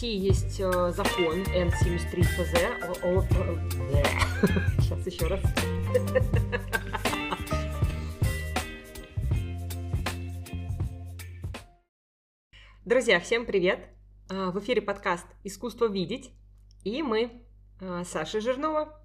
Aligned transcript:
России 0.00 0.16
есть 0.16 0.58
э, 0.58 0.92
закон 0.96 1.42
N73ФЗ. 1.42 2.56
О, 3.02 3.18
о, 3.18 3.22
Сейчас 4.80 5.06
еще 5.12 5.26
раз. 5.26 5.40
Друзья, 12.86 13.20
всем 13.20 13.44
привет! 13.44 13.90
А, 14.30 14.50
в 14.52 14.58
эфире 14.60 14.80
подкаст 14.80 15.26
«Искусство 15.44 15.84
видеть» 15.84 16.30
и 16.82 17.02
мы, 17.02 17.30
а, 17.82 18.02
Саша 18.06 18.40
Жирнова 18.40 18.98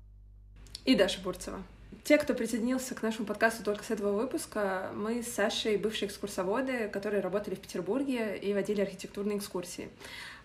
и 0.85 0.95
Даша 0.95 1.19
Бурцева. 1.19 1.61
Те, 2.05 2.17
кто 2.19 2.35
присоединился 2.35 2.95
к 2.95 3.01
нашему 3.01 3.25
подкасту 3.25 3.63
только 3.63 3.83
с 3.83 3.89
этого 3.89 4.13
выпуска, 4.15 4.91
мы 4.93 5.23
с 5.23 5.27
Сашей 5.27 5.75
бывшие 5.75 6.07
экскурсоводы, 6.07 6.87
которые 6.87 7.21
работали 7.21 7.55
в 7.55 7.59
Петербурге 7.59 8.37
и 8.37 8.53
водили 8.53 8.79
архитектурные 8.79 9.39
экскурсии. 9.39 9.89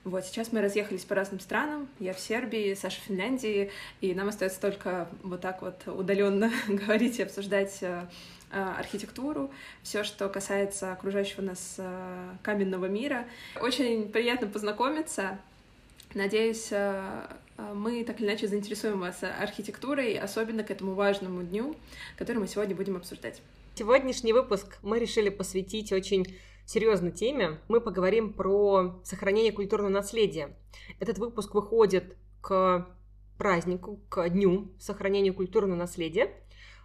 Вот, 0.05 0.25
сейчас 0.25 0.53
мы 0.53 0.63
разъехались 0.63 1.05
по 1.05 1.15
разным 1.15 1.41
странам. 1.41 1.89
Я 1.99 2.15
в 2.15 2.21
Сербии, 2.21 2.75
Саша 2.75 3.01
в 3.01 3.05
Финляндии, 3.05 3.71
и 4.01 4.15
нам 4.15 4.29
остается 4.29 4.61
только 4.61 5.09
вот 5.23 5.41
так 5.43 5.61
вот 5.61 5.83
удаленно 5.87 6.51
говорить 6.69 7.19
и 7.19 7.23
обсуждать 7.23 7.79
э, 7.83 8.07
Э, 8.53 8.75
архитектуру, 8.79 9.53
все, 9.85 10.03
что 10.03 10.29
касается 10.29 10.93
окружающего 10.93 11.41
нас 11.41 11.77
э, 11.79 12.35
каменного 12.43 12.87
мира. 12.87 13.25
Очень 13.61 14.11
приятно 14.11 14.49
познакомиться. 14.49 15.39
Надеюсь, 16.15 16.73
мы 17.75 18.03
так 18.03 18.21
или 18.21 18.27
иначе 18.27 18.49
заинтересуем 18.49 18.99
вас 18.99 19.23
архитектурой, 19.23 20.19
особенно 20.19 20.65
к 20.65 20.73
этому 20.73 20.95
важному 20.95 21.45
дню, 21.45 21.77
который 22.19 22.39
мы 22.39 22.49
сегодня 22.49 22.75
будем 22.75 22.97
обсуждать. 22.97 23.41
Сегодняшний 23.77 24.33
выпуск 24.33 24.79
мы 24.83 24.99
решили 24.99 25.29
посвятить 25.29 25.93
очень 25.93 26.37
серьезной 26.71 27.11
теме. 27.11 27.59
Мы 27.67 27.81
поговорим 27.81 28.33
про 28.33 29.01
сохранение 29.03 29.51
культурного 29.51 29.91
наследия. 29.91 30.57
Этот 31.01 31.19
выпуск 31.19 31.55
выходит 31.55 32.17
к 32.41 32.87
празднику, 33.39 34.01
к 34.09 34.29
дню 34.29 34.71
сохранения 34.79 35.33
культурного 35.33 35.77
наследия. 35.77 36.31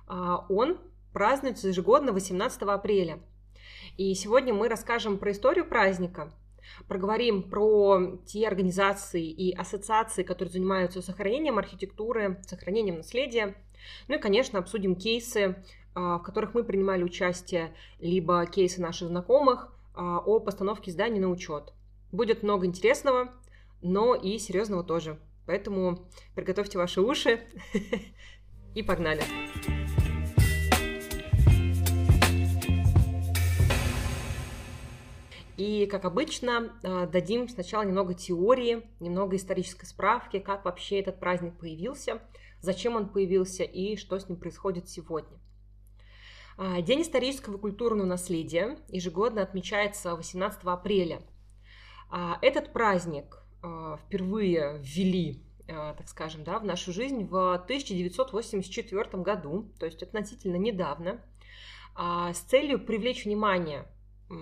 А 0.07 0.45
он 0.49 0.79
празднуется 1.13 1.67
ежегодно 1.67 2.13
18 2.13 2.63
апреля. 2.63 3.19
И 3.97 4.13
сегодня 4.15 4.55
мы 4.55 4.69
расскажем 4.69 5.19
про 5.19 5.31
историю 5.31 5.65
праздника, 5.65 6.33
проговорим 6.87 7.43
про 7.43 8.17
те 8.25 8.47
организации 8.47 9.29
и 9.29 9.53
ассоциации, 9.53 10.23
которые 10.23 10.51
занимаются 10.51 11.03
сохранением 11.03 11.59
архитектуры, 11.59 12.41
сохранением 12.47 12.97
наследия. 12.97 13.55
Ну 14.07 14.15
и, 14.15 14.19
конечно, 14.19 14.57
обсудим 14.57 14.95
кейсы, 14.95 15.63
а, 15.93 16.17
в 16.17 16.23
которых 16.23 16.55
мы 16.55 16.63
принимали 16.63 17.03
участие, 17.03 17.75
либо 17.99 18.45
кейсы 18.47 18.81
наших 18.81 19.09
знакомых 19.09 19.71
о 19.95 20.39
постановке 20.39 20.91
зданий 20.91 21.19
на 21.19 21.29
учет. 21.29 21.73
Будет 22.11 22.43
много 22.43 22.65
интересного, 22.65 23.29
но 23.81 24.15
и 24.15 24.37
серьезного 24.37 24.83
тоже. 24.83 25.19
Поэтому 25.45 26.09
приготовьте 26.35 26.77
ваши 26.77 27.01
уши 27.01 27.41
и 28.75 28.83
погнали! 28.83 29.23
И, 35.57 35.85
как 35.85 36.03
обычно, 36.03 36.73
а, 36.83 37.05
дадим 37.05 37.47
сначала 37.47 37.83
немного 37.83 38.13
теории, 38.13 38.83
немного 38.99 39.37
исторической 39.37 39.85
справки, 39.85 40.39
как 40.39 40.65
вообще 40.65 40.99
этот 40.99 41.19
праздник 41.19 41.57
появился, 41.57 42.21
зачем 42.59 42.95
он 42.95 43.07
появился 43.07 43.63
и 43.63 43.95
что 43.95 44.19
с 44.19 44.27
ним 44.27 44.37
происходит 44.37 44.89
сегодня. 44.89 45.39
А, 46.57 46.81
День 46.81 47.01
исторического 47.01 47.57
и 47.57 47.59
культурного 47.59 48.07
наследия 48.07 48.77
ежегодно 48.87 49.41
отмечается 49.41 50.15
18 50.15 50.61
апреля. 50.63 51.21
А, 52.09 52.37
этот 52.41 52.71
праздник 52.71 53.41
впервые 54.05 54.77
ввели, 54.79 55.41
так 55.65 56.07
скажем, 56.07 56.43
да, 56.43 56.59
в 56.59 56.65
нашу 56.65 56.93
жизнь 56.93 57.25
в 57.25 57.55
1984 57.55 59.23
году, 59.23 59.71
то 59.79 59.87
есть 59.87 60.03
относительно 60.03 60.57
недавно, 60.57 61.19
с 61.97 62.37
целью 62.41 62.77
привлечь 62.85 63.25
внимание 63.25 63.87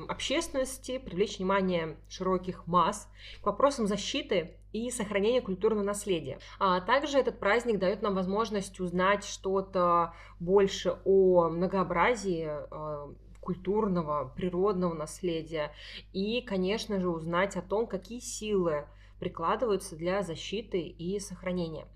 общественности, 0.07 0.97
привлечь 0.97 1.37
внимание 1.37 1.97
широких 2.07 2.67
масс 2.67 3.09
к 3.41 3.45
вопросам 3.45 3.87
защиты 3.87 4.57
и 4.71 4.89
сохранения 4.89 5.41
культурного 5.41 5.83
наследия. 5.83 6.39
А 6.59 6.81
также 6.81 7.19
этот 7.19 7.39
праздник 7.39 7.79
дает 7.79 8.01
нам 8.01 8.15
возможность 8.15 8.79
узнать 8.79 9.23
что-то 9.23 10.13
больше 10.39 10.97
о 11.05 11.49
многообразии 11.49 12.49
э, 12.49 13.13
культурного, 13.39 14.31
природного 14.35 14.93
наследия 14.93 15.71
и, 16.13 16.41
конечно 16.41 16.99
же, 16.99 17.09
узнать 17.09 17.55
о 17.55 17.61
том, 17.61 17.85
какие 17.85 18.19
силы 18.19 18.87
прикладываются 19.19 19.95
для 19.95 20.23
защиты 20.23 20.81
и 20.81 21.19
сохранения. 21.19 21.87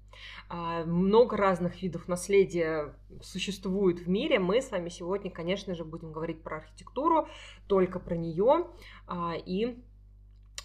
А, 0.50 0.86
много 0.86 1.36
разных 1.36 1.82
видов 1.82 2.08
наследия 2.08 2.94
существует 3.22 4.00
в 4.00 4.08
мире. 4.08 4.40
Мы 4.40 4.62
с 4.62 4.72
вами 4.72 4.90
сегодня, 4.90 5.30
конечно 5.30 5.76
же, 5.76 5.84
будем 5.84 6.12
говорить 6.12 6.42
про 6.42 6.58
архитектуру, 6.58 7.28
только 7.68 8.00
про 8.00 8.16
нее. 8.16 8.68
А, 9.08 9.34
и 9.36 9.84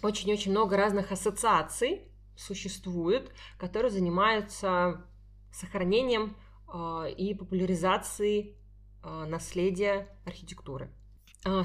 очень-очень 0.01 0.51
много 0.51 0.77
разных 0.77 1.11
ассоциаций 1.11 2.07
существует, 2.35 3.31
которые 3.57 3.91
занимаются 3.91 5.05
сохранением 5.51 6.37
а, 6.67 7.05
и 7.05 7.33
популяризацией 7.33 8.57
наследия 9.03 10.07
архитектуры. 10.23 10.89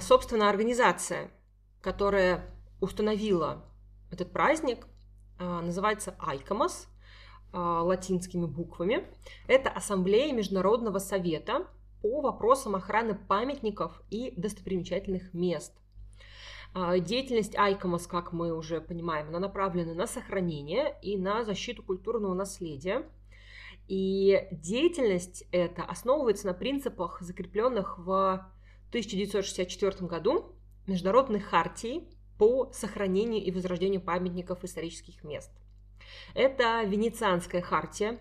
Собственно, 0.01 0.51
организация, 0.51 1.31
которая 1.81 2.51
установила 2.81 3.65
этот 4.11 4.33
праздник, 4.33 4.89
называется 5.39 6.17
ICOMOS– 6.19 6.89
латинскими 7.53 8.47
буквами. 8.47 9.05
Это 9.47 9.71
Ассамблея 9.71 10.33
Международного 10.33 10.99
совета 10.99 11.67
по 12.03 12.21
вопросам 12.21 12.77
охраны 12.77 13.15
памятников 13.15 14.03
и 14.11 14.33
достопримечательных 14.37 15.35
мест. 15.35 15.73
А, 16.75 16.99
деятельность 16.99 17.55
ICOMOS, 17.55 18.09
как 18.09 18.33
мы 18.33 18.53
уже 18.53 18.81
понимаем, 18.81 19.29
она 19.29 19.41
направлена 19.41 19.95
на 19.95 20.07
сохранение 20.07 20.97
и 21.03 21.17
на 21.17 21.45
защиту 21.45 21.83
культурного 21.83 22.35
наследия. 22.35 23.05
И 23.89 24.47
деятельность 24.53 25.45
эта 25.51 25.83
основывается 25.83 26.47
на 26.47 26.55
принципах, 26.55 27.23
закрепленных 27.23 27.99
в 27.99 28.47
1964 28.91 30.07
году 30.07 30.55
Международной 30.87 31.41
хартии 31.41 32.09
по 32.39 32.71
сохранению 32.73 33.43
и 33.43 33.51
возрождению 33.51 34.03
памятников 34.03 34.63
исторических 34.63 35.25
мест– 35.25 35.51
это 36.35 36.83
Венецианская 36.85 37.63
хартия. 37.63 38.19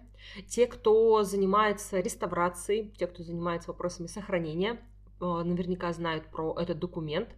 Те, 0.48 0.68
кто 0.68 1.24
занимается 1.24 2.00
реставрацией, 2.00 2.92
те, 2.98 3.08
кто 3.08 3.24
занимается 3.24 3.72
вопросами 3.72 4.08
сохранения, 4.08 4.80
э, 5.20 5.26
наверняка 5.26 5.94
знают 5.94 6.28
про 6.28 6.56
этот 6.60 6.80
документ. 6.80 7.30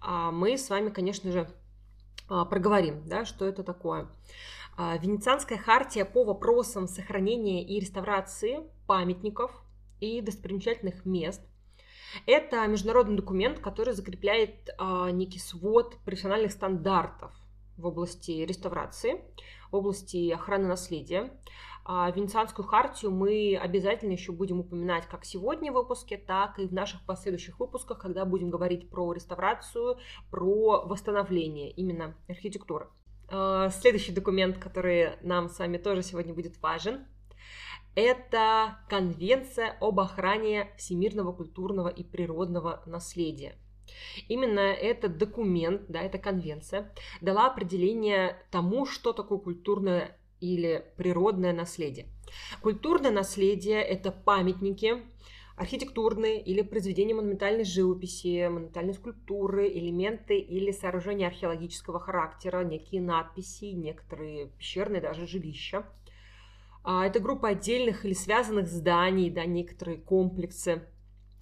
А 0.00 0.30
мы 0.30 0.58
с 0.58 0.68
вами, 0.70 0.90
конечно 0.90 1.32
же, 1.32 1.48
а, 2.28 2.44
проговорим, 2.44 3.06
да, 3.06 3.24
что 3.24 3.46
это 3.46 3.62
такое. 3.62 4.08
А, 4.76 4.96
Венецианская 4.98 5.58
хартия 5.58 6.04
по 6.04 6.24
вопросам 6.24 6.88
сохранения 6.88 7.64
и 7.64 7.78
реставрации 7.80 8.60
памятников 8.86 9.50
и 10.00 10.20
достопримечательных 10.20 11.04
мест. 11.04 11.40
Это 12.26 12.66
международный 12.66 13.16
документ, 13.16 13.58
который 13.58 13.92
закрепляет 13.92 14.70
некий 15.12 15.40
свод 15.40 15.96
профессиональных 16.04 16.52
стандартов 16.52 17.32
в 17.76 17.86
области 17.86 18.30
реставрации, 18.30 19.20
в 19.74 19.76
области 19.76 20.30
охраны 20.30 20.68
наследия. 20.68 21.32
А 21.84 22.10
Венецианскую 22.10 22.66
хартию 22.66 23.10
мы 23.10 23.58
обязательно 23.60 24.12
еще 24.12 24.32
будем 24.32 24.60
упоминать 24.60 25.06
как 25.06 25.24
сегодня 25.24 25.70
в 25.70 25.74
выпуске, 25.74 26.16
так 26.16 26.58
и 26.58 26.66
в 26.66 26.72
наших 26.72 27.04
последующих 27.04 27.58
выпусках, 27.58 27.98
когда 27.98 28.24
будем 28.24 28.50
говорить 28.50 28.88
про 28.88 29.12
реставрацию, 29.12 29.98
про 30.30 30.86
восстановление 30.86 31.72
именно 31.72 32.14
архитектуры. 32.28 32.88
А, 33.28 33.68
следующий 33.68 34.12
документ, 34.12 34.58
который 34.58 35.16
нам 35.22 35.48
с 35.48 35.58
вами 35.58 35.76
тоже 35.76 36.02
сегодня 36.02 36.32
будет 36.32 36.62
важен, 36.62 37.04
это 37.96 38.78
Конвенция 38.88 39.76
об 39.80 40.00
охране 40.00 40.70
всемирного 40.78 41.32
культурного 41.32 41.88
и 41.88 42.02
природного 42.04 42.82
наследия. 42.86 43.56
Именно 44.28 44.60
этот 44.60 45.18
документ, 45.18 45.82
да, 45.88 46.00
эта 46.00 46.18
конвенция 46.18 46.92
дала 47.20 47.46
определение 47.46 48.36
тому, 48.50 48.86
что 48.86 49.12
такое 49.12 49.38
культурное 49.38 50.18
или 50.40 50.84
природное 50.96 51.52
наследие. 51.52 52.06
Культурное 52.60 53.10
наследие– 53.10 53.82
это 53.82 54.10
памятники, 54.10 55.02
архитектурные 55.56 56.42
или 56.42 56.62
произведения 56.62 57.14
монументальной 57.14 57.64
живописи, 57.64 58.48
монументальной 58.48 58.94
скульптуры, 58.94 59.68
элементы 59.68 60.38
или 60.38 60.72
сооружения 60.72 61.28
археологического 61.28 62.00
характера, 62.00 62.64
некие 62.64 63.00
надписи, 63.00 63.66
некоторые 63.66 64.48
пещерные 64.58 65.00
даже 65.00 65.26
жилища. 65.26 65.86
А, 66.82 67.06
это 67.06 67.20
группа 67.20 67.48
отдельных 67.48 68.04
или 68.04 68.14
связанных 68.14 68.66
зданий, 68.66 69.30
да, 69.30 69.44
некоторые 69.44 69.98
комплексы– 69.98 70.82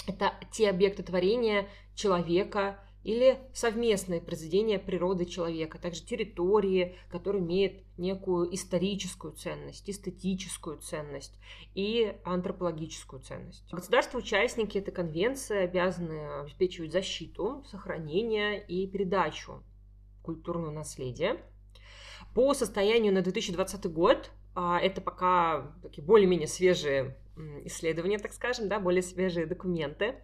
это 0.07 0.35
те 0.51 0.69
объекты 0.69 1.03
творения 1.03 1.69
человека 1.95 2.79
или 3.05 3.41
совместное 3.53 4.21
произведение 4.21 4.79
природы 4.79 5.25
человека, 5.25 5.79
также 5.79 6.05
территории, 6.05 6.97
которые 7.11 7.43
имеют 7.43 7.83
некую 7.99 8.55
историческую 8.55 9.33
ценность, 9.33 9.91
эстетическую 9.91 10.79
ценность 10.79 11.39
и 11.75 12.17
антропологическую 12.25 13.21
ценность. 13.21 13.65
Государства-участники 13.73 14.79
этой 14.79 14.93
конвенции 14.93 15.59
обязаны 15.59 16.43
обеспечивать 16.43 16.93
защиту, 16.93 17.65
сохранение 17.69 18.65
и 18.65 18.87
передачу 18.87 19.65
культурного 20.23 20.71
наследия. 20.71 21.43
По 22.35 22.55
состоянию 22.55 23.13
на 23.13 23.23
2020 23.23 23.93
год 23.93 24.31
а, 24.55 24.79
это 24.79 25.01
пока 25.01 25.75
такие 25.83 26.05
более-менее 26.05 26.47
свежие 26.47 27.17
исследования, 27.65 28.19
так 28.19 28.33
скажем, 28.33 28.69
да, 28.69 28.79
более 28.79 29.03
свежие 29.03 29.47
документы. 29.47 30.17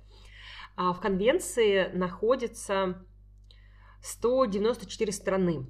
А 0.80 0.92
в 0.92 1.00
конвенции 1.00 1.90
находится 1.92 3.04
194 4.00 5.10
страны, 5.12 5.66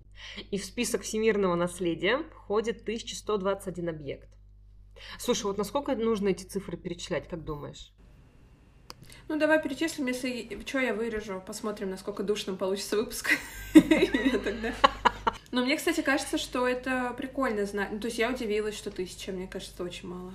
и 0.50 0.58
в 0.58 0.64
список 0.66 1.00
всемирного 1.00 1.54
наследия 1.54 2.18
входит 2.34 2.82
1121 2.82 3.88
объект. 3.88 4.28
Слушай, 5.18 5.44
вот 5.44 5.56
насколько 5.56 5.96
нужно 5.96 6.28
эти 6.28 6.44
цифры 6.44 6.76
перечислять, 6.76 7.26
как 7.26 7.42
думаешь? 7.42 7.94
Ну, 9.28 9.38
давай 9.38 9.62
перечислим, 9.62 10.08
если 10.08 10.62
что 10.66 10.78
я 10.78 10.92
вырежу, 10.92 11.40
посмотрим, 11.40 11.88
насколько 11.88 12.22
душным 12.22 12.58
получится 12.58 12.98
выпуск. 12.98 13.30
Но 15.52 15.64
мне, 15.64 15.78
кстати, 15.78 16.02
кажется, 16.02 16.36
что 16.36 16.68
это 16.68 17.14
прикольно 17.16 17.64
знать. 17.64 17.92
Ну, 17.92 17.98
то 17.98 18.08
есть 18.08 18.18
я 18.18 18.30
удивилась, 18.30 18.76
что 18.76 18.90
тысяча, 18.90 19.32
мне 19.32 19.48
кажется, 19.48 19.82
очень 19.82 20.06
мало. 20.06 20.34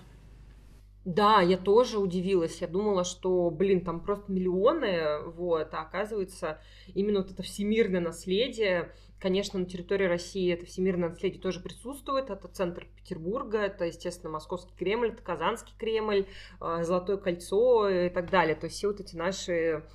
Да, 1.05 1.41
я 1.41 1.57
тоже 1.57 1.99
удивилась. 1.99 2.61
Я 2.61 2.67
думала, 2.67 3.03
что, 3.03 3.49
блин, 3.49 3.83
там 3.83 3.99
просто 3.99 4.31
миллионы, 4.31 5.21
вот, 5.25 5.73
а 5.73 5.81
оказывается, 5.81 6.61
именно 6.93 7.19
вот 7.19 7.31
это 7.31 7.43
всемирное 7.43 7.99
наследие, 7.99 8.93
конечно, 9.23 9.57
на 9.57 9.65
территории 9.65 10.05
России 10.05 10.51
это 10.51 10.65
всемирное 10.65 11.09
наследие 11.09 11.41
тоже 11.41 11.61
присутствует. 11.61 12.29
Это 12.29 12.47
центр 12.49 12.85
Петербурга, 12.97 13.59
это, 13.59 13.85
естественно, 13.85 14.33
Московский 14.33 14.75
Кремль, 14.75 15.09
это 15.09 15.23
Казанский 15.23 15.73
Кремль, 15.77 16.25
а, 16.59 16.83
Золотое 16.83 17.15
кольцо 17.15 17.89
и 17.89 18.09
так 18.09 18.29
далее. 18.29 18.55
То 18.55 18.65
есть 18.65 18.75
все 18.75 18.87
вот 18.87 18.99
эти 18.99 19.15
наши, 19.15 19.85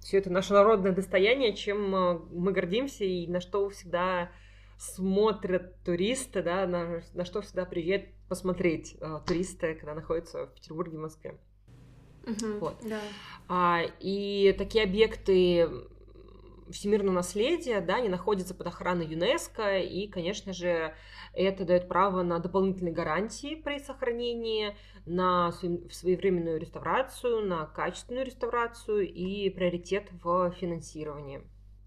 все 0.00 0.18
это 0.18 0.30
наше 0.30 0.52
народное 0.52 0.92
достояние, 0.92 1.54
чем 1.54 1.94
а, 1.94 2.22
мы 2.30 2.52
гордимся 2.52 3.04
и 3.04 3.26
на 3.26 3.40
что 3.40 3.68
всегда 3.68 4.30
смотрят 4.78 5.74
туристы, 5.82 6.44
да, 6.44 6.64
на, 6.68 7.02
на 7.14 7.24
что 7.24 7.40
всегда 7.40 7.64
приезжают 7.64 8.10
посмотреть 8.28 8.96
э, 9.00 9.20
туристы, 9.26 9.74
когда 9.74 9.94
находятся 9.94 10.46
в 10.46 10.54
Петербурге 10.54 10.96
и 10.96 11.00
Москве. 11.00 11.38
Uh-huh, 12.24 12.58
вот. 12.58 12.76
да. 12.82 13.00
а, 13.48 13.82
и 14.00 14.54
такие 14.58 14.84
объекты 14.84 15.68
всемирного 16.70 17.14
наследия, 17.14 17.80
да, 17.80 17.96
они 17.96 18.08
находятся 18.08 18.54
под 18.54 18.66
охраной 18.66 19.06
ЮНЕСКО, 19.06 19.78
и, 19.78 20.06
конечно 20.08 20.52
же, 20.52 20.94
это 21.32 21.64
дает 21.64 21.88
право 21.88 22.22
на 22.22 22.38
дополнительные 22.38 22.92
гарантии 22.92 23.54
при 23.54 23.78
сохранении, 23.78 24.76
на 25.06 25.52
своевременную 25.52 26.60
реставрацию, 26.60 27.46
на 27.46 27.66
качественную 27.66 28.26
реставрацию 28.26 29.08
и 29.08 29.48
приоритет 29.50 30.08
в 30.22 30.50
финансировании. 30.60 31.42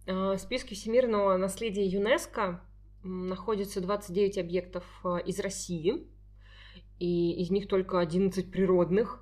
А, 0.07 0.35
в 0.35 0.39
списке 0.39 0.75
всемирного 0.75 1.37
наследия 1.37 1.85
ЮНЕСКо 1.85 2.61
находится 3.03 3.81
29 3.81 4.37
объектов 4.37 4.83
э, 5.03 5.21
из 5.25 5.39
России, 5.39 6.07
и 7.01 7.31
из 7.41 7.49
них 7.49 7.67
только 7.67 7.99
11 7.99 8.51
природных. 8.51 9.19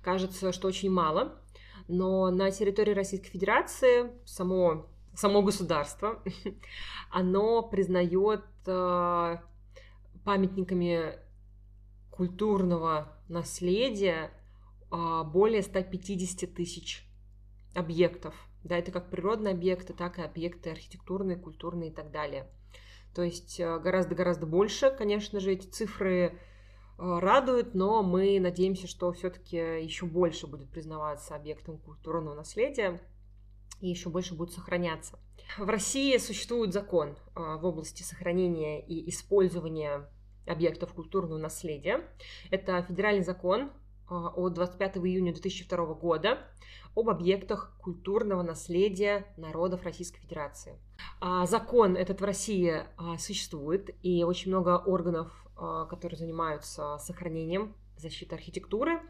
Кажется, 0.00 0.52
что 0.52 0.68
очень 0.68 0.90
мало. 0.90 1.42
Но 1.88 2.30
на 2.30 2.52
территории 2.52 2.92
Российской 2.92 3.30
Федерации 3.30 4.12
само, 4.24 4.86
само 5.12 5.42
государство, 5.42 6.22
оно 7.10 7.62
признает 7.62 8.44
э, 8.64 9.36
памятниками 10.24 11.18
культурного 12.12 13.12
наследия 13.28 14.30
э, 14.92 15.22
более 15.24 15.62
150 15.62 16.54
тысяч 16.54 17.04
объектов. 17.74 18.36
Да, 18.62 18.78
это 18.78 18.92
как 18.92 19.10
природные 19.10 19.52
объекты, 19.52 19.94
так 19.94 20.20
и 20.20 20.22
объекты 20.22 20.70
архитектурные, 20.70 21.36
культурные 21.36 21.90
и 21.90 21.92
так 21.92 22.12
далее. 22.12 22.46
То 23.16 23.22
есть 23.22 23.58
э, 23.58 23.80
гораздо-гораздо 23.80 24.46
больше, 24.46 24.94
конечно 24.96 25.40
же, 25.40 25.50
эти 25.54 25.66
цифры 25.66 26.38
э, 27.00 27.18
радуют, 27.18 27.74
но 27.74 28.02
мы 28.02 28.38
надеемся, 28.38 28.86
что 28.86 29.12
все-таки 29.12 29.56
еще 29.56 30.06
больше 30.06 30.46
будет 30.46 30.70
признаваться 30.70 31.34
объектом 31.34 31.78
культурного 31.78 32.34
наследия 32.34 33.00
и 33.80 33.88
еще 33.88 34.10
больше 34.10 34.34
будет 34.34 34.52
сохраняться. 34.52 35.18
В 35.58 35.68
России 35.68 36.16
существует 36.18 36.72
закон 36.72 37.10
э, 37.10 37.16
в 37.34 37.64
области 37.64 38.02
сохранения 38.02 38.84
и 38.84 39.08
использования 39.08 40.08
объектов 40.46 40.92
культурного 40.92 41.38
наследия. 41.38 42.04
Это 42.50 42.82
федеральный 42.82 43.24
закон 43.24 43.70
от 44.08 44.54
25 44.54 44.96
июня 44.96 45.32
2002 45.32 45.94
года 45.94 46.38
об 46.96 47.08
объектах 47.08 47.76
культурного 47.80 48.42
наследия 48.42 49.26
народов 49.36 49.84
Российской 49.84 50.20
Федерации. 50.20 50.78
А, 51.20 51.46
закон 51.46 51.96
этот 51.96 52.20
в 52.20 52.24
России 52.24 52.82
а, 52.96 53.18
существует, 53.18 53.90
и 54.02 54.24
очень 54.24 54.50
много 54.50 54.78
органов, 54.78 55.46
которые 55.88 56.18
занимаются 56.18 56.96
сохранением 56.98 57.74
защиты 57.96 58.34
архитектуры. 58.34 59.02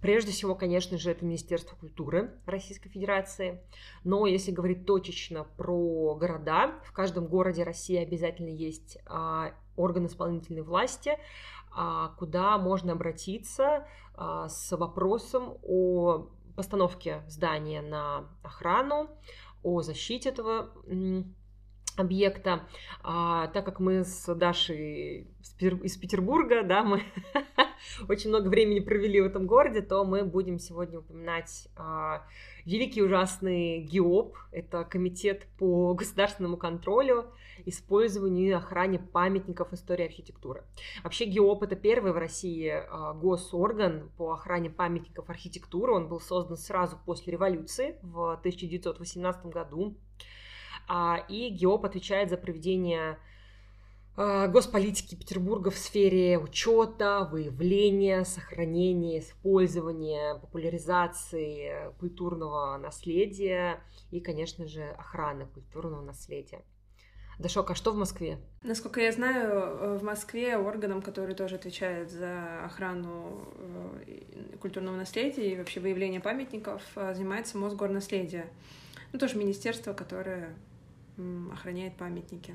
Прежде 0.00 0.30
всего, 0.30 0.54
конечно 0.54 0.96
же, 0.96 1.10
это 1.10 1.24
Министерство 1.24 1.74
культуры 1.74 2.38
Российской 2.46 2.88
Федерации. 2.88 3.60
Но 4.04 4.26
если 4.26 4.52
говорить 4.52 4.86
точечно 4.86 5.42
про 5.56 6.14
города, 6.14 6.78
в 6.84 6.92
каждом 6.92 7.26
городе 7.26 7.64
России 7.64 7.96
обязательно 7.96 8.48
есть 8.48 8.98
орган 9.76 10.06
исполнительной 10.06 10.62
власти, 10.62 11.18
куда 12.16 12.58
можно 12.58 12.92
обратиться 12.92 13.88
с 14.16 14.76
вопросом 14.76 15.58
о 15.64 16.28
постановке 16.54 17.24
здания 17.28 17.82
на 17.82 18.28
охрану, 18.44 19.10
о 19.64 19.82
защите 19.82 20.28
этого 20.28 20.70
объекта. 22.00 22.66
А, 23.02 23.48
так 23.48 23.64
как 23.64 23.80
мы 23.80 24.04
с 24.04 24.34
Дашей 24.34 25.26
из 25.60 25.96
Петербурга, 25.96 26.62
да, 26.62 26.84
мы 26.84 27.02
очень 28.08 28.30
много 28.30 28.48
времени 28.48 28.80
провели 28.80 29.20
в 29.20 29.26
этом 29.26 29.46
городе, 29.46 29.82
то 29.82 30.04
мы 30.04 30.24
будем 30.24 30.58
сегодня 30.58 31.00
упоминать 31.00 31.68
а, 31.76 32.24
великий 32.64 33.02
ужасный 33.02 33.80
ГИОП. 33.80 34.36
Это 34.52 34.84
комитет 34.84 35.46
по 35.58 35.94
государственному 35.98 36.56
контролю, 36.56 37.32
использованию 37.64 38.48
и 38.48 38.52
охране 38.52 38.98
памятников 38.98 39.72
истории 39.72 40.04
архитектуры. 40.04 40.64
Вообще 41.02 41.24
ГИОП 41.24 41.64
это 41.64 41.76
первый 41.76 42.12
в 42.12 42.18
России 42.18 42.68
а, 42.68 43.14
госорган 43.14 44.10
по 44.16 44.32
охране 44.32 44.70
памятников 44.70 45.28
архитектуры. 45.30 45.92
Он 45.92 46.08
был 46.08 46.20
создан 46.20 46.56
сразу 46.56 46.98
после 47.04 47.32
революции 47.32 47.96
в 48.02 48.32
1918 48.34 49.46
году. 49.46 49.96
А, 50.88 51.24
и 51.28 51.50
ГИОП 51.50 51.84
отвечает 51.84 52.30
за 52.30 52.38
проведение 52.38 53.18
а, 54.16 54.48
госполитики 54.48 55.14
Петербурга 55.14 55.70
в 55.70 55.76
сфере 55.76 56.38
учета, 56.38 57.28
выявления, 57.30 58.24
сохранения, 58.24 59.20
использования, 59.20 60.36
популяризации 60.36 61.92
культурного 62.00 62.76
наследия 62.78 63.80
и, 64.10 64.20
конечно 64.20 64.66
же, 64.66 64.82
охраны 64.82 65.46
культурного 65.46 66.02
наследия. 66.02 66.64
Дашок, 67.38 67.70
а 67.70 67.74
что 67.76 67.92
в 67.92 67.96
Москве? 67.96 68.38
Насколько 68.64 69.00
я 69.00 69.12
знаю, 69.12 69.98
в 69.98 70.02
Москве 70.02 70.56
органом, 70.56 71.00
который 71.02 71.36
тоже 71.36 71.54
отвечает 71.54 72.10
за 72.10 72.64
охрану 72.64 73.46
э, 73.54 74.56
культурного 74.60 74.96
наследия 74.96 75.52
и 75.52 75.56
вообще 75.56 75.78
выявление 75.78 76.20
памятников, 76.20 76.82
э, 76.96 77.14
занимается 77.14 77.56
Мосгорнаследие. 77.56 78.50
Ну, 79.12 79.20
тоже 79.20 79.38
министерство, 79.38 79.92
которое 79.92 80.56
охраняет 81.52 81.96
памятники. 81.96 82.54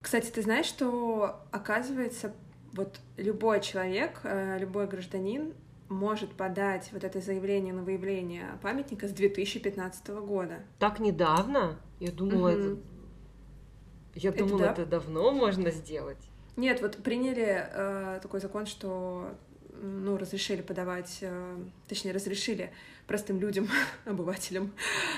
Кстати, 0.00 0.30
ты 0.30 0.42
знаешь, 0.42 0.66
что 0.66 1.40
оказывается, 1.50 2.32
вот 2.72 3.00
любой 3.16 3.60
человек, 3.60 4.20
э, 4.24 4.58
любой 4.58 4.86
гражданин 4.86 5.54
может 5.88 6.32
подать 6.32 6.90
вот 6.92 7.04
это 7.04 7.20
заявление 7.20 7.72
на 7.72 7.82
выявление 7.82 8.58
памятника 8.62 9.08
с 9.08 9.12
2015 9.12 10.08
года. 10.08 10.60
Так 10.78 11.00
недавно? 11.00 11.78
Я 11.98 12.12
думала, 12.12 12.50
угу. 12.50 12.58
это... 12.58 12.78
Я 14.14 14.30
это 14.30 14.38
думала, 14.40 14.60
да? 14.60 14.72
это 14.72 14.86
давно 14.86 15.32
можно 15.32 15.70
сделать. 15.70 16.18
Нет, 16.56 16.80
вот 16.82 16.96
приняли 16.96 17.68
э, 17.72 18.18
такой 18.20 18.40
закон, 18.40 18.66
что 18.66 19.30
ну, 19.80 20.16
разрешили 20.16 20.60
подавать, 20.60 21.18
э, 21.20 21.56
точнее, 21.86 22.12
разрешили 22.12 22.72
простым 23.08 23.40
людям, 23.40 23.68
обывателям, 24.04 24.72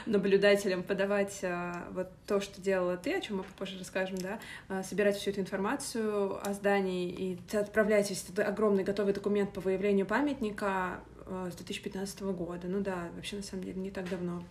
наблюдателям 0.06 0.82
подавать 0.82 1.40
э, 1.42 1.72
вот 1.90 2.08
то, 2.26 2.40
что 2.40 2.62
делала 2.62 2.96
ты, 2.96 3.14
о 3.14 3.20
чем 3.20 3.38
мы 3.38 3.42
попозже 3.42 3.78
расскажем, 3.78 4.16
да, 4.18 4.40
э, 4.68 4.82
собирать 4.82 5.16
всю 5.16 5.30
эту 5.30 5.40
информацию 5.40 6.38
о 6.48 6.54
здании 6.54 7.10
и 7.10 7.56
отправлять 7.56 8.08
весь 8.08 8.24
этот 8.24 8.38
огромный 8.48 8.84
готовый 8.84 9.12
документ 9.12 9.52
по 9.52 9.60
выявлению 9.60 10.06
памятника 10.06 11.00
с 11.26 11.54
2015 11.54 12.22
года. 12.22 12.66
Ну 12.66 12.80
да, 12.80 13.08
вообще 13.14 13.36
на 13.36 13.42
самом 13.42 13.64
деле 13.64 13.80
не 13.80 13.90
так 13.90 14.08
давно. 14.08 14.42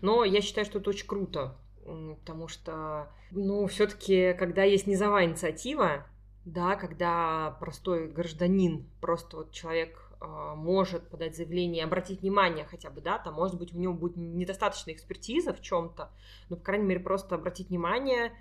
Но 0.00 0.24
я 0.24 0.40
считаю, 0.40 0.64
что 0.64 0.78
это 0.78 0.90
очень 0.90 1.06
круто, 1.06 1.54
потому 1.84 2.48
что, 2.48 3.08
ну, 3.30 3.66
все-таки, 3.66 4.34
когда 4.38 4.62
есть 4.64 4.86
низовая 4.86 5.26
инициатива, 5.26 6.06
да, 6.44 6.76
когда 6.76 7.56
простой 7.60 8.08
гражданин, 8.08 8.86
просто 9.00 9.38
вот 9.38 9.52
человек 9.52 10.07
может 10.20 11.08
подать 11.10 11.36
заявление, 11.36 11.84
обратить 11.84 12.22
внимание 12.22 12.64
хотя 12.64 12.90
бы, 12.90 13.00
да, 13.00 13.18
там, 13.18 13.34
может 13.34 13.56
быть, 13.56 13.72
у 13.72 13.78
него 13.78 13.94
будет 13.94 14.16
недостаточная 14.16 14.94
экспертиза 14.94 15.52
в 15.52 15.60
чем-то, 15.60 16.10
но, 16.48 16.56
по 16.56 16.62
крайней 16.62 16.86
мере, 16.86 17.00
просто 17.00 17.36
обратить 17.36 17.68
внимание, 17.68 18.32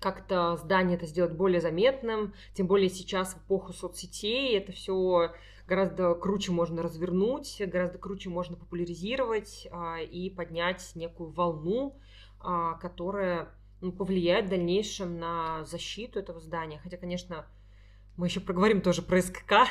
как-то 0.00 0.56
здание 0.56 0.96
это 0.96 1.06
сделать 1.06 1.32
более 1.32 1.60
заметным, 1.60 2.34
тем 2.54 2.66
более 2.66 2.88
сейчас 2.88 3.34
в 3.34 3.38
эпоху 3.44 3.72
соцсетей 3.72 4.56
это 4.56 4.72
все 4.72 5.32
гораздо 5.70 6.14
круче 6.14 6.50
можно 6.50 6.82
развернуть, 6.82 7.62
гораздо 7.64 7.98
круче 7.98 8.28
можно 8.28 8.56
популяризировать 8.56 9.68
а, 9.70 9.98
и 9.98 10.28
поднять 10.28 10.90
некую 10.96 11.30
волну, 11.30 11.96
а, 12.40 12.74
которая 12.74 13.50
ну, 13.80 13.92
повлияет 13.92 14.46
в 14.46 14.48
дальнейшем 14.48 15.20
на 15.20 15.64
защиту 15.64 16.18
этого 16.18 16.40
здания. 16.40 16.80
Хотя, 16.82 16.96
конечно, 16.96 17.46
мы 18.16 18.26
еще 18.26 18.40
проговорим 18.40 18.80
тоже 18.80 19.02
про 19.02 19.22
СКК, 19.22 19.68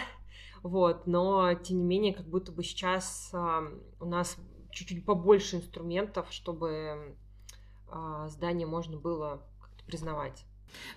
вот, 0.63 1.07
но 1.07 1.53
тем 1.55 1.77
не 1.79 1.83
менее, 1.83 2.13
как 2.13 2.27
будто 2.27 2.51
бы 2.51 2.63
сейчас 2.63 3.29
а, 3.33 3.63
у 3.99 4.05
нас 4.05 4.37
чуть-чуть 4.71 5.05
побольше 5.05 5.57
инструментов, 5.57 6.27
чтобы 6.31 7.15
а, 7.87 8.27
здание 8.29 8.67
можно 8.67 8.97
было 8.97 9.41
признавать. 9.85 10.45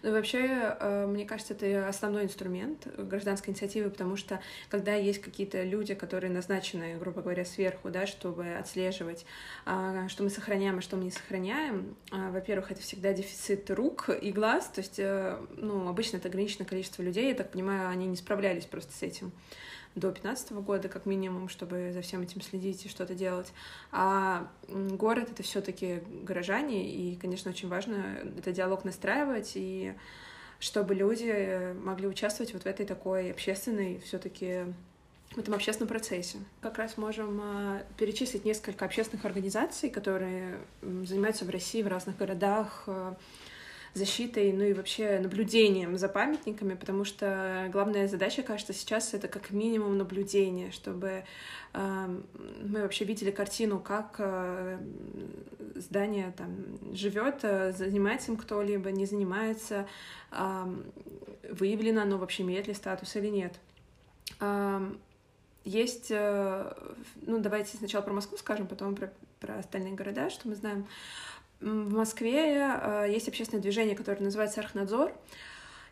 Ну, 0.03 0.13
вообще, 0.13 0.77
э, 0.79 1.07
мне 1.07 1.25
кажется, 1.25 1.55
это 1.55 1.89
основной 1.89 2.25
инструмент 2.25 2.87
гражданской 2.97 3.53
инициативы, 3.53 3.91
потому 3.91 4.17
что 4.17 4.41
когда 4.69 4.95
есть 4.95 5.21
какие-то 5.21 5.63
люди, 5.63 5.95
которые 5.95 6.33
назначены, 6.33 6.97
грубо 6.99 7.23
говоря, 7.23 7.45
сверху, 7.45 7.91
да, 7.91 8.07
чтобы 8.07 8.55
отслеживать, 8.55 9.25
а, 9.65 10.09
что 10.09 10.23
мы 10.23 10.31
сохраняем, 10.31 10.79
а 10.79 10.81
что 10.81 10.97
мы 10.97 11.05
не 11.05 11.11
сохраняем, 11.11 11.97
а, 12.11 12.31
во-первых, 12.31 12.71
это 12.71 12.81
всегда 12.81 13.13
дефицит 13.13 13.71
рук 13.71 14.09
и 14.11 14.33
глаз, 14.33 14.67
то 14.67 14.81
есть, 14.81 14.99
э, 14.99 15.39
ну, 15.57 15.89
обычно 15.89 16.17
это 16.17 16.29
ограниченное 16.29 16.67
количество 16.67 17.03
людей, 17.03 17.29
я 17.29 17.35
так 17.35 17.51
понимаю, 17.51 17.89
они 17.89 18.07
не 18.07 18.17
справлялись 18.17 18.65
просто 18.65 18.93
с 18.93 19.03
этим 19.03 19.33
до 19.95 20.09
2015 20.09 20.53
года, 20.53 20.89
как 20.89 21.07
минимум, 21.07 21.49
чтобы 21.49 21.93
за 21.93 22.01
всем 22.01 22.23
этим 22.23 22.41
следить 22.41 22.87
и 22.87 22.89
что-то 22.89 23.15
делать. 23.15 23.53
А 23.91 24.49
город— 24.69 25.31
это 25.33 25.43
все 25.43 25.61
таки 25.61 26.03
горожане, 26.23 26.89
и, 26.91 27.17
конечно, 27.17 27.51
очень 27.51 27.69
важно 27.69 28.19
этот 28.39 28.55
диалог 28.55 28.85
настраивать, 28.85 29.53
и 29.55 29.95
чтобы 30.59 30.95
люди 30.95 31.75
могли 31.83 32.07
участвовать 32.07 32.53
вот 32.53 32.63
в 32.63 32.67
этой 32.67 32.87
такой 32.87 33.33
общественной 33.33 34.01
все 34.01 34.19
таки 34.19 34.65
в 35.35 35.39
этом 35.39 35.55
общественном 35.55 35.89
процессе. 35.89 36.39
Как 36.61 36.79
раз 36.79 36.97
можем 36.97 37.41
а, 37.43 37.83
перечислить 37.97 38.45
несколько 38.45 38.85
общественных 38.85 39.25
организаций, 39.25 39.91
которые 39.91 40.59
занимаются 40.83 41.45
в 41.45 41.51
России 41.51 41.83
в 41.83 41.89
разных 41.89 42.17
городах, 42.19 42.85
а, 42.87 43.17
защитой, 43.95 44.53
ну 44.53 44.65
и 44.65 44.73
вообще 44.73 45.19
наблюдением 45.19 45.99
за 45.99 46.09
памятниками, 46.09 46.75
потому 46.75 47.05
что 47.05 47.69
главная 47.73 48.09
задача, 48.09 48.43
кажется, 48.43 48.73
сейчас 48.73 49.13
это 49.13 49.29
как 49.29 49.51
минимум 49.51 49.99
наблюдение, 49.99 50.71
чтобы 50.71 51.25
э, 51.75 52.21
мы 52.65 52.83
вообще 52.83 53.05
видели 53.05 53.31
картину, 53.31 53.81
как 53.81 54.17
э, 54.19 54.79
здание 55.75 56.33
там 56.37 56.57
живет, 56.95 57.41
э, 57.43 57.73
занимается 57.73 58.33
им 58.33 58.39
кто-либо, 58.39 58.91
не 58.91 59.05
занимается, 59.05 59.87
э, 60.31 60.75
выявлено 61.51 62.03
оно 62.03 62.17
вообще 62.17 62.45
имеет 62.45 62.69
ли 62.69 62.75
статус 62.75 63.15
или 63.17 63.29
нет. 63.29 63.55
Э, 64.41 64.81
есть, 65.65 66.07
э, 66.11 66.73
ну 67.27 67.39
давайте 67.41 67.77
сначала 67.77 68.03
про 68.03 68.15
Москву 68.15 68.39
скажем, 68.39 68.67
потом 68.67 68.95
про, 68.95 69.13
про 69.39 69.59
остальные 69.59 69.95
города, 69.95 70.31
что 70.31 70.49
мы 70.49 70.55
знаем. 70.55 70.87
В 71.63 71.95
Москве 71.95 72.59
э, 72.59 73.07
есть 73.09 73.29
общественное 73.29 73.63
движение, 73.63 73.95
которое 73.95 74.21
называется 74.21 74.61
Архнадзор. 74.61 75.15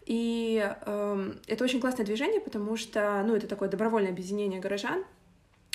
И 0.04 0.60
э, 0.84 1.32
это 1.46 1.64
очень 1.64 1.80
классное 1.80 2.04
движение, 2.04 2.40
потому 2.40 2.76
что, 2.76 3.22
ну, 3.24 3.36
это 3.36 3.46
такое 3.46 3.68
добровольное 3.68 4.10
объединение 4.10 4.58
горожан, 4.58 5.04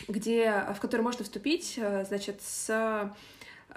где, 0.10 0.66
в 0.76 0.82
которое 0.82 1.04
можно 1.04 1.24
вступить, 1.24 1.76
э, 1.78 2.04
значит, 2.06 2.42
с 2.42 3.16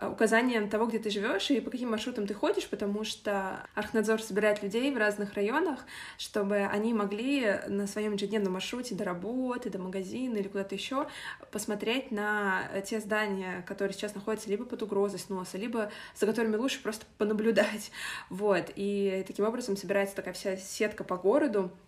указанием 0.01 0.69
того, 0.69 0.87
где 0.87 0.99
ты 0.99 1.11
живешь 1.11 1.51
и 1.51 1.61
по 1.61 1.71
каким 1.71 1.91
маршрутам 1.91 2.27
ты 2.27 2.35
ходишь, 2.35 2.69
потому 2.69 3.05
что 3.05 3.67
Архнадзор 3.75 4.23
собирает 4.23 4.63
людей 4.63 4.93
в 4.93 4.97
разных 4.97 5.35
районах, 5.35 5.81
чтобы 6.19 6.57
они 6.59 6.95
могли 6.95 7.61
на 7.67 7.87
своем 7.87 8.13
ежедневном 8.13 8.55
маршруте 8.55 8.95
до 8.95 9.05
работы, 9.05 9.71
до 9.71 9.79
магазина 9.79 10.37
или 10.37 10.49
куда-то 10.49 10.75
еще 10.75 11.09
посмотреть 11.51 12.11
на 12.11 12.63
те 12.85 13.01
здания, 13.01 13.65
которые 13.67 13.95
сейчас 13.95 14.15
находятся 14.15 14.49
либо 14.51 14.65
под 14.65 14.83
угрозой 14.83 15.19
сноса, 15.19 15.59
либо 15.59 15.91
за 16.15 16.27
которыми 16.27 16.57
лучше 16.57 16.83
просто 16.83 17.07
понаблюдать. 17.19 17.91
Вот. 18.31 18.71
И 18.77 19.25
таким 19.27 19.47
образом 19.47 19.77
собирается 19.77 20.15
такая 20.15 20.35
вся 20.35 20.57
сетка 20.57 21.03
по 21.03 21.17
городу, 21.17 21.71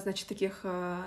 значит, 0.00 0.28
таких 0.28 0.60
э, 0.62 0.98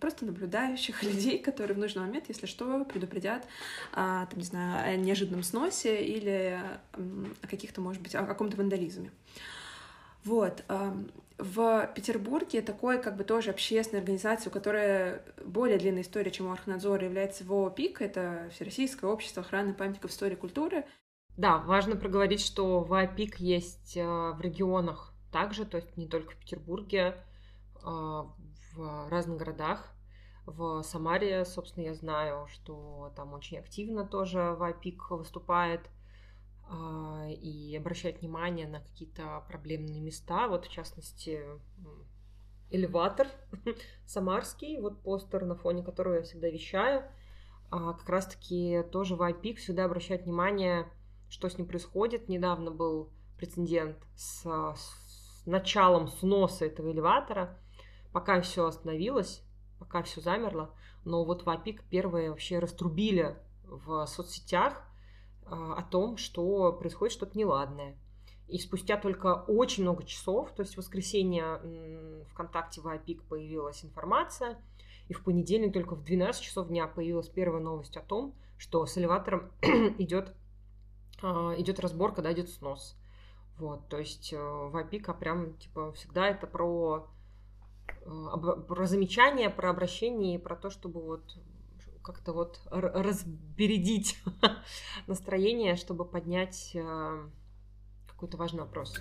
просто 0.00 0.24
наблюдающих 0.24 1.02
людей, 1.02 1.38
которые 1.38 1.74
в 1.76 1.78
нужный 1.78 2.02
момент, 2.02 2.26
если 2.28 2.46
что, 2.46 2.84
предупредят, 2.84 3.46
а, 3.92 4.26
там, 4.26 4.38
не 4.38 4.44
знаю, 4.44 4.94
о 4.94 4.96
неожиданном 4.96 5.42
сносе 5.42 6.04
или 6.04 6.60
о 7.42 7.46
каких-то, 7.46 7.80
может 7.80 8.02
быть, 8.02 8.14
о 8.14 8.24
каком-то 8.24 8.56
вандализме. 8.56 9.10
Вот. 10.24 10.64
В 11.38 11.90
Петербурге 11.94 12.62
такой, 12.62 13.00
как 13.00 13.16
бы, 13.16 13.22
тоже 13.22 13.50
общественной 13.50 14.00
организацией, 14.00 14.50
у 14.50 14.52
которой 14.52 15.20
более 15.44 15.78
длинная 15.78 16.02
история, 16.02 16.32
чем 16.32 16.46
у 16.46 16.52
Архнадзора, 16.52 17.04
является 17.04 17.44
ВОПИК, 17.44 18.02
это 18.02 18.50
Всероссийское 18.52 19.08
общество 19.08 19.42
охраны 19.42 19.72
памятников 19.72 20.10
истории 20.10 20.32
и 20.32 20.36
культуры. 20.36 20.84
Да, 21.36 21.58
важно 21.58 21.94
проговорить, 21.94 22.40
что 22.40 22.80
ВОПИК 22.80 23.38
есть 23.38 23.96
э, 23.96 24.02
в 24.02 24.40
регионах 24.40 25.14
также, 25.30 25.64
то 25.64 25.76
есть 25.76 25.96
не 25.96 26.08
только 26.08 26.32
в 26.32 26.36
Петербурге, 26.36 27.14
в 27.84 29.08
разных 29.08 29.38
городах. 29.38 29.92
В 30.46 30.82
Самаре, 30.82 31.44
собственно, 31.44 31.84
я 31.84 31.94
знаю, 31.94 32.46
что 32.46 33.12
там 33.16 33.34
очень 33.34 33.58
активно 33.58 34.06
тоже 34.06 34.56
ВАПИК 34.58 35.10
выступает 35.10 35.82
а, 36.70 37.28
и 37.28 37.76
обращает 37.76 38.20
внимание 38.20 38.66
на 38.66 38.80
какие-то 38.80 39.44
проблемные 39.48 40.00
места. 40.00 40.48
Вот, 40.48 40.64
в 40.64 40.70
частности, 40.70 41.42
элеватор 42.70 43.26
самарский, 44.06 44.80
вот 44.80 45.02
постер, 45.02 45.44
на 45.44 45.54
фоне 45.54 45.82
которого 45.82 46.14
я 46.14 46.22
всегда 46.22 46.48
вещаю, 46.48 47.04
а, 47.70 47.92
как 47.92 48.08
раз-таки 48.08 48.82
тоже 48.90 49.16
ВАПИК 49.16 49.58
всегда 49.58 49.84
обращает 49.84 50.24
внимание, 50.24 50.90
что 51.28 51.50
с 51.50 51.58
ним 51.58 51.66
происходит. 51.66 52.30
Недавно 52.30 52.70
был 52.70 53.10
прецедент 53.36 53.98
с, 54.16 54.44
с 54.44 55.42
началом 55.44 56.08
сноса 56.08 56.64
этого 56.64 56.90
элеватора– 56.90 57.58
пока 58.12 58.40
все 58.40 58.66
остановилось, 58.66 59.42
пока 59.78 60.02
все 60.02 60.20
замерло, 60.20 60.70
но 61.04 61.24
вот 61.24 61.44
Вапик 61.44 61.82
первые 61.84 62.30
вообще 62.30 62.58
раструбили 62.58 63.36
в 63.64 64.06
соцсетях 64.06 64.82
а, 65.44 65.74
о 65.74 65.82
том, 65.82 66.16
что 66.16 66.72
происходит 66.72 67.12
что-то 67.12 67.38
неладное. 67.38 67.96
И 68.48 68.58
спустя 68.58 68.96
только 68.96 69.44
очень 69.46 69.82
много 69.82 70.04
часов, 70.04 70.52
то 70.52 70.62
есть 70.62 70.74
в 70.74 70.78
воскресенье 70.78 71.60
ВКонтакте 72.30 72.80
в 72.80 72.88
АПИК 72.88 73.22
появилась 73.24 73.84
информация, 73.84 74.58
и 75.08 75.12
в 75.12 75.22
понедельник 75.22 75.74
только 75.74 75.94
в 75.94 76.02
12 76.02 76.42
часов 76.42 76.68
дня 76.68 76.86
появилась 76.86 77.28
первая 77.28 77.62
новость 77.62 77.96
о 77.96 78.02
том, 78.02 78.34
что 78.56 78.86
с 78.86 78.96
элеватором 78.96 79.52
идет, 79.98 80.34
а, 81.22 81.54
идет 81.58 81.78
разборка, 81.78 82.22
да, 82.22 82.32
идет 82.32 82.48
снос. 82.48 82.96
Вот, 83.58 83.88
то 83.88 83.98
есть 83.98 84.32
э, 84.32 84.38
в 84.38 84.76
АПИКа 84.76 85.12
прям, 85.14 85.54
типа, 85.54 85.90
всегда 85.90 86.28
это 86.28 86.46
про 86.46 87.08
Э, 87.08 87.17
про 88.66 88.86
замечания, 88.86 89.50
про 89.50 89.70
обращение 89.70 90.36
и 90.36 90.38
про 90.38 90.56
то, 90.56 90.70
чтобы 90.70 91.00
вот 91.00 91.22
как-то 92.02 92.32
вот 92.32 92.60
разбередить 92.70 94.18
настроение, 95.06 95.76
чтобы 95.76 96.06
поднять 96.06 96.70
э, 96.74 97.28
какой-то 98.06 98.38
важный 98.38 98.60
вопрос. 98.60 98.98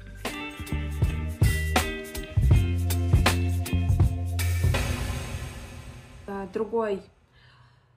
А, 6.28 6.48
другой 6.48 7.02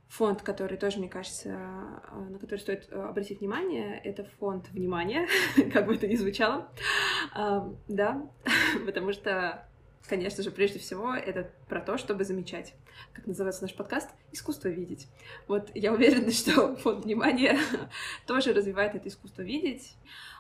фонд, 0.07 0.43
который 0.43 0.79
тоже, 0.79 0.99
мне 0.99 1.09
кажется, 1.09 1.49
на 1.51 2.39
который 2.39 2.61
стоит 2.61 2.93
обратить 2.93 3.41
внимание, 3.41 3.99
это 4.05 4.25
фонд 4.39 4.69
внимания, 4.71 5.27
как 5.73 5.87
бы 5.87 5.97
это 5.97 6.07
ни 6.07 6.15
звучало, 6.15 6.69
да, 7.89 8.31
потому 8.87 9.13
что 9.13 9.69
конечно 10.09 10.43
же, 10.43 10.51
прежде 10.51 10.79
всего, 10.79 11.15
это 11.15 11.51
про 11.69 11.81
то, 11.81 11.99
чтобы 11.99 12.25
замечать, 12.25 12.75
как 13.13 13.27
называется 13.27 13.63
наш 13.63 13.75
подкаст, 13.75 14.11
искусство 14.33 14.69
видеть. 14.69 15.09
Вот 15.47 15.71
я 15.75 15.93
уверена, 15.93 16.31
что 16.33 16.77
фонд 16.77 17.05
внимания 17.05 17.59
тоже 18.27 18.53
развивает 18.53 18.95
это 18.95 19.09
искусство 19.09 19.43
видеть. 19.43 19.97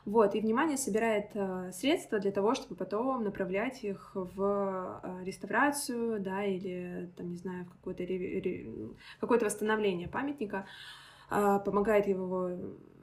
Вот, 0.06 0.34
и 0.34 0.40
внимание 0.40 0.78
собирает 0.78 1.30
э, 1.34 1.72
средства 1.72 2.18
для 2.18 2.32
того, 2.32 2.54
чтобы 2.54 2.74
потом 2.74 3.22
направлять 3.22 3.84
их 3.84 4.12
в 4.14 5.00
э, 5.02 5.24
реставрацию, 5.24 6.20
да, 6.20 6.42
или, 6.42 7.10
там, 7.16 7.30
не 7.30 7.36
знаю, 7.36 7.66
в 7.66 7.72
какое-то, 7.72 8.04
какое-то 9.20 9.44
восстановление 9.44 10.08
памятника. 10.08 10.66
помогает 11.28 12.08
его 12.08 12.50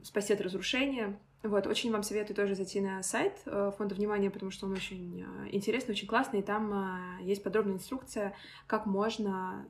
спасти 0.02 0.32
от 0.34 0.40
разрушения. 0.40 1.18
Вот, 1.44 1.68
очень 1.68 1.92
вам 1.92 2.02
советую 2.02 2.34
тоже 2.34 2.56
зайти 2.56 2.80
на 2.80 3.02
сайт 3.02 3.34
э, 3.46 3.70
фонда 3.78 3.94
внимания, 3.94 4.28
потому 4.28 4.50
что 4.50 4.66
он 4.66 4.72
очень 4.72 5.22
э, 5.22 5.48
интересный, 5.52 5.92
очень 5.92 6.08
классный, 6.08 6.40
и 6.40 6.42
там 6.42 7.20
э, 7.20 7.22
есть 7.22 7.44
подробная 7.44 7.74
инструкция, 7.74 8.34
как 8.66 8.86
можно 8.86 9.66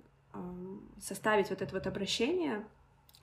составить 1.00 1.48
вот 1.48 1.62
это 1.62 1.74
вот 1.74 1.86
обращение 1.86 2.64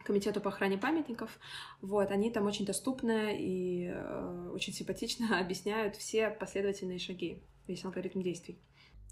комитету 0.04 0.42
по 0.42 0.50
охране 0.50 0.78
памятников. 0.78 1.40
Вот, 1.82 2.12
они 2.12 2.32
там 2.32 2.46
очень 2.48 2.66
доступны 2.66 3.38
и 3.40 3.96
очень 4.52 4.74
симпатично 4.74 5.40
объясняют 5.40 5.96
все 5.96 6.30
последовательные 6.32 7.00
шаги, 7.00 7.42
весь 7.68 7.86
алгоритм 7.86 8.22
действий. 8.22 8.60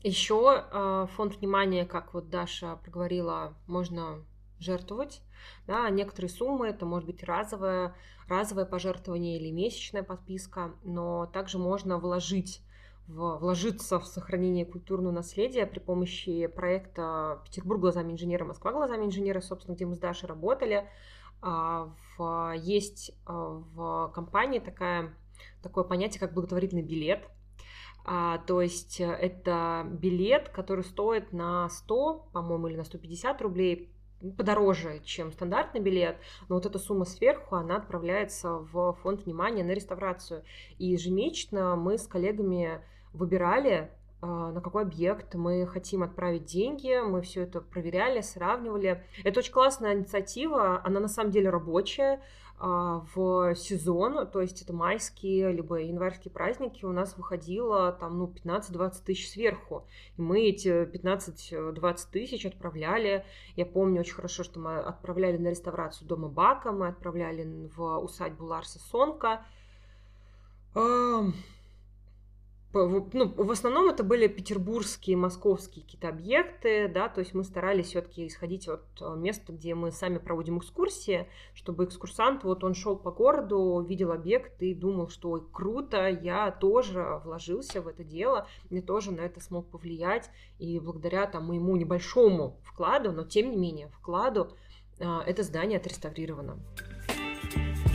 Еще 0.01 1.07
фонд 1.15 1.35
внимания, 1.37 1.85
как 1.85 2.13
вот 2.13 2.29
Даша 2.29 2.75
проговорила, 2.77 3.55
можно 3.67 4.25
жертвовать. 4.63 5.21
Да, 5.67 5.89
некоторые 5.89 6.29
суммы, 6.29 6.67
это 6.67 6.85
может 6.85 7.05
быть 7.05 7.23
разовое, 7.23 7.95
разовое 8.27 8.65
пожертвование 8.65 9.37
или 9.37 9.51
месячная 9.51 10.03
подписка, 10.03 10.73
но 10.83 11.25
также 11.27 11.57
можно 11.57 11.99
вложить 11.99 12.61
в, 13.07 13.37
вложиться 13.37 13.99
в 13.99 14.05
сохранение 14.05 14.65
культурного 14.65 15.11
наследия 15.13 15.65
при 15.65 15.79
помощи 15.79 16.47
проекта 16.47 17.41
Петербург 17.45 17.81
глазами 17.81 18.13
инженера, 18.13 18.45
Москва 18.45 18.71
глазами 18.71 19.05
инженера, 19.05 19.41
собственно, 19.41 19.75
где 19.75 19.85
мы 19.85 19.95
с 19.95 19.99
Дашей 19.99 20.29
работали. 20.29 20.89
А, 21.41 21.91
в, 22.17 22.53
есть 22.55 23.11
а, 23.25 23.61
в 23.73 24.11
компании 24.13 24.59
такая, 24.59 25.13
такое 25.61 25.83
понятие, 25.83 26.19
как 26.19 26.33
благотворительный 26.33 26.83
билет. 26.83 27.27
А, 28.05 28.39
то 28.39 28.61
есть 28.61 28.99
это 28.99 29.85
билет, 29.89 30.49
который 30.49 30.83
стоит 30.83 31.33
на 31.33 31.69
100, 31.69 32.29
по-моему, 32.33 32.67
или 32.67 32.77
на 32.77 32.83
150 32.85 33.41
рублей 33.41 33.92
подороже, 34.31 35.01
чем 35.03 35.31
стандартный 35.31 35.81
билет, 35.81 36.17
но 36.49 36.55
вот 36.55 36.65
эта 36.65 36.79
сумма 36.79 37.05
сверху, 37.05 37.55
она 37.55 37.77
отправляется 37.77 38.53
в 38.53 38.93
фонд 39.01 39.25
внимания 39.25 39.63
на 39.63 39.71
реставрацию. 39.71 40.43
И 40.77 40.87
ежемесячно 40.87 41.75
мы 41.75 41.97
с 41.97 42.07
коллегами 42.07 42.81
выбирали, 43.13 43.91
а, 44.21 44.51
на 44.51 44.61
какой 44.61 44.83
объект 44.83 45.35
мы 45.35 45.67
хотим 45.67 46.01
отправить 46.01 46.45
деньги, 46.45 46.97
мы 47.01 47.21
все 47.21 47.41
это 47.41 47.59
проверяли, 47.59 48.21
сравнивали. 48.21 49.03
Это 49.25 49.39
очень 49.39 49.51
классная 49.51 49.93
инициатива, 49.93 50.81
она 50.83 51.01
на 51.01 51.09
самом 51.09 51.31
деле 51.31 51.49
рабочая, 51.49 52.21
в 52.59 53.55
сезон, 53.55 54.27
то 54.27 54.41
есть 54.41 54.61
это 54.61 54.73
майские 54.73 55.51
либо 55.51 55.81
январские 55.81 56.31
праздники, 56.31 56.85
у 56.85 56.91
нас 56.93 57.17
выходило 57.17 57.91
там, 57.91 58.19
ну, 58.19 58.27
15-20 58.27 59.03
тысяч 59.05 59.29
сверху. 59.31 59.85
И 60.17 60.21
мы 60.21 60.41
эти 60.41 60.85
15-20 60.85 61.97
тысяч 62.11 62.45
отправляли. 62.45 63.25
Я 63.55 63.65
помню 63.65 64.01
очень 64.01 64.13
хорошо, 64.13 64.43
что 64.43 64.59
мы 64.59 64.79
отправляли 64.79 65.37
на 65.37 65.49
реставрацию 65.49 66.07
дома 66.07 66.29
Бака, 66.29 66.71
мы 66.71 66.87
отправляли 66.87 67.69
в 67.75 67.99
усадьбу 67.99 68.45
Ларса 68.45 68.79
Сонка 68.79 69.45
ну, 72.73 73.33
в 73.35 73.51
основном 73.51 73.89
это 73.89 74.03
были 74.03 74.27
петербургские, 74.27 75.15
московские 75.15 75.83
какие-то 75.83 76.09
объекты, 76.09 76.87
да, 76.87 77.07
то 77.07 77.19
есть 77.19 77.33
мы 77.33 77.43
старались 77.43 77.87
все-таки 77.87 78.27
исходить 78.27 78.67
от 78.67 78.83
э, 78.99 79.15
места, 79.15 79.53
где 79.53 79.75
мы 79.75 79.91
сами 79.91 80.17
проводим 80.17 80.57
экскурсии, 80.57 81.27
чтобы 81.53 81.85
экскурсант, 81.85 82.43
вот 82.43 82.63
он 82.63 82.73
шел 82.73 82.97
по 82.97 83.11
городу, 83.11 83.85
видел 83.87 84.11
объект 84.11 84.61
и 84.61 84.73
думал, 84.73 85.09
что 85.09 85.31
ой, 85.31 85.43
круто, 85.51 86.07
я 86.09 86.49
тоже 86.51 87.21
вложился 87.23 87.81
в 87.81 87.87
это 87.87 88.03
дело, 88.03 88.47
мне 88.71 88.81
тоже 88.81 89.11
на 89.11 89.21
это 89.21 89.39
смог 89.39 89.69
повлиять, 89.69 90.29
и 90.57 90.79
благодаря 90.79 91.27
там 91.27 91.45
моему 91.45 91.75
небольшому 91.75 92.59
вкладу, 92.63 93.11
но 93.11 93.23
тем 93.23 93.51
не 93.51 93.57
менее 93.57 93.89
вкладу, 93.89 94.57
э, 94.99 95.05
это 95.27 95.43
здание 95.43 95.77
отреставрировано. 95.77 96.59
Из 97.55 97.92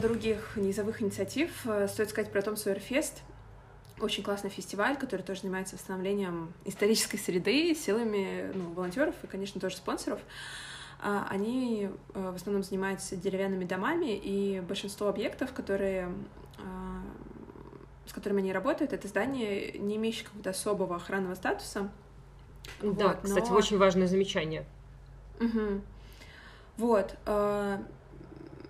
других 0.00 0.56
низовых 0.56 1.02
инициатив 1.02 1.50
э, 1.64 1.88
стоит 1.88 2.10
сказать 2.10 2.30
про 2.30 2.42
Том 2.42 2.56
Сойерфест. 2.56 3.22
Очень 4.00 4.22
классный 4.22 4.50
фестиваль, 4.50 4.96
который 4.96 5.22
тоже 5.22 5.40
занимается 5.40 5.76
восстановлением 5.76 6.52
исторической 6.64 7.18
среды 7.18 7.74
силами 7.74 8.50
ну, 8.54 8.72
волонтеров 8.72 9.14
и, 9.22 9.26
конечно, 9.26 9.60
тоже 9.60 9.76
спонсоров. 9.76 10.20
А, 11.00 11.26
они 11.30 11.90
э, 12.14 12.30
в 12.30 12.34
основном 12.34 12.62
занимаются 12.62 13.16
деревянными 13.16 13.64
домами, 13.64 14.16
и 14.16 14.60
большинство 14.60 15.08
объектов, 15.08 15.52
которые 15.52 16.12
а, 16.58 17.02
с 18.06 18.12
которыми 18.12 18.40
они 18.40 18.52
работают, 18.52 18.92
это 18.92 19.06
здание, 19.06 19.78
не 19.78 19.96
имеющее 19.96 20.24
какого-то 20.24 20.50
особого 20.50 20.96
охранного 20.96 21.36
статуса. 21.36 21.90
Да, 22.82 23.08
вот, 23.08 23.18
кстати, 23.22 23.48
но... 23.50 23.56
очень 23.56 23.78
важное 23.78 24.08
замечание. 24.08 24.64
Угу. 25.40 25.80
Вот. 26.78 27.14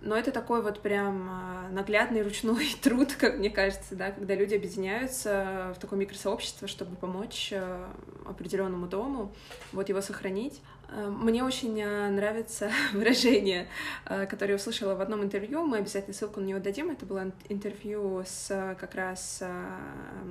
А, 0.00 0.06
но 0.06 0.16
это 0.16 0.32
такой 0.32 0.62
вот 0.62 0.80
прям 0.80 1.28
а, 1.28 1.68
наглядный 1.70 2.22
ручной 2.22 2.74
труд, 2.82 3.14
как 3.14 3.38
мне 3.38 3.50
кажется, 3.50 3.94
да, 3.94 4.10
когда 4.10 4.34
люди 4.34 4.54
объединяются 4.54 5.72
в 5.76 5.80
такое 5.80 5.98
микросообщество, 5.98 6.68
чтобы 6.68 6.96
помочь 6.96 7.52
а, 7.54 7.90
определенному 8.26 8.86
дому, 8.86 9.32
вот 9.72 9.88
его 9.88 10.00
сохранить. 10.00 10.60
А, 10.88 11.10
мне 11.10 11.44
очень 11.44 11.84
нравится 11.84 12.70
выражение, 12.92 13.68
которое 14.04 14.52
я 14.52 14.56
услышала 14.56 14.94
в 14.94 15.00
одном 15.00 15.22
интервью, 15.22 15.64
мы 15.64 15.78
обязательно 15.78 16.14
ссылку 16.14 16.40
на 16.40 16.46
него 16.46 16.58
дадим, 16.58 16.90
это 16.90 17.06
было 17.06 17.30
интервью 17.48 18.22
с 18.26 18.76
как 18.78 18.94
раз 18.94 19.42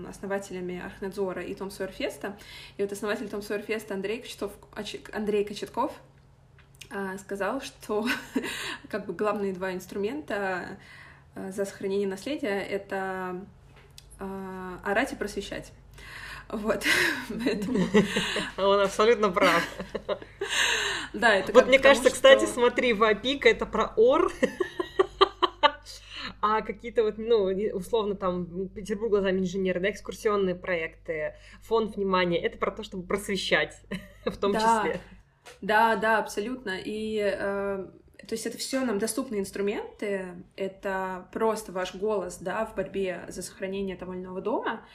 основателями 0.07 0.81
Архнадзора 0.83 1.43
и 1.43 1.53
Том 1.55 1.71
Сойерфеста, 1.71 2.37
и 2.77 2.81
вот 2.81 2.91
основатель 2.91 3.29
Том 3.29 3.41
Сойерфеста 3.41 3.93
Андрей 3.93 4.21
Кочетков, 4.21 4.51
Андрей 5.13 5.45
Кочетков 5.45 5.91
а, 5.91 6.08
сказал, 7.17 7.61
что 7.61 8.07
как 8.89 9.05
бы 9.05 9.13
главные 9.13 9.53
два 9.53 9.73
инструмента 9.73 10.77
а, 11.35 11.51
за 11.51 11.65
сохранение 11.65 12.07
наследия— 12.07 12.61
это 12.69 13.45
а, 14.19 14.79
орать 14.83 15.13
и 15.13 15.15
просвещать. 15.15 15.71
Вот, 16.49 16.83
поэтому... 17.29 17.85
Он 18.57 18.79
абсолютно 18.81 19.29
прав. 19.29 19.67
Да, 21.11 21.33
это 21.33 21.51
Вот 21.53 21.67
мне 21.67 21.79
кажется, 21.79 22.11
кстати, 22.11 22.45
смотри, 22.45 22.93
Вапика— 22.93 23.49
это 23.49 23.65
про 23.65 23.93
ор, 23.95 24.31
а 26.39 26.61
какие-то 26.61 27.03
вот, 27.03 27.17
ну, 27.17 27.45
условно, 27.73 28.13
там, 28.13 28.69
Петербург 28.69 29.09
глазами 29.09 29.39
инженера, 29.39 29.79
да, 29.79 29.89
экскурсионные 29.89 30.53
проекты, 30.53 31.33
фонд 31.63 31.95
внимания, 31.95 32.39
это 32.39 32.59
про 32.59 32.69
то, 32.69 32.83
чтобы 32.83 33.07
просвещать 33.07 33.75
в 34.23 34.37
том 34.37 34.53
да. 34.53 34.59
числе. 34.59 35.01
Да, 35.61 35.95
да, 35.95 36.19
абсолютно. 36.19 36.79
И 36.83 37.19
э, 37.19 37.85
то 38.29 38.33
есть 38.33 38.45
это 38.45 38.57
все 38.57 38.85
нам 38.85 38.99
доступные 38.99 39.41
инструменты, 39.41 40.35
это 40.55 41.27
просто 41.31 41.71
ваш 41.71 41.95
голос, 41.95 42.37
да, 42.37 42.65
в 42.65 42.75
борьбе 42.75 43.25
за 43.27 43.41
сохранение 43.41 43.95
того 43.95 44.13
или 44.13 44.21
иного 44.21 44.39
дома, 44.39 44.85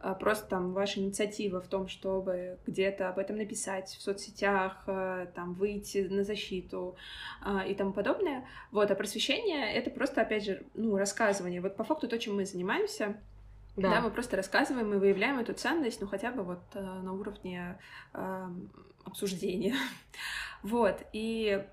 э, 0.00 0.14
просто 0.20 0.46
там 0.48 0.74
ваша 0.74 1.00
инициатива 1.00 1.60
в 1.60 1.68
том, 1.68 1.88
чтобы 1.88 2.58
где-то 2.66 3.08
об 3.08 3.18
этом 3.18 3.36
написать 3.36 3.88
в 3.88 4.02
соцсетях, 4.02 4.82
э, 4.86 5.26
там 5.34 5.54
выйти 5.54 6.06
на 6.10 6.22
защиту 6.22 6.96
э, 7.44 7.70
и 7.70 7.74
тому 7.74 7.94
подобное. 7.94 8.46
Вот, 8.72 8.90
а 8.90 8.94
просвещение— 8.94 9.72
это 9.74 9.90
просто, 9.90 10.20
опять 10.20 10.44
же, 10.44 10.66
ну, 10.74 10.96
рассказывание. 10.96 11.62
Вот 11.62 11.76
по 11.76 11.84
факту 11.84 12.08
то, 12.08 12.18
чем 12.18 12.36
мы 12.36 12.44
занимаемся— 12.44 13.16
да. 13.76 13.90
да, 13.90 14.00
мы 14.00 14.10
просто 14.10 14.36
рассказываем 14.36 14.90
мы 14.90 14.98
выявляем 14.98 15.38
эту 15.38 15.54
ценность, 15.54 16.00
ну 16.00 16.06
хотя 16.06 16.30
бы 16.30 16.42
вот 16.42 16.62
э, 16.74 16.80
на 16.80 17.12
уровне 17.12 17.78
э, 18.12 18.48
обсуждения. 19.04 19.74
вот, 20.62 21.02
и 21.12 21.64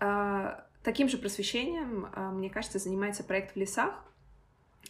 э, 0.00 0.60
таким 0.82 1.08
же 1.08 1.18
просвещением, 1.18 2.06
э, 2.06 2.30
мне 2.30 2.50
кажется, 2.50 2.78
занимается 2.78 3.22
проект 3.22 3.54
в 3.54 3.56
лесах. 3.56 3.94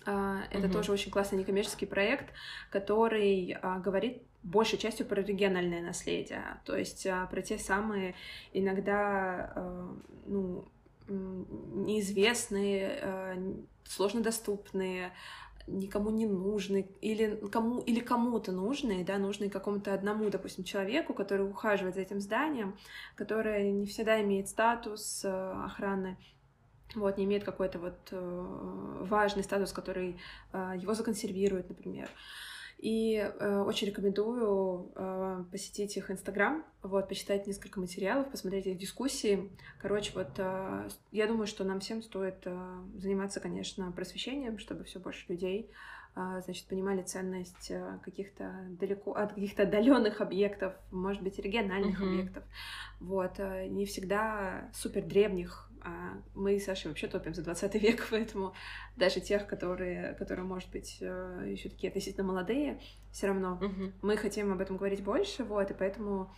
Э, 0.06 0.42
это 0.50 0.66
угу. 0.66 0.74
тоже 0.74 0.92
очень 0.92 1.10
классный 1.10 1.38
некоммерческий 1.38 1.86
проект, 1.86 2.32
который 2.70 3.52
э, 3.52 3.78
говорит 3.80 4.22
большей 4.42 4.78
частью 4.78 5.06
про 5.06 5.22
региональное 5.22 5.82
наследие, 5.82 6.58
то 6.64 6.76
есть 6.76 7.04
э, 7.04 7.26
про 7.30 7.42
те 7.42 7.58
самые 7.58 8.14
иногда 8.52 9.52
э, 9.56 9.88
ну, 10.26 10.64
неизвестные, 11.08 12.98
э, 13.00 13.54
сложнодоступные, 13.84 15.12
никому 15.66 16.10
не 16.10 16.26
нужны, 16.26 16.88
или, 17.00 17.36
кому, 17.50 17.80
или 17.80 18.00
кому-то 18.00 18.52
нужные, 18.52 19.04
да, 19.04 19.18
нужные 19.18 19.50
какому-то 19.50 19.92
одному, 19.92 20.30
допустим, 20.30 20.64
человеку, 20.64 21.14
который 21.14 21.48
ухаживает 21.48 21.94
за 21.94 22.02
этим 22.02 22.20
зданием, 22.20 22.76
которое 23.16 23.70
не 23.70 23.86
всегда 23.86 24.22
имеет 24.22 24.48
статус 24.48 25.24
э, 25.24 25.28
охраны, 25.64 26.16
вот, 26.94 27.18
не 27.18 27.24
имеет 27.24 27.44
какой-то 27.44 27.78
вот 27.78 28.08
э, 28.10 29.04
важный 29.08 29.42
статус, 29.42 29.72
который 29.72 30.18
э, 30.52 30.74
его 30.78 30.94
законсервирует, 30.94 31.68
например. 31.68 32.08
И 32.78 33.16
э, 33.16 33.58
очень 33.60 33.86
рекомендую 33.86 34.92
э, 34.94 35.44
посетить 35.50 35.96
их 35.96 36.10
Инстаграм, 36.10 36.62
вот, 36.82 37.08
почитать 37.08 37.46
несколько 37.46 37.80
материалов, 37.80 38.30
посмотреть 38.30 38.66
их 38.66 38.76
дискуссии. 38.76 39.50
Короче, 39.80 40.12
вот 40.14 40.28
э, 40.36 40.88
я 41.10 41.26
думаю, 41.26 41.46
что 41.46 41.64
нам 41.64 41.80
всем 41.80 42.02
стоит 42.02 42.42
э, 42.44 42.78
заниматься, 42.98 43.40
конечно, 43.40 43.90
просвещением, 43.92 44.58
чтобы 44.58 44.84
все 44.84 45.00
больше 45.00 45.24
людей 45.28 45.70
э, 46.16 46.42
значит, 46.44 46.66
понимали 46.66 47.02
ценность 47.02 47.70
э, 47.70 47.98
каких-то 48.04 48.66
далеко 48.78 49.12
от 49.12 49.32
каких-то 49.32 49.62
отдаленных 49.62 50.20
объектов, 50.20 50.74
может 50.92 51.22
быть, 51.22 51.38
региональных 51.38 51.98
mm-hmm. 51.98 52.06
объектов. 52.06 52.44
Вот, 53.00 53.38
э, 53.38 53.68
не 53.68 53.86
всегда 53.86 54.68
супер 54.74 55.02
древних 55.02 55.65
а 55.86 56.20
мы 56.34 56.58
с 56.58 56.64
Сашей 56.64 56.88
вообще 56.88 57.06
топим 57.06 57.32
за 57.32 57.42
20 57.42 57.74
век, 57.82 58.08
поэтому 58.10 58.54
даже 58.96 59.20
тех, 59.20 59.46
которые, 59.46 60.14
которые 60.14 60.44
может 60.44 60.68
быть, 60.70 60.98
э, 61.00 61.44
еще 61.46 61.68
такие 61.68 61.90
относительно 61.90 62.26
молодые, 62.26 62.80
все 63.12 63.28
равно 63.28 63.58
uh-huh. 63.60 63.92
мы 64.02 64.16
хотим 64.16 64.52
об 64.52 64.60
этом 64.60 64.76
говорить 64.76 65.04
больше, 65.04 65.44
вот, 65.44 65.70
и 65.70 65.74
поэтому 65.74 66.30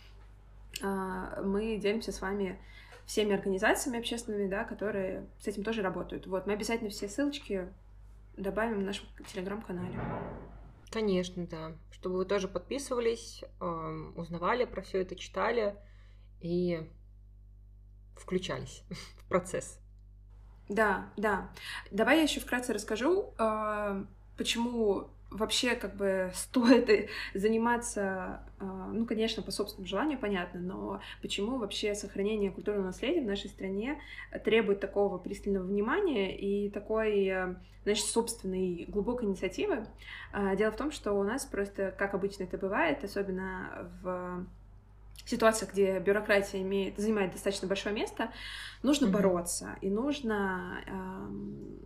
а, 0.83 1.41
мы 1.41 1.77
делимся 1.77 2.11
с 2.11 2.21
вами 2.21 2.59
всеми 3.07 3.33
организациями 3.33 3.99
общественными, 3.99 4.47
да, 4.47 4.63
которые 4.65 5.27
с 5.39 5.47
этим 5.47 5.63
тоже 5.63 5.81
работают. 5.81 6.27
Вот, 6.27 6.45
мы 6.45 6.53
обязательно 6.53 6.91
все 6.91 7.09
ссылочки 7.09 7.67
добавим 8.37 8.79
в 8.79 8.83
нашем 8.83 9.07
телеграм-канале. 9.33 9.99
Конечно, 10.91 11.47
да. 11.47 11.73
Чтобы 11.91 12.17
вы 12.17 12.25
тоже 12.25 12.47
подписывались, 12.47 13.43
узнавали 14.15 14.65
про 14.65 14.81
все 14.83 15.01
это, 15.01 15.15
читали 15.15 15.75
и 16.39 16.87
включались 18.19 18.83
в 19.17 19.23
процесс. 19.29 19.79
Да, 20.69 21.09
да. 21.17 21.49
Давай 21.89 22.17
я 22.17 22.23
еще 22.23 22.39
вкратце 22.39 22.73
расскажу, 22.73 23.33
а, 23.39 24.05
почему 24.37 25.07
вообще 25.31 25.75
как 25.75 25.95
бы 25.95 26.31
стоит 26.35 27.09
заниматься, 27.33 28.43
а, 28.59 28.91
ну, 28.93 29.05
конечно, 29.05 29.41
по 29.41 29.51
собственному 29.51 29.87
желанию, 29.87 30.19
понятно, 30.19 30.59
но 30.59 31.01
почему 31.21 31.57
вообще 31.57 31.95
сохранение 31.95 32.51
культурного 32.51 32.85
наследия 32.85 33.21
в 33.21 33.25
нашей 33.25 33.49
стране 33.49 33.99
требует 34.45 34.79
такого 34.79 35.17
пристального 35.17 35.65
внимания 35.65 36.37
и 36.37 36.69
такой, 36.69 37.31
значит, 37.83 38.05
собственной 38.05 38.85
глубокой 38.87 39.27
инициативы. 39.27 39.87
А, 40.31 40.55
дело 40.55 40.71
в 40.71 40.77
том, 40.77 40.91
что 40.91 41.13
у 41.13 41.23
нас 41.23 41.45
просто, 41.45 41.91
как 41.97 42.13
обычно 42.13 42.43
это 42.43 42.59
бывает, 42.59 43.03
особенно 43.03 43.89
в 44.03 44.45
ситуациях, 45.29 45.71
где 45.71 45.99
бюрократия 45.99 46.61
имеет, 46.61 46.97
занимает 46.97 47.31
достаточно 47.31 47.67
большое 47.67 47.93
место, 47.93 48.31
нужно 48.83 49.05
mm-hmm. 49.05 49.11
бороться 49.11 49.77
и 49.81 49.89
нужно 49.89 50.83
эм, 50.87 51.79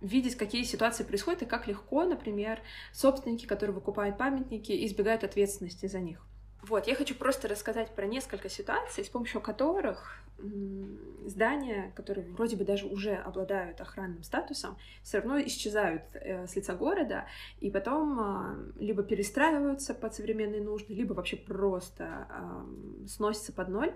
видеть, 0.00 0.36
какие 0.36 0.62
ситуации 0.62 1.04
происходят 1.04 1.42
и 1.42 1.46
как 1.46 1.66
легко, 1.66 2.04
например, 2.04 2.60
собственники, 2.92 3.46
которые 3.46 3.74
выкупают 3.74 4.18
памятники, 4.18 4.86
избегают 4.86 5.24
ответственности 5.24 5.86
за 5.86 6.00
них. 6.00 6.27
Вот, 6.62 6.86
я 6.86 6.94
хочу 6.94 7.14
просто 7.14 7.48
рассказать 7.48 7.94
про 7.94 8.06
несколько 8.06 8.48
ситуаций, 8.48 9.04
с 9.04 9.08
помощью 9.08 9.40
которых 9.40 10.22
здания, 11.24 11.92
которые 11.96 12.26
вроде 12.28 12.56
бы 12.56 12.64
даже 12.64 12.86
уже 12.86 13.14
обладают 13.14 13.80
охранным 13.80 14.22
статусом, 14.22 14.76
все 15.02 15.18
равно 15.18 15.40
исчезают 15.40 16.02
э, 16.14 16.46
с 16.46 16.54
лица 16.56 16.74
города, 16.74 17.26
и 17.60 17.70
потом 17.70 18.20
а, 18.20 18.56
либо 18.78 19.02
перестраиваются 19.02 19.94
под 19.94 20.14
современные 20.14 20.62
нужды, 20.62 20.94
либо 20.94 21.14
вообще 21.14 21.36
просто 21.36 22.28
сносятся 23.08 23.52
под 23.52 23.68
ноль. 23.68 23.94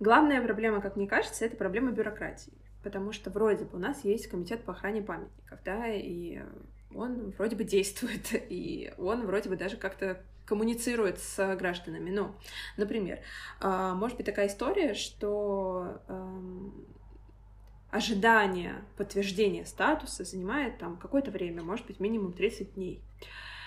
Главная 0.00 0.42
проблема, 0.42 0.80
как 0.80 0.96
мне 0.96 1.06
кажется, 1.06 1.44
это 1.44 1.56
проблема 1.56 1.90
бюрократии, 1.90 2.52
потому 2.82 3.12
что 3.12 3.30
вроде 3.30 3.64
бы 3.64 3.76
у 3.76 3.80
нас 3.80 4.04
есть 4.04 4.28
комитет 4.28 4.62
по 4.64 4.72
охране 4.72 5.02
памятников, 5.02 5.60
да, 5.64 5.88
и 5.88 6.40
он 6.94 7.30
вроде 7.30 7.56
бы 7.56 7.64
действует, 7.64 8.28
и 8.48 8.92
он 8.98 9.26
вроде 9.26 9.48
бы 9.48 9.56
даже 9.56 9.76
как-то 9.76 10.22
коммуницирует 10.46 11.18
с 11.18 11.56
гражданами. 11.56 12.10
Ну, 12.10 12.34
например, 12.76 13.20
а, 13.60 13.94
может 13.94 14.16
быть 14.16 14.26
такая 14.26 14.48
история, 14.48 14.94
что 14.94 16.02
ожидание 17.94 18.84
подтверждения 18.96 19.64
статуса 19.64 20.24
занимает 20.24 20.78
там 20.78 20.96
какое-то 20.96 21.30
время, 21.30 21.62
может 21.62 21.86
быть, 21.86 22.00
минимум 22.00 22.32
30 22.32 22.74
дней. 22.74 23.00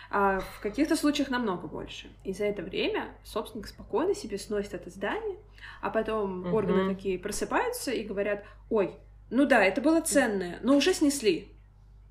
А 0.09 0.39
в 0.39 0.59
каких-то 0.61 0.95
случаях 0.95 1.29
намного 1.29 1.67
больше. 1.67 2.09
И 2.25 2.33
за 2.33 2.45
это 2.45 2.61
время 2.61 3.15
собственник 3.23 3.67
спокойно 3.67 4.13
себе 4.13 4.37
сносит 4.37 4.73
это 4.73 4.89
здание, 4.89 5.37
а 5.81 5.89
потом 5.89 6.41
угу. 6.41 6.55
органы 6.55 6.93
такие 6.93 7.17
просыпаются 7.17 7.91
и 7.91 8.03
говорят, 8.03 8.45
ой, 8.69 8.95
ну 9.29 9.45
да, 9.45 9.63
это 9.63 9.81
было 9.81 10.01
ценное, 10.01 10.59
но 10.61 10.75
уже 10.75 10.93
снесли. 10.93 11.53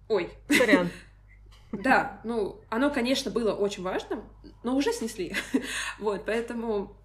Ой. 0.08 0.30
Сорян. 0.48 0.90
Да, 1.82 2.20
ну, 2.24 2.60
оно, 2.68 2.90
конечно, 2.90 3.30
было 3.30 3.52
очень 3.52 3.82
важным, 3.82 4.24
но 4.62 4.76
уже 4.76 4.92
снесли. 4.92 5.34
вот, 5.98 6.24
поэтому 6.24 6.96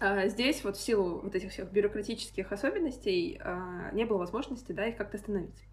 а, 0.00 0.26
здесь 0.28 0.64
вот 0.64 0.76
в 0.76 0.80
силу 0.80 1.20
вот 1.22 1.34
этих 1.34 1.50
всех 1.50 1.70
бюрократических 1.70 2.50
особенностей 2.52 3.40
а, 3.42 3.90
не 3.92 4.04
было 4.04 4.18
возможности, 4.18 4.72
да, 4.72 4.86
их 4.86 4.96
как-то 4.96 5.16
остановить. 5.16 5.64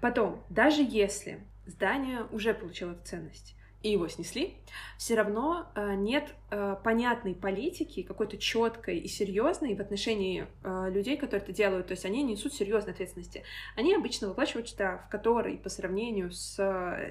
Потом, 0.00 0.44
даже 0.48 0.82
если 0.82 1.40
здание 1.66 2.24
уже 2.32 2.54
получило 2.54 2.94
ценность, 3.04 3.54
и 3.82 3.90
его 3.90 4.08
снесли, 4.08 4.54
все 4.96 5.16
равно 5.16 5.66
э, 5.74 5.94
нет 5.94 6.34
э, 6.50 6.76
понятной 6.84 7.34
политики, 7.34 8.02
какой-то 8.02 8.38
четкой 8.38 8.98
и 8.98 9.08
серьезной 9.08 9.74
в 9.74 9.80
отношении 9.80 10.46
э, 10.62 10.90
людей, 10.90 11.16
которые 11.16 11.42
это 11.42 11.52
делают. 11.52 11.88
То 11.88 11.92
есть 11.92 12.04
они 12.04 12.22
несут 12.22 12.54
серьезной 12.54 12.92
ответственности. 12.92 13.42
Они 13.76 13.94
обычно 13.94 14.28
выплачивают 14.28 14.68
штраф, 14.68 15.08
который 15.10 15.56
по 15.56 15.68
сравнению 15.68 16.30
с 16.30 16.56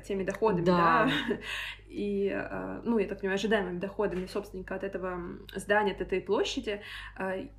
теми 0.08 0.24
доходами, 0.24 0.64
да, 0.64 1.10
да 1.28 1.38
и, 1.90 2.30
ну, 2.86 2.98
я 2.98 3.08
так 3.08 3.20
понимаю, 3.20 3.36
ожидаемыми 3.36 3.80
доходами 3.80 4.26
собственника 4.26 4.76
от 4.76 4.84
этого 4.84 5.20
здания, 5.54 5.92
от 5.92 6.00
этой 6.00 6.22
площади, 6.22 6.82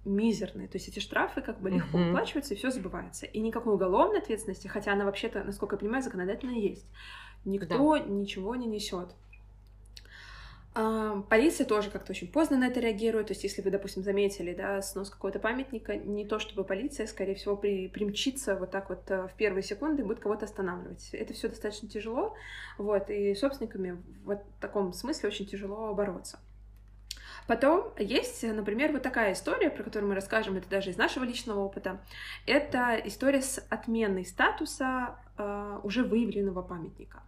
мизерные. 0.07 0.69
То 0.69 0.77
есть 0.77 0.89
эти 0.89 1.01
штрафы 1.01 1.43
как 1.43 1.61
бы 1.61 1.71
легко 1.71 1.99
выплачиваются, 1.99 2.55
и 2.55 2.57
все 2.57 2.71
забывается. 2.71 3.27
И 3.27 3.41
никакой 3.41 3.75
уголовной 3.75 4.21
ответственности, 4.21 4.69
хотя 4.69 4.95
она 4.95 5.05
вообще-то, 5.05 5.45
насколько 5.45 5.77
я 5.77 5.81
понимаю, 5.81 6.03
законодательно 6.03 6.53
есть 6.53 6.87
никто 7.45 7.99
да. 7.99 8.05
ничего 8.05 8.55
не 8.57 8.67
несет. 8.67 9.09
А, 10.75 11.21
полиция 11.29 11.67
тоже 11.67 11.91
как-то 11.91 12.13
очень 12.13 12.29
поздно 12.29 12.57
на 12.57 12.69
это 12.69 12.81
реагирует. 12.81 13.27
То 13.27 13.33
есть, 13.33 13.45
если 13.45 13.61
вы, 13.61 13.71
допустим, 13.71 14.03
заметили, 14.03 14.55
да, 14.55 14.81
снос 14.81 15.11
какого-то 15.11 15.39
памятника, 15.39 15.97
не 15.97 16.27
то 16.27 16.39
чтобы 16.39 16.65
полиция, 16.65 17.07
скорее 17.07 17.35
всего, 17.35 17.57
при, 17.57 17.89
примчится 17.89 18.57
вот 18.57 18.71
так 18.71 18.89
вот 18.89 19.11
э, 19.11 19.29
в 19.29 19.35
первые 19.35 19.63
секунды 19.63 20.03
и 20.03 20.05
будет 20.05 20.21
кого-то 20.21 20.47
останавливать. 20.47 21.11
Это 21.13 21.35
все 21.35 21.49
достаточно 21.49 21.89
тяжело, 21.89 22.35
вот, 22.79 23.11
и 23.11 23.35
собственниками 23.35 24.03
в 24.25 24.41
таком 24.61 24.95
смысле 24.95 25.29
очень 25.29 25.47
тяжело 25.47 25.93
бороться. 25.93 26.39
Потом 27.47 27.93
есть, 27.99 28.43
например, 28.45 28.93
вот 28.93 29.03
такая 29.03 29.33
история, 29.33 29.69
про 29.69 29.83
которую 29.83 30.09
мы 30.09 30.15
расскажем, 30.15 30.57
это 30.57 30.71
даже 30.71 30.91
из 30.91 30.97
нашего 30.97 31.25
личного 31.25 31.61
опыта. 31.61 32.01
Это 32.47 32.95
история 33.05 33.43
с 33.43 33.59
отменой 33.69 34.25
статуса 34.25 35.17
э, 35.37 35.81
уже 35.83 36.03
выявленного 36.03 36.63
памятника. 36.63 37.23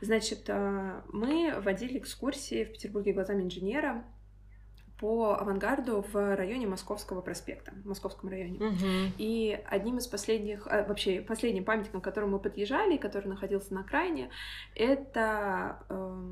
Значит, 0.00 0.44
э, 0.48 1.02
мы 1.12 1.54
водили 1.60 1.98
экскурсии 1.98 2.64
в 2.64 2.72
Петербурге 2.72 3.12
глазами 3.12 3.42
инженера 3.42 4.04
по 4.98 5.34
авангарду 5.34 6.04
в 6.12 6.36
районе 6.36 6.66
Московского 6.66 7.20
проспекта, 7.20 7.72
в 7.72 7.86
Московском 7.86 8.30
районе. 8.30 8.58
Угу. 8.58 9.14
И 9.18 9.60
одним 9.66 9.98
из 9.98 10.06
последних, 10.06 10.66
а, 10.66 10.84
вообще 10.84 11.20
последним 11.20 11.64
памятником, 11.64 12.00
к 12.00 12.04
которому 12.04 12.32
мы 12.32 12.38
подъезжали, 12.38 12.96
который 12.96 13.26
находился 13.26 13.74
на 13.74 13.80
окраине, 13.80 14.30
это 14.74 15.84
э, 15.88 16.22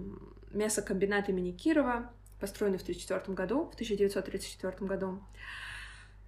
мясокомбинат 0.52 1.28
имени 1.28 1.50
Кирова, 1.52 2.12
построенный 2.40 2.78
в 2.78 2.82
1934 2.82 3.34
году, 3.34 3.64
в 3.64 3.74
1934 3.74 4.86
году, 4.86 5.22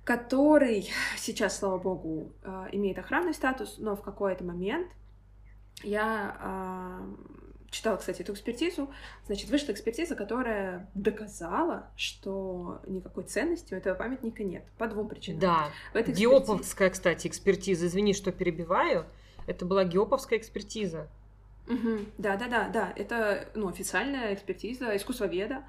который 0.04 0.88
сейчас, 1.16 1.59
слава 1.59 1.78
богу, 1.78 2.33
э, 2.42 2.68
имеет 2.72 2.98
охранный 2.98 3.35
статус, 3.35 3.76
но 3.78 3.96
в 3.96 4.02
какой-то 4.02 4.44
момент 4.44 4.88
я 5.82 6.37
э, 6.40 7.34
читала, 7.74 7.96
кстати, 7.96 8.22
эту 8.22 8.32
экспертизу. 8.32 8.88
Значит, 9.26 9.50
вышла 9.50 9.72
экспертиза, 9.72 10.14
которая 10.14 10.88
доказала, 10.94 11.90
что 11.96 12.80
никакой 12.87 13.24
ценности 13.24 13.74
у 13.74 13.76
этого 13.76 13.94
памятника 13.94 14.44
нет. 14.44 14.64
По 14.78 14.87
двум 14.87 15.08
причинам. 15.08 15.40
Да. 15.40 15.70
В 15.92 15.96
этой 15.96 16.14
Геоповская, 16.14 16.90
кстати, 16.90 17.26
экспертиза. 17.26 17.87
Извини, 17.87 18.14
что 18.14 18.32
перебиваю. 18.32 19.06
Это 19.46 19.66
была 19.66 19.84
Геоповская 19.84 20.38
экспертиза. 20.38 21.08
Угу. 21.66 22.06
Да, 22.18 22.37
да, 22.37 22.48
да, 22.48 22.68
да. 22.68 22.92
Это 22.94 23.48
ну, 23.54 23.68
официальная 23.68 24.34
экспертиза 24.34 24.96
искусствоведа, 24.96 25.64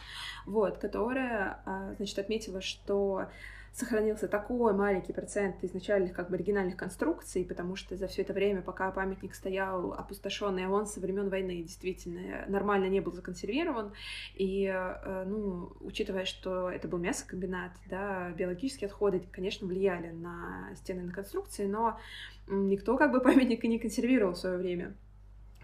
вот, 0.46 0.78
которая, 0.78 1.62
а, 1.66 1.94
значит, 1.98 2.20
отметила, 2.20 2.62
что 2.62 3.28
сохранился 3.76 4.30
такой 4.30 4.74
маленький 4.74 5.12
процент 5.12 5.62
изначальных 5.62 6.14
как 6.14 6.30
бы 6.30 6.36
оригинальных 6.36 6.78
конструкций, 6.78 7.44
потому 7.44 7.76
что 7.76 7.98
за 7.98 8.08
все 8.08 8.22
это 8.22 8.32
время, 8.32 8.62
пока 8.62 8.90
памятник 8.90 9.36
стоял 9.36 9.92
опустошенный, 9.92 10.66
а 10.66 10.70
он 10.70 10.86
со 10.86 11.02
времен 11.02 11.28
войны 11.28 11.62
действительно 11.62 12.46
нормально 12.48 12.86
не 12.86 13.02
был 13.02 13.12
законсервирован, 13.12 13.92
и, 14.34 14.64
э, 14.66 15.26
ну, 15.26 15.74
учитывая, 15.82 16.24
что 16.24 16.70
это 16.70 16.88
был 16.88 17.00
мясокомбинат, 17.00 17.74
да, 17.90 18.32
биологические 18.32 18.88
отходы, 18.88 19.22
конечно, 19.30 19.68
влияли 19.68 20.12
на 20.12 20.74
стены 20.78 21.04
на 21.04 21.12
конструкции, 21.12 21.66
но 21.66 22.00
никто 22.48 22.96
как 22.96 23.12
бы 23.12 23.20
памятника 23.22 23.68
не 23.68 23.78
консервировал 23.78 24.36
в 24.36 24.40
свое 24.40 24.56
время. 24.56 24.96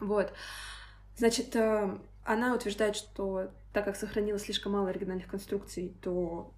Вот. 0.02 0.34
Значит, 1.16 1.56
э, 1.56 1.98
она 2.26 2.56
утверждает, 2.56 2.98
что 2.98 3.52
так 3.72 3.86
как 3.86 3.96
сохранилось 3.96 4.42
слишком 4.42 4.74
мало 4.74 4.90
оригинальных 4.90 5.28
конструкций, 5.28 5.96
то 6.02 6.54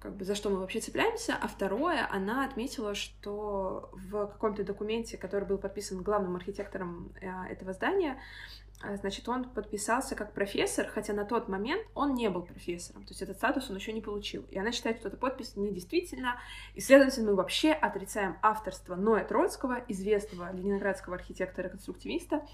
как 0.00 0.16
бы 0.16 0.24
за 0.24 0.34
что 0.34 0.48
мы 0.48 0.58
вообще 0.58 0.80
цепляемся, 0.80 1.36
а 1.40 1.46
второе, 1.46 2.08
она 2.10 2.44
отметила, 2.44 2.94
что 2.94 3.90
в 3.92 4.26
каком-то 4.28 4.64
документе, 4.64 5.18
который 5.18 5.46
был 5.46 5.58
подписан 5.58 6.02
главным 6.02 6.36
архитектором 6.36 7.12
э, 7.20 7.28
этого 7.50 7.74
здания, 7.74 8.18
э, 8.82 8.96
значит, 8.96 9.28
он 9.28 9.44
подписался 9.44 10.14
как 10.14 10.32
профессор, 10.32 10.88
хотя 10.88 11.12
на 11.12 11.26
тот 11.26 11.48
момент 11.48 11.86
он 11.94 12.14
не 12.14 12.30
был 12.30 12.42
профессором, 12.42 13.02
то 13.04 13.10
есть 13.10 13.20
этот 13.20 13.36
статус 13.36 13.68
он 13.68 13.76
еще 13.76 13.92
не 13.92 14.00
получил. 14.00 14.46
И 14.50 14.58
она 14.58 14.72
считает, 14.72 15.00
что 15.00 15.08
эта 15.08 15.18
подпись 15.18 15.54
недействительна, 15.56 16.40
и, 16.74 16.80
следовательно, 16.80 17.32
мы 17.32 17.36
вообще 17.36 17.72
отрицаем 17.72 18.38
авторство 18.40 18.96
Ноя 18.96 19.24
Троцкого, 19.24 19.84
известного 19.88 20.50
ленинградского 20.54 21.16
архитектора-конструктивиста, 21.16 22.46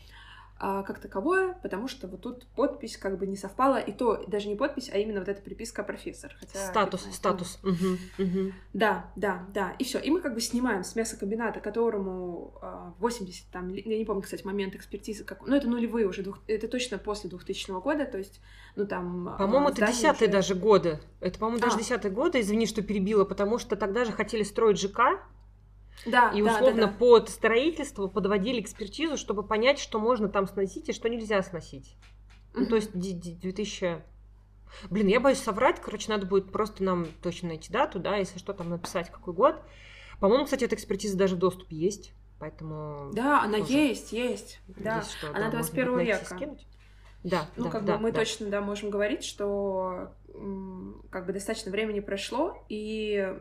как 0.58 1.00
таковое, 1.00 1.54
потому 1.62 1.86
что 1.86 2.08
вот 2.08 2.22
тут 2.22 2.46
подпись 2.56 2.96
как 2.96 3.18
бы 3.18 3.26
не 3.26 3.36
совпала, 3.36 3.76
и 3.76 3.92
то 3.92 4.24
даже 4.26 4.48
не 4.48 4.56
подпись, 4.56 4.90
а 4.92 4.96
именно 4.96 5.20
вот 5.20 5.28
эта 5.28 5.42
приписка 5.42 5.82
профессор. 5.82 6.34
Хотя, 6.40 6.66
статус, 6.66 7.02
типа, 7.02 7.14
статус. 7.14 7.58
Угу, 7.62 8.24
угу. 8.24 8.52
Да, 8.72 9.10
да, 9.16 9.46
да. 9.52 9.72
И 9.78 9.84
все. 9.84 9.98
И 9.98 10.10
мы 10.10 10.20
как 10.20 10.34
бы 10.34 10.40
снимаем 10.40 10.82
с 10.82 10.96
мясокомбината, 10.96 11.60
которому 11.60 12.54
э, 12.62 12.92
80, 12.98 13.50
там, 13.50 13.68
я 13.68 13.98
не 13.98 14.04
помню, 14.06 14.22
кстати, 14.22 14.44
момент 14.46 14.74
экспертизы, 14.74 15.24
как... 15.24 15.46
ну 15.46 15.54
это 15.54 15.68
нулевые 15.68 16.06
уже, 16.06 16.22
двух... 16.22 16.40
это 16.46 16.68
точно 16.68 16.98
после 16.98 17.28
2000 17.28 17.80
года, 17.82 18.06
то 18.06 18.16
есть, 18.16 18.40
ну 18.76 18.86
там... 18.86 19.28
А, 19.28 19.36
по-моему, 19.36 19.68
это 19.68 19.86
десятые 19.86 20.28
уже... 20.28 20.32
даже 20.38 20.54
годы. 20.54 21.00
Это, 21.20 21.38
по-моему, 21.38 21.60
даже 21.60 21.76
а. 21.76 21.78
десятые 21.78 22.12
годы, 22.12 22.40
извини, 22.40 22.66
что 22.66 22.82
перебила, 22.82 23.24
потому 23.24 23.58
что 23.58 23.76
тогда 23.76 24.04
же 24.04 24.12
хотели 24.12 24.42
строить 24.42 24.78
ЖК, 24.78 25.20
да, 26.04 26.30
и 26.30 26.42
условно 26.42 26.82
да, 26.82 26.86
да, 26.86 26.92
да. 26.92 26.98
под 26.98 27.28
строительство 27.30 28.06
подводили 28.08 28.60
экспертизу, 28.60 29.16
чтобы 29.16 29.42
понять, 29.42 29.78
что 29.78 29.98
можно 29.98 30.28
там 30.28 30.46
сносить 30.46 30.88
и 30.88 30.92
что 30.92 31.08
нельзя 31.08 31.42
сносить. 31.42 31.96
Mm-hmm. 32.52 32.60
Ну, 32.60 32.66
то 32.66 32.76
есть 32.76 32.92
2000... 32.92 34.02
Блин, 34.90 35.06
я 35.06 35.20
боюсь 35.20 35.38
соврать, 35.38 35.80
короче, 35.80 36.10
надо 36.10 36.26
будет 36.26 36.52
просто 36.52 36.82
нам 36.82 37.06
точно 37.22 37.48
найти 37.48 37.72
дату, 37.72 37.98
да, 37.98 38.16
если 38.16 38.38
что, 38.38 38.52
там 38.52 38.68
написать, 38.68 39.10
какой 39.10 39.32
год. 39.32 39.62
По-моему, 40.20 40.44
кстати, 40.44 40.64
эта 40.64 40.74
экспертиза 40.74 41.16
даже 41.16 41.36
в 41.36 41.38
доступе 41.38 41.76
есть, 41.76 42.12
поэтому... 42.38 43.10
Да, 43.12 43.42
она 43.42 43.58
есть, 43.58 44.12
есть, 44.12 44.60
да. 44.66 45.02
Что, 45.02 45.30
она 45.30 45.50
да, 45.50 45.58
21 45.58 45.98
века. 46.00 46.24
Скинуть. 46.24 46.66
Да, 47.22 47.48
ну, 47.56 47.64
да, 47.64 47.70
как 47.70 47.84
да, 47.84 47.96
бы 47.96 48.04
мы 48.04 48.12
да. 48.12 48.20
точно, 48.20 48.48
да, 48.48 48.60
можем 48.60 48.90
говорить, 48.90 49.24
что 49.24 50.12
как 51.10 51.26
бы 51.26 51.32
достаточно 51.32 51.70
времени 51.70 52.00
прошло, 52.00 52.64
и 52.68 53.36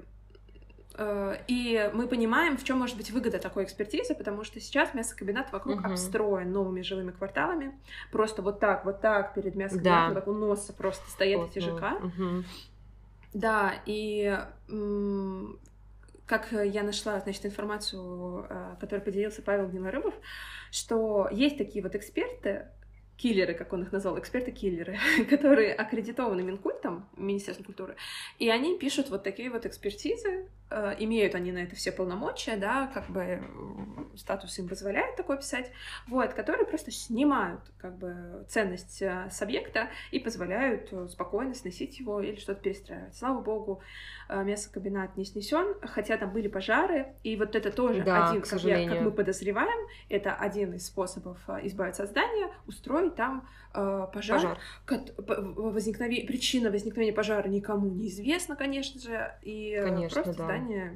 и 1.47 1.89
мы 1.93 2.07
понимаем, 2.07 2.57
в 2.57 2.63
чем 2.63 2.79
может 2.79 2.95
быть 2.95 3.11
выгода 3.11 3.39
такой 3.39 3.65
экспертизы, 3.65 4.15
потому 4.15 4.43
что 4.43 4.59
сейчас 4.59 4.93
мясокомбинат 4.93 5.51
вокруг 5.51 5.79
угу. 5.79 5.87
обстроен 5.87 6.51
новыми 6.51 6.81
жилыми 6.81 7.11
кварталами. 7.11 7.77
Просто 8.11 8.41
вот 8.41 8.59
так, 8.59 8.85
вот 8.85 9.01
так 9.01 9.33
перед 9.33 9.55
мясокомбинатом, 9.55 10.13
да. 10.13 10.19
так 10.21 10.27
у 10.27 10.33
носа 10.33 10.73
просто 10.73 11.09
стоят 11.09 11.41
вот, 11.41 11.51
эти 11.51 11.59
ЖК. 11.59 12.01
Угу. 12.03 12.43
Да, 13.33 13.73
и 13.85 14.39
как 16.25 16.51
я 16.51 16.83
нашла, 16.83 17.19
значит, 17.19 17.45
информацию, 17.45 18.47
э, 18.49 18.75
которую 18.79 19.03
поделился 19.05 19.41
Павел 19.41 19.67
Гнилорыбов, 19.67 20.13
что 20.71 21.29
есть 21.31 21.57
такие 21.57 21.83
вот 21.83 21.95
эксперты, 21.95 22.67
киллеры, 23.17 23.53
как 23.53 23.71
он 23.73 23.83
их 23.83 23.91
назвал, 23.91 24.19
эксперты-киллеры, 24.19 24.97
которые 25.29 25.73
аккредитованы 25.73 26.43
Минкультом, 26.43 27.07
Министерством 27.15 27.65
культуры, 27.65 27.95
и 28.39 28.49
они 28.49 28.77
пишут 28.77 29.09
вот 29.09 29.23
такие 29.23 29.49
вот 29.49 29.65
экспертизы, 29.65 30.49
э, 30.69 30.95
имеют 30.99 31.35
они 31.35 31.51
на 31.51 31.59
это 31.59 31.75
все 31.75 31.91
полномочия, 31.91 32.57
да, 32.57 32.87
как 32.93 33.09
бы 33.09 33.21
э, 33.21 33.39
статус 34.17 34.57
им 34.59 34.67
позволяет 34.67 35.15
такое 35.15 35.37
писать, 35.37 35.71
вот, 36.07 36.33
которые 36.33 36.65
просто 36.65 36.91
снимают 36.91 37.61
как 37.77 37.97
бы 37.97 38.45
ценность 38.49 39.01
э, 39.01 39.29
с 39.31 39.41
объекта 39.41 39.89
и 40.11 40.19
позволяют 40.19 40.91
спокойно 41.09 41.53
сносить 41.53 41.99
его 41.99 42.19
или 42.19 42.35
что-то 42.35 42.61
перестраивать. 42.61 43.15
Слава 43.15 43.41
богу, 43.41 43.81
мясокомбинат 44.29 45.17
не 45.17 45.25
снесен, 45.25 45.75
хотя 45.81 46.17
там 46.17 46.31
были 46.33 46.47
пожары, 46.47 47.13
и 47.23 47.35
вот 47.35 47.55
это 47.55 47.71
тоже 47.71 48.03
да, 48.03 48.29
один, 48.29 48.41
как, 48.41 48.59
я, 48.63 48.89
как 48.89 49.01
мы 49.01 49.11
подозреваем, 49.11 49.87
это 50.09 50.33
один 50.33 50.73
из 50.73 50.87
способов 50.87 51.37
избавиться 51.63 52.03
от 52.03 52.09
здания, 52.09 52.49
устроить 52.65 53.04
построить 53.09 53.15
там 53.15 53.47
э, 53.73 54.07
пожар. 54.13 54.59
пожар. 54.85 55.13
Возникновение, 55.17 56.25
причина 56.25 56.71
возникновения 56.71 57.13
пожара 57.13 57.47
никому 57.47 57.89
не 57.89 58.07
известна, 58.07 58.55
конечно 58.55 58.99
же, 58.99 59.37
и 59.41 59.79
конечно, 59.81 60.21
просто 60.23 60.37
да. 60.37 60.45
здание 60.45 60.95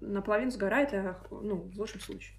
наполовину 0.00 0.50
сгорает, 0.50 0.92
а, 0.94 1.20
ну, 1.30 1.56
в 1.56 1.78
лучшем 1.78 2.00
случае. 2.00 2.36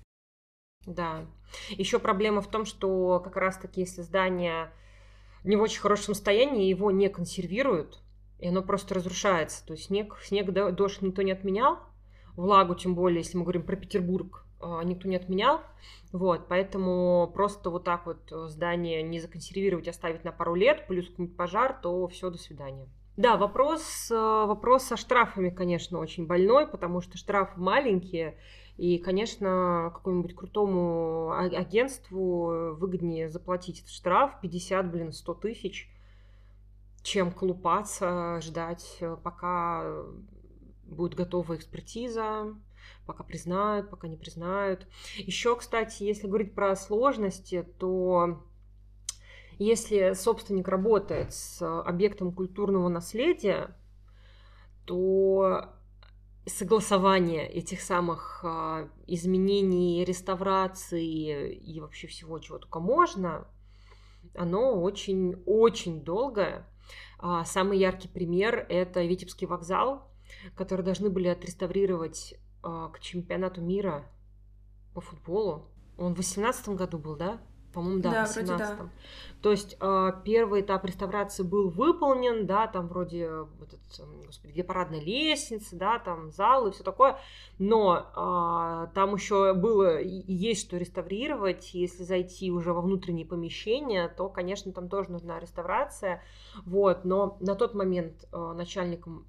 Да. 0.85 1.25
Еще 1.69 1.99
проблема 1.99 2.41
в 2.41 2.49
том, 2.49 2.65
что 2.65 3.19
как 3.19 3.37
раз-таки 3.37 3.81
если 3.81 4.01
здание 4.01 4.71
не 5.43 5.55
в 5.55 5.61
очень 5.61 5.81
хорошем 5.81 6.15
состоянии, 6.15 6.69
его 6.69 6.91
не 6.91 7.09
консервируют, 7.09 7.99
и 8.39 8.47
оно 8.47 8.61
просто 8.63 8.95
разрушается. 8.95 9.65
То 9.65 9.73
есть 9.73 9.85
снег, 9.85 10.17
снег 10.23 10.51
дождь 10.51 11.01
никто 11.01 11.21
не 11.21 11.31
отменял, 11.31 11.79
влагу, 12.35 12.75
тем 12.75 12.95
более, 12.95 13.19
если 13.19 13.37
мы 13.37 13.43
говорим 13.43 13.63
про 13.63 13.75
Петербург, 13.75 14.45
никто 14.83 15.07
не 15.07 15.15
отменял. 15.15 15.61
Вот, 16.11 16.47
поэтому 16.47 17.31
просто 17.33 17.69
вот 17.69 17.83
так 17.83 18.05
вот 18.05 18.19
здание 18.49 19.01
не 19.01 19.19
законсервировать, 19.19 19.87
оставить 19.87 20.23
на 20.23 20.31
пару 20.31 20.55
лет, 20.55 20.87
плюс 20.87 21.07
какой-нибудь 21.09 21.37
пожар, 21.37 21.79
то 21.81 22.07
все, 22.07 22.29
до 22.29 22.37
свидания. 22.37 22.87
Да, 23.17 23.37
вопрос, 23.37 24.09
э, 24.09 24.15
вопрос 24.15 24.83
со 24.83 24.95
штрафами, 24.95 25.49
конечно, 25.49 25.99
очень 25.99 26.25
больной, 26.25 26.65
потому 26.65 27.01
что 27.01 27.17
штрафы 27.17 27.59
маленькие, 27.59 28.37
и, 28.77 28.97
конечно, 28.97 29.91
какому-нибудь 29.93 30.33
крутому 30.33 31.31
а, 31.31 31.41
агентству 31.43 32.73
выгоднее 32.73 33.29
заплатить 33.29 33.81
этот 33.81 33.91
штраф 33.91 34.39
50, 34.41 34.89
блин, 34.89 35.11
100 35.11 35.33
тысяч, 35.35 35.89
чем 37.03 37.31
колупаться, 37.31 38.39
ждать, 38.41 38.97
э, 39.01 39.17
пока 39.21 40.03
будет 40.85 41.13
готова 41.13 41.55
экспертиза, 41.55 42.55
пока 43.05 43.23
признают, 43.23 43.89
пока 43.89 44.07
не 44.07 44.17
признают. 44.17 44.87
Еще, 45.17 45.55
кстати, 45.55 46.03
если 46.03 46.27
говорить 46.27 46.53
про 46.55 46.75
сложности, 46.75 47.65
то 47.79 48.43
если 49.57 50.13
собственник 50.13 50.67
работает 50.67 51.33
с 51.33 51.61
объектом 51.61 52.31
культурного 52.31 52.89
наследия, 52.89 53.75
то 54.85 55.75
согласование 56.45 57.47
этих 57.47 57.81
самых 57.81 58.41
а, 58.43 58.89
изменений, 59.05 60.03
реставрации 60.03 61.53
и 61.53 61.79
вообще 61.79 62.07
всего, 62.07 62.39
чего 62.39 62.57
только 62.57 62.79
можно, 62.79 63.47
оно 64.35 64.81
очень-очень 64.81 66.03
долгое. 66.03 66.67
А, 67.19 67.45
самый 67.45 67.77
яркий 67.77 68.07
пример– 68.07 68.65
это 68.69 69.03
Витебский 69.03 69.45
вокзал, 69.45 70.09
который 70.55 70.83
должны 70.83 71.09
были 71.09 71.27
отреставрировать 71.27 72.35
к 72.61 72.99
чемпионату 72.99 73.61
мира 73.61 74.05
по 74.93 75.01
футболу. 75.01 75.67
Он 75.97 76.13
в 76.13 76.17
18 76.17 76.69
году 76.69 76.97
был, 76.97 77.15
да? 77.15 77.39
По-моему, 77.73 78.01
да, 78.01 78.11
да 78.11 78.25
в 78.25 78.27
18 78.35 78.77
да. 78.77 78.89
То 79.41 79.51
есть 79.51 79.77
э, 79.79 80.11
первый 80.25 80.61
этап 80.61 80.85
реставрации 80.85 81.43
был 81.43 81.69
выполнен, 81.69 82.45
да, 82.45 82.67
там 82.67 82.87
вроде 82.87 83.29
вот 83.29 83.69
этот, 83.69 84.25
господи, 84.25 84.51
где 84.51 84.63
парадная 84.63 84.99
лестница, 84.99 85.77
да, 85.77 85.99
там 85.99 86.31
зал 86.31 86.67
и 86.67 86.71
все 86.71 86.83
такое, 86.83 87.17
но 87.59 87.97
э, 87.97 88.93
там 88.93 89.15
еще 89.15 89.53
было 89.53 89.99
и 89.99 90.33
есть 90.33 90.67
что 90.67 90.77
реставрировать. 90.77 91.73
Если 91.73 92.03
зайти 92.03 92.51
уже 92.51 92.73
во 92.73 92.81
внутренние 92.81 93.25
помещения, 93.25 94.09
то, 94.09 94.27
конечно, 94.27 94.73
там 94.73 94.89
тоже 94.89 95.09
нужна 95.09 95.39
реставрация, 95.39 96.21
вот. 96.65 97.05
Но 97.05 97.37
на 97.39 97.55
тот 97.55 97.73
момент 97.73 98.27
э, 98.33 98.53
начальником 98.53 99.25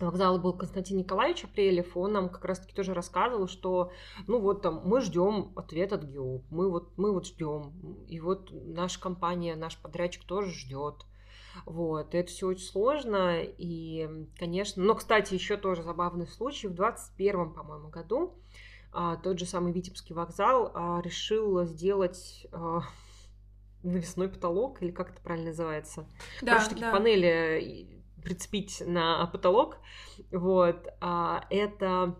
вокзала 0.00 0.38
был 0.38 0.52
Константин 0.52 0.98
Николаевич 0.98 1.44
Апрелев, 1.44 1.96
он 1.96 2.12
нам 2.12 2.28
как 2.28 2.44
раз-таки 2.44 2.74
тоже 2.74 2.94
рассказывал, 2.94 3.48
что, 3.48 3.92
ну 4.26 4.40
вот 4.40 4.62
там, 4.62 4.82
мы 4.84 5.00
ждем 5.00 5.52
ответ 5.56 5.92
от 5.92 6.04
ГИОП, 6.04 6.44
мы 6.50 6.70
вот, 6.70 6.96
мы 6.96 7.12
вот 7.12 7.26
ждем, 7.26 7.72
и 8.08 8.20
вот 8.20 8.50
наша 8.52 9.00
компания, 9.00 9.56
наш 9.56 9.76
подрядчик 9.78 10.24
тоже 10.24 10.50
ждет. 10.50 11.06
Вот, 11.66 12.16
это 12.16 12.28
все 12.28 12.48
очень 12.48 12.66
сложно, 12.66 13.40
и, 13.40 14.26
конечно, 14.38 14.82
но, 14.82 14.96
кстати, 14.96 15.34
еще 15.34 15.56
тоже 15.56 15.82
забавный 15.82 16.26
случай, 16.26 16.66
в 16.66 16.74
21 16.74 17.52
по-моему, 17.52 17.90
году 17.90 18.34
а, 18.92 19.16
тот 19.16 19.38
же 19.38 19.46
самый 19.46 19.72
Витебский 19.72 20.14
вокзал 20.14 20.72
а, 20.74 21.00
решил 21.00 21.64
сделать 21.64 22.46
а, 22.50 22.82
навесной 23.84 24.28
потолок, 24.28 24.82
или 24.82 24.90
как 24.90 25.10
это 25.10 25.20
правильно 25.20 25.50
называется? 25.50 26.06
Да, 26.42 26.54
Короче, 26.54 26.70
такие 26.70 26.86
да. 26.86 26.92
панели 26.92 27.93
прицепить 28.24 28.82
на 28.84 29.26
потолок. 29.26 29.76
Вот. 30.32 30.88
А, 31.00 31.44
это 31.50 32.16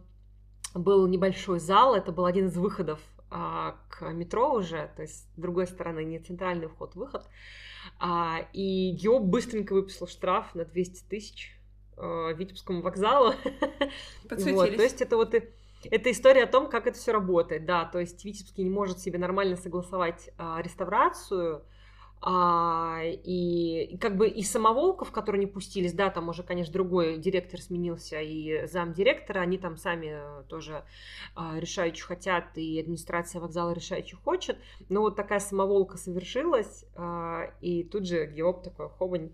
был 0.74 1.06
небольшой 1.06 1.58
зал, 1.58 1.94
это 1.94 2.12
был 2.12 2.26
один 2.26 2.46
из 2.46 2.56
выходов 2.56 3.00
а, 3.30 3.76
к 3.88 4.12
метро 4.12 4.52
уже, 4.52 4.90
то 4.96 5.02
есть 5.02 5.24
с 5.24 5.36
другой 5.36 5.66
стороны 5.66 6.04
не 6.04 6.18
центральный 6.18 6.68
вход-выход. 6.68 7.28
А, 7.98 8.46
и 8.52 8.92
Гео 8.92 9.18
быстренько 9.18 9.72
выписал 9.72 10.06
штраф 10.06 10.54
на 10.54 10.64
200 10.64 11.08
тысяч 11.08 11.58
Витебскому 11.96 12.82
вокзалу. 12.82 13.34
Вот, 14.30 14.76
то 14.76 14.82
есть 14.82 15.00
это 15.00 15.16
вот 15.16 15.32
это 15.34 16.10
история 16.10 16.44
о 16.44 16.46
том, 16.46 16.68
как 16.68 16.86
это 16.86 16.98
все 16.98 17.12
работает, 17.12 17.66
да, 17.66 17.84
то 17.84 18.00
есть 18.00 18.24
Витебский 18.24 18.64
не 18.64 18.70
может 18.70 18.98
себе 18.98 19.18
нормально 19.18 19.54
согласовать 19.56 20.30
реставрацию, 20.38 21.62
А, 22.26 23.00
и 23.04 23.98
как 24.00 24.16
бы 24.16 24.26
и 24.28 24.42
самоволков, 24.42 25.12
которые 25.12 25.40
не 25.40 25.46
пустились, 25.46 25.92
да, 25.92 26.08
там 26.08 26.30
уже, 26.30 26.42
конечно, 26.42 26.72
другой 26.72 27.18
директор 27.18 27.60
сменился 27.60 28.18
и 28.18 28.66
зам 28.66 28.94
директора, 28.94 29.40
они 29.40 29.58
там 29.58 29.76
сами 29.76 30.42
тоже 30.48 30.84
а, 31.34 31.58
решают, 31.58 31.98
что 31.98 32.06
хотят, 32.06 32.56
и 32.56 32.80
администрация 32.80 33.42
вокзала 33.42 33.72
решает, 33.72 34.08
что 34.08 34.16
хочет. 34.16 34.56
Но 34.88 35.02
вот 35.02 35.16
такая 35.16 35.38
самоволка 35.38 35.98
совершилась, 35.98 36.86
а, 36.94 37.50
и 37.60 37.84
тут 37.84 38.06
же 38.06 38.24
Геоп 38.24 38.62
такой, 38.62 38.88
хобань, 38.88 39.32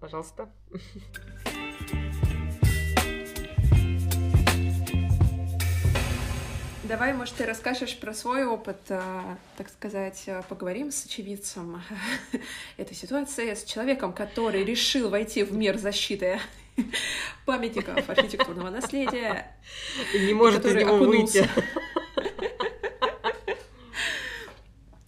пожалуйста. 0.00 0.50
Давай, 6.92 7.14
может, 7.14 7.36
ты 7.36 7.46
расскажешь 7.46 7.96
про 7.96 8.12
свой 8.12 8.44
опыт, 8.44 8.76
а, 8.90 9.38
так 9.56 9.70
сказать, 9.70 10.24
а, 10.26 10.42
поговорим 10.42 10.90
с 10.90 11.06
очевидцем 11.06 11.82
этой 12.76 12.94
ситуации, 12.94 13.54
с 13.54 13.64
человеком, 13.64 14.12
который 14.12 14.62
решил 14.62 15.08
войти 15.08 15.42
в 15.42 15.54
мир 15.54 15.78
защиты 15.78 16.38
памятников 17.46 18.10
архитектурного 18.10 18.68
наследия. 18.68 19.56
И 20.12 20.18
не 20.26 20.34
может 20.34 20.66
из 20.66 20.74
него 20.74 20.98
выйти. 20.98 21.48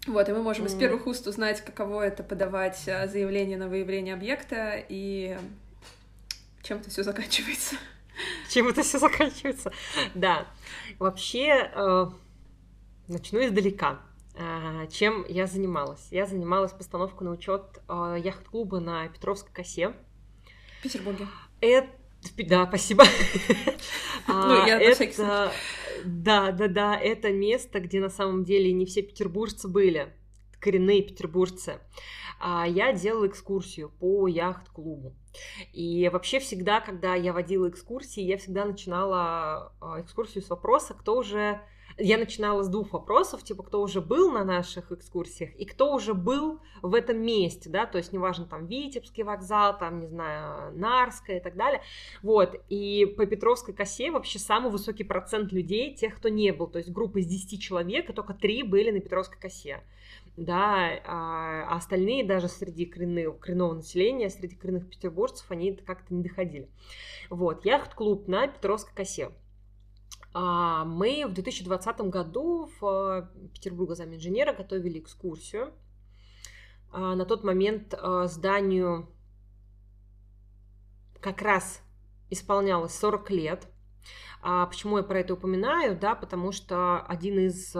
Вот, 0.06 0.28
и 0.28 0.32
мы 0.32 0.42
можем 0.42 0.64
из 0.66 0.74
первых 0.74 1.06
уст 1.06 1.26
узнать, 1.26 1.62
каково 1.62 2.02
это 2.06 2.22
подавать 2.22 2.88
а, 2.88 3.06
заявление 3.06 3.58
на 3.58 3.68
выявление 3.68 4.14
объекта 4.14 4.82
и 4.88 5.36
чем 6.62 6.78
это 6.78 6.88
все 6.88 7.02
заканчивается. 7.02 7.76
Чем 8.50 8.68
это 8.68 8.82
все 8.82 8.98
заканчивается? 8.98 9.72
Да. 10.14 10.46
Вообще, 10.98 11.70
э, 11.74 12.06
начну 13.08 13.44
издалека. 13.44 14.00
Э, 14.36 14.86
чем 14.90 15.24
я 15.28 15.46
занималась? 15.46 16.08
Я 16.10 16.26
занималась 16.26 16.72
постановкой 16.72 17.26
на 17.26 17.32
учет 17.32 17.80
э, 17.88 18.16
яхт-клуба 18.22 18.80
на 18.80 19.08
Петровской 19.08 19.52
косе. 19.52 19.94
В 20.80 20.82
Петербурге. 20.82 21.26
Это 21.60 21.88
да, 22.38 22.66
спасибо. 22.66 23.04
Ну, 24.26 24.66
я 24.66 24.78
на 24.78 24.94
всякий 24.94 25.12
случай. 25.12 25.52
Да, 26.06 26.50
да, 26.50 26.68
да, 26.68 26.96
это 26.98 27.30
место, 27.30 27.78
где 27.78 28.00
на 28.00 28.08
самом 28.08 28.42
деле 28.44 28.72
не 28.72 28.86
все 28.86 29.02
петербуржцы 29.02 29.68
были, 29.68 30.14
коренные 30.60 31.02
петербуржцы. 31.02 31.78
А 32.40 32.66
я 32.66 32.94
делала 32.94 33.26
экскурсию 33.26 33.90
по 33.90 34.26
яхт-клубу. 34.26 35.14
И 35.72 36.08
вообще 36.12 36.38
всегда, 36.38 36.80
когда 36.80 37.14
я 37.14 37.32
водила 37.32 37.68
экскурсии, 37.68 38.22
я 38.22 38.38
всегда 38.38 38.64
начинала 38.64 39.72
а, 39.80 40.00
экскурсию 40.00 40.42
с 40.42 40.50
вопроса, 40.50 40.94
кто 40.94 41.16
уже... 41.16 41.60
Я 41.96 42.18
начинала 42.18 42.62
с 42.62 42.68
двух 42.68 42.92
вопросов, 42.92 43.44
типа, 43.44 43.62
кто 43.62 43.80
уже 43.80 44.00
был 44.00 44.32
на 44.32 44.44
наших 44.44 44.90
экскурсиях 44.90 45.54
и 45.54 45.64
кто 45.64 45.94
уже 45.94 46.12
был 46.12 46.60
в 46.82 46.94
этом 46.94 47.18
месте, 47.18 47.70
да, 47.70 47.86
то 47.86 47.98
есть 47.98 48.12
неважно, 48.12 48.46
там, 48.46 48.66
Витебский 48.66 49.22
вокзал, 49.22 49.78
там, 49.78 50.00
не 50.00 50.08
знаю, 50.08 50.76
Нарская 50.76 51.38
и 51.38 51.40
так 51.40 51.56
далее, 51.56 51.82
вот, 52.22 52.56
и 52.68 53.06
по 53.16 53.26
Петровской 53.26 53.74
косе 53.74 54.10
вообще 54.10 54.40
самый 54.40 54.72
высокий 54.72 55.04
процент 55.04 55.52
людей, 55.52 55.94
тех, 55.94 56.16
кто 56.16 56.28
не 56.28 56.52
был, 56.52 56.66
то 56.66 56.78
есть 56.78 56.90
группа 56.90 57.18
из 57.18 57.26
10 57.26 57.62
человек, 57.62 58.10
и 58.10 58.12
только 58.12 58.34
3 58.34 58.64
были 58.64 58.90
на 58.90 59.00
Петровской 59.00 59.38
косе 59.38 59.82
да, 60.36 61.00
а, 61.04 61.64
а 61.68 61.76
остальные 61.76 62.24
даже 62.24 62.48
среди 62.48 62.86
коренного, 62.86 63.36
коренного 63.36 63.74
населения, 63.74 64.30
среди 64.30 64.56
коренных 64.56 64.88
петербуржцев, 64.88 65.50
они 65.50 65.72
как-то 65.74 66.12
не 66.12 66.22
доходили. 66.22 66.68
Вот, 67.30 67.64
яхт-клуб 67.64 68.26
на 68.26 68.48
Петровской 68.48 68.94
косе. 68.94 69.30
А, 70.36 70.84
мы 70.84 71.24
в 71.28 71.32
2020 71.32 72.00
году 72.10 72.68
в 72.80 73.30
Петербурге 73.52 73.94
заминженера 73.94 74.52
готовили 74.52 74.98
экскурсию. 74.98 75.72
А, 76.90 77.14
на 77.14 77.24
тот 77.24 77.44
момент 77.44 77.94
а, 77.96 78.26
зданию 78.26 79.08
как 81.20 81.40
раз 81.40 81.80
исполнялось 82.30 82.98
40 82.98 83.30
лет. 83.30 83.68
А 84.42 84.66
почему 84.66 84.98
я 84.98 85.04
про 85.04 85.20
это 85.20 85.34
упоминаю? 85.34 85.96
Да, 85.96 86.16
потому 86.16 86.50
что 86.50 87.00
один 87.06 87.38
из 87.38 87.74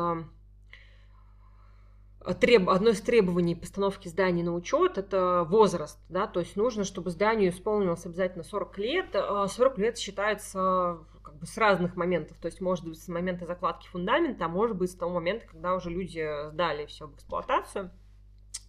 треб... 2.41 2.71
одно 2.71 2.91
из 2.91 3.01
требований 3.01 3.57
постановки 3.57 4.07
здания 4.09 4.45
на 4.45 4.55
учет 4.55 4.97
это 4.97 5.45
возраст, 5.47 5.99
да, 6.09 6.27
то 6.27 6.41
есть 6.41 6.57
нужно, 6.57 6.85
чтобы 6.85 7.11
зданию 7.11 7.51
исполнилось 7.51 8.07
обязательно 8.07 8.45
40 8.45 8.79
лет. 8.79 9.13
40 9.13 9.79
а 9.79 9.81
лет 9.81 9.99
считается 9.99 11.05
бы 11.45 11.49
с 11.49 11.59
разных 11.59 11.97
моментов, 11.97 12.37
то 12.39 12.47
есть 12.47 12.61
может 12.61 12.85
быть 12.85 13.01
с 13.01 13.09
момента 13.09 13.47
закладки 13.47 13.87
фундамента, 13.89 14.47
а 14.47 14.49
может 14.49 14.77
быть 14.77 14.91
с 14.91 14.97
того 14.97 15.15
момента, 15.15 15.47
когда 15.47 15.75
уже 15.75 15.91
люди 15.91 16.27
сдали 16.51 16.87
все 16.87 17.07
в 17.07 17.15
эксплуатацию. 17.15 17.91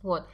Вот. 0.01 0.25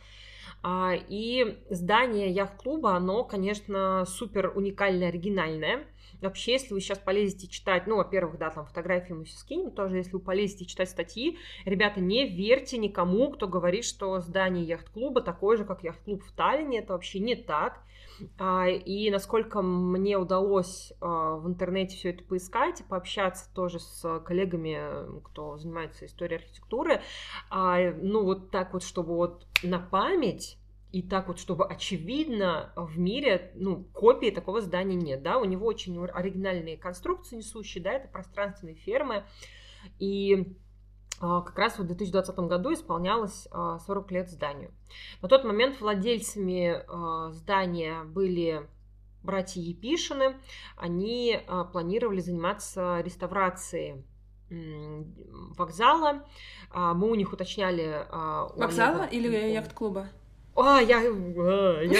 А, 0.63 0.93
и 1.07 1.63
здание 1.69 2.29
яхт-клуба, 2.29 2.95
оно, 2.95 3.23
конечно, 3.23 4.05
супер 4.05 4.51
уникальное, 4.53 5.07
оригинальное. 5.07 5.85
Вообще, 6.21 6.53
если 6.53 6.73
вы 6.73 6.81
сейчас 6.81 6.99
полезете 6.99 7.47
читать, 7.47 7.87
ну, 7.87 7.95
во-первых, 7.95 8.37
да, 8.37 8.51
там 8.51 8.65
фотографии 8.65 9.13
мы 9.13 9.23
все 9.23 9.37
скинем 9.37 9.71
тоже, 9.71 9.97
если 9.97 10.11
вы 10.11 10.19
полезете 10.19 10.65
читать 10.65 10.89
статьи, 10.89 11.39
ребята, 11.65 11.99
не 11.99 12.27
верьте 12.27 12.77
никому, 12.77 13.31
кто 13.31 13.47
говорит, 13.47 13.85
что 13.85 14.19
здание 14.19 14.63
яхт-клуба 14.63 15.21
такое 15.21 15.57
же, 15.57 15.65
как 15.65 15.83
яхт-клуб 15.83 16.21
в 16.23 16.31
Таллине, 16.33 16.79
это 16.79 16.93
вообще 16.93 17.19
не 17.19 17.35
так. 17.35 17.81
А, 18.37 18.67
и 18.67 19.09
насколько 19.09 19.61
мне 19.61 20.17
удалось 20.17 20.93
а, 21.01 21.35
в 21.35 21.47
интернете 21.47 21.95
все 21.95 22.09
это 22.11 22.23
поискать 22.23 22.83
пообщаться 22.89 23.53
тоже 23.53 23.79
с 23.79 24.19
коллегами, 24.21 25.21
кто 25.23 25.57
занимается 25.57 26.05
историей 26.05 26.39
архитектуры, 26.39 27.01
а, 27.49 27.91
ну 28.01 28.23
вот 28.23 28.51
так 28.51 28.73
вот, 28.73 28.83
чтобы 28.83 29.15
вот 29.15 29.47
на 29.63 29.79
память 29.79 30.57
и 30.91 31.01
так 31.01 31.27
вот, 31.27 31.39
чтобы 31.39 31.65
очевидно 31.65 32.73
в 32.75 32.99
мире, 32.99 33.51
ну, 33.55 33.85
копии 33.93 34.29
такого 34.29 34.61
здания 34.61 34.95
нет, 34.95 35.23
да, 35.23 35.37
у 35.37 35.45
него 35.45 35.65
очень 35.65 35.97
оригинальные 35.97 36.77
конструкции 36.77 37.37
несущие, 37.37 37.83
да, 37.83 37.93
это 37.93 38.09
пространственные 38.09 38.75
фермы, 38.75 39.23
и 39.99 40.57
как 41.21 41.57
раз 41.57 41.77
в 41.77 41.83
2020 41.83 42.35
году 42.39 42.73
исполнялось 42.73 43.47
40 43.51 43.87
а, 43.87 44.13
лет 44.13 44.29
зданию. 44.29 44.71
На 45.21 45.29
тот 45.29 45.43
момент 45.43 45.79
владельцами 45.79 46.83
а, 46.87 47.31
здания 47.31 48.03
были 48.03 48.67
братья 49.23 49.61
Епишины, 49.61 50.35
они 50.75 51.39
планировали 51.71 52.19
заниматься 52.21 53.01
реставрацией 53.01 54.03
вокзала. 54.49 56.25
Мы 56.73 57.09
у 57.09 57.15
них 57.15 57.31
уточняли... 57.31 58.07
Вокзала 58.57 59.03
или 59.03 59.53
яхт-клуба? 59.53 60.07
А, 60.55 60.81
я, 60.81 60.99
а, 60.99 61.81
я 61.81 61.99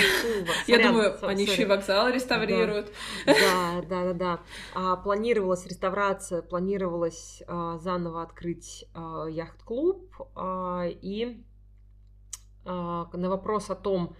Я 0.67 0.87
думаю, 0.87 1.17
они 1.25 1.43
еще 1.43 1.63
и 1.63 1.65
вокзал 1.65 2.09
реставрируют. 2.09 2.91
Да, 3.25 3.81
да, 3.89 4.03
да, 4.05 4.13
да. 4.13 4.39
А, 4.73 4.95
планировалась 4.97 5.65
реставрация, 5.65 6.41
планировалось 6.41 7.43
а, 7.47 7.77
заново 7.77 8.23
открыть 8.23 8.85
а, 8.93 9.25
яхт-клуб. 9.27 10.13
А, 10.35 10.85
и 10.87 11.43
а, 12.65 13.09
на 13.13 13.29
вопрос 13.29 13.69
о 13.69 13.75
том, 13.75 14.15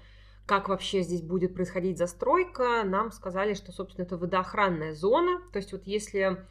как 0.46 0.70
вообще 0.70 1.02
здесь 1.02 1.22
будет 1.22 1.54
происходить 1.54 1.98
застройка, 1.98 2.84
нам 2.84 3.12
сказали, 3.12 3.54
что, 3.54 3.72
собственно, 3.72 4.06
это 4.06 4.18
водоохранная 4.18 4.94
зона. 4.94 5.42
То 5.52 5.58
есть 5.58 5.72
вот 5.72 5.86
если 5.86 6.46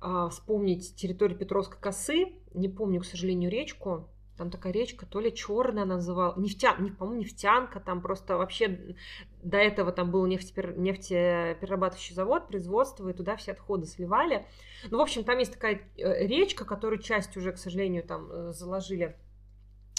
а, 0.00 0.28
вспомнить 0.30 0.96
территорию 0.96 1.38
Петровской 1.38 1.78
косы, 1.78 2.32
не 2.54 2.68
помню, 2.68 3.00
к 3.00 3.04
сожалению, 3.06 3.50
речку, 3.50 4.08
там 4.40 4.50
такая 4.50 4.72
речка, 4.72 5.04
то 5.04 5.20
ли 5.20 5.34
черная 5.34 5.84
называла, 5.84 6.34
нефтян, 6.40 6.82
не, 6.82 6.90
по-моему, 6.90 7.20
нефтянка, 7.20 7.78
там 7.78 8.00
просто 8.00 8.38
вообще 8.38 8.96
до 9.42 9.58
этого 9.58 9.92
там 9.92 10.10
был 10.10 10.24
нефтепер... 10.24 10.78
нефтеперерабатывающий 10.78 12.14
завод, 12.14 12.48
производство, 12.48 13.06
и 13.06 13.12
туда 13.12 13.36
все 13.36 13.52
отходы 13.52 13.84
сливали. 13.84 14.46
Ну, 14.88 14.96
в 14.96 15.02
общем, 15.02 15.24
там 15.24 15.36
есть 15.36 15.52
такая 15.52 15.82
э, 15.98 16.26
речка, 16.26 16.64
которую 16.64 17.02
часть 17.02 17.36
уже, 17.36 17.52
к 17.52 17.58
сожалению, 17.58 18.02
там 18.02 18.32
э, 18.32 18.52
заложили 18.54 19.14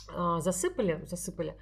а, 0.10 0.42
засыпали, 0.42 1.06
засыпали, 1.06 1.56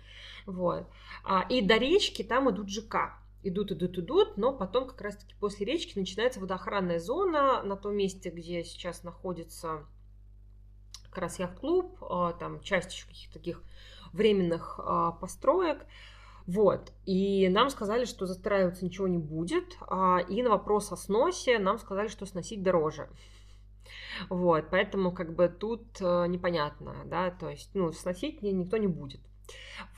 вот. 0.46 0.88
А, 1.26 1.46
и 1.50 1.62
до 1.62 1.76
речки 1.76 2.24
там 2.24 2.50
идут 2.50 2.70
ЖК, 2.70 3.20
идут, 3.44 3.74
идут, 3.74 3.98
идут, 3.98 4.38
но 4.38 4.54
потом 4.54 4.88
как 4.88 5.02
раз-таки 5.02 5.36
после 5.38 5.66
речки 5.66 6.00
начинается 6.00 6.40
водоохранная 6.40 7.00
зона 7.00 7.62
на 7.62 7.76
том 7.76 7.98
месте, 7.98 8.30
где 8.30 8.64
сейчас 8.64 9.04
находится 9.04 9.86
как 11.10 11.24
раз 11.24 11.40
яхт-клуб, 11.40 11.98
а, 12.02 12.34
там 12.34 12.62
часть 12.62 12.94
еще 12.94 13.08
каких-то 13.08 13.34
таких 13.34 13.64
временных 14.14 14.80
а, 14.80 15.12
построек. 15.12 15.86
Вот. 16.46 16.92
И 17.06 17.48
нам 17.50 17.70
сказали, 17.70 18.06
что 18.06 18.26
застраиваться 18.26 18.86
ничего 18.86 19.08
не 19.08 19.18
будет. 19.18 19.78
А, 19.82 20.20
и 20.20 20.42
на 20.42 20.50
вопрос 20.50 20.92
о 20.92 20.98
сносе 20.98 21.60
нам 21.60 21.78
сказали, 21.80 22.08
что 22.08 22.26
сносить 22.26 22.64
дороже. 22.64 23.10
Вот, 24.30 24.66
поэтому 24.70 25.12
как 25.12 25.34
бы 25.34 25.48
тут 25.48 26.00
непонятно, 26.02 26.94
да, 27.06 27.32
то 27.32 27.50
есть, 27.50 27.72
ну, 27.74 27.92
сносить 27.94 28.42
никто 28.42 28.76
не 28.78 28.88
будет. 28.88 29.22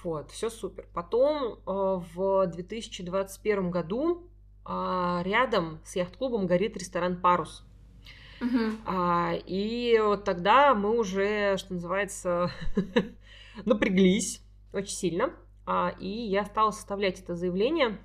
Вот, 0.03 0.30
все 0.32 0.49
супер. 0.49 0.88
Потом 0.93 1.59
в 1.66 2.45
2021 2.47 3.72
году 3.72 4.30
рядом 4.66 5.82
с 5.84 5.95
яхт-клубом 5.95 6.45
горит 6.45 6.78
ресторан 6.78 7.20
«Парус». 7.20 7.66
Uh-huh. 8.41 8.77
А, 8.85 9.33
и 9.45 9.99
вот 9.99 10.23
тогда 10.23 10.73
мы 10.73 10.97
уже, 10.97 11.57
что 11.57 11.75
называется, 11.75 12.51
напряглись 13.65 14.41
очень 14.73 14.95
сильно. 14.95 15.33
и 15.99 16.07
я 16.07 16.45
стала 16.45 16.71
составлять 16.71 17.19
это 17.21 17.35
заявление. 17.35 17.99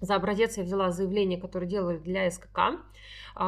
За 0.00 0.16
образец 0.16 0.56
я 0.56 0.64
взяла 0.64 0.90
заявление, 0.90 1.40
которое 1.40 1.66
делали 1.66 1.98
для 1.98 2.28
СКК. 2.28 2.80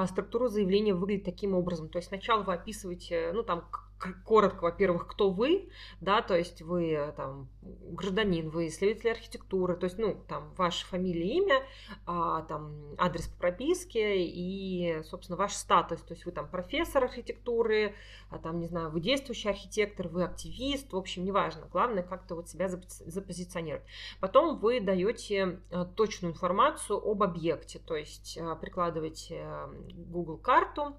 Структура 0.06 0.48
заявления 0.48 0.94
выглядит 0.94 1.24
таким 1.24 1.54
образом. 1.54 1.88
То 1.88 1.98
есть 1.98 2.08
сначала 2.08 2.42
вы 2.44 2.54
описываете, 2.54 3.32
ну 3.32 3.42
там 3.42 3.64
коротко, 4.12 4.64
во-первых, 4.64 5.07
кто 5.07 5.30
вы, 5.30 5.68
да, 6.00 6.22
то 6.22 6.36
есть 6.36 6.62
вы 6.62 6.92
э, 6.92 7.12
там 7.12 7.48
гражданин, 7.62 8.50
вы 8.50 8.68
исследователь 8.68 9.11
архитектуры, 9.11 9.76
то 9.76 9.84
есть, 9.84 9.98
ну, 9.98 10.16
там, 10.28 10.52
ваша 10.57 10.86
фамилия, 10.86 11.36
имя, 11.38 11.62
а, 12.07 12.42
там, 12.42 12.94
адрес 12.98 13.28
по 13.28 13.38
прописке 13.38 14.24
и, 14.24 15.02
собственно, 15.05 15.36
ваш 15.36 15.55
статус, 15.55 16.00
то 16.00 16.14
есть 16.14 16.26
вы 16.26 16.32
там 16.32 16.48
профессор 16.48 17.05
архитектуры, 17.05 17.94
а, 18.30 18.38
там, 18.38 18.59
не 18.59 18.66
знаю, 18.66 18.90
вы 18.90 19.00
действующий 19.00 19.48
архитектор, 19.48 20.09
вы 20.09 20.24
активист, 20.24 20.92
в 20.92 20.96
общем, 20.96 21.24
неважно, 21.24 21.66
главное 21.70 22.02
как-то 22.02 22.34
вот 22.34 22.48
себя 22.48 22.68
запозиционировать. 22.68 23.84
Потом 24.20 24.59
вы 24.59 24.80
даете 24.80 25.61
э, 25.70 25.86
точную 25.96 26.32
информацию 26.32 26.98
об 26.98 27.22
объекте, 27.22 27.78
то 27.78 27.96
есть 27.96 28.36
э, 28.36 28.57
прикладываете 28.61 29.46
Google 29.94 30.38
карту, 30.38 30.96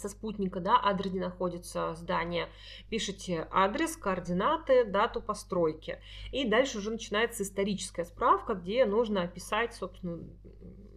со 0.00 0.08
спутника, 0.08 0.60
да, 0.60 0.80
адрес, 0.82 1.10
где 1.10 1.20
находится 1.20 1.94
здание, 1.94 2.48
пишите 2.88 3.46
адрес, 3.50 3.96
координаты, 3.96 4.84
дату 4.84 5.20
постройки. 5.20 5.98
И 6.32 6.44
дальше 6.44 6.78
уже 6.78 6.90
начинается 6.90 7.42
историческая 7.42 8.04
справка, 8.04 8.54
где 8.54 8.84
нужно 8.86 9.22
описать, 9.22 9.74
собственно, 9.74 10.20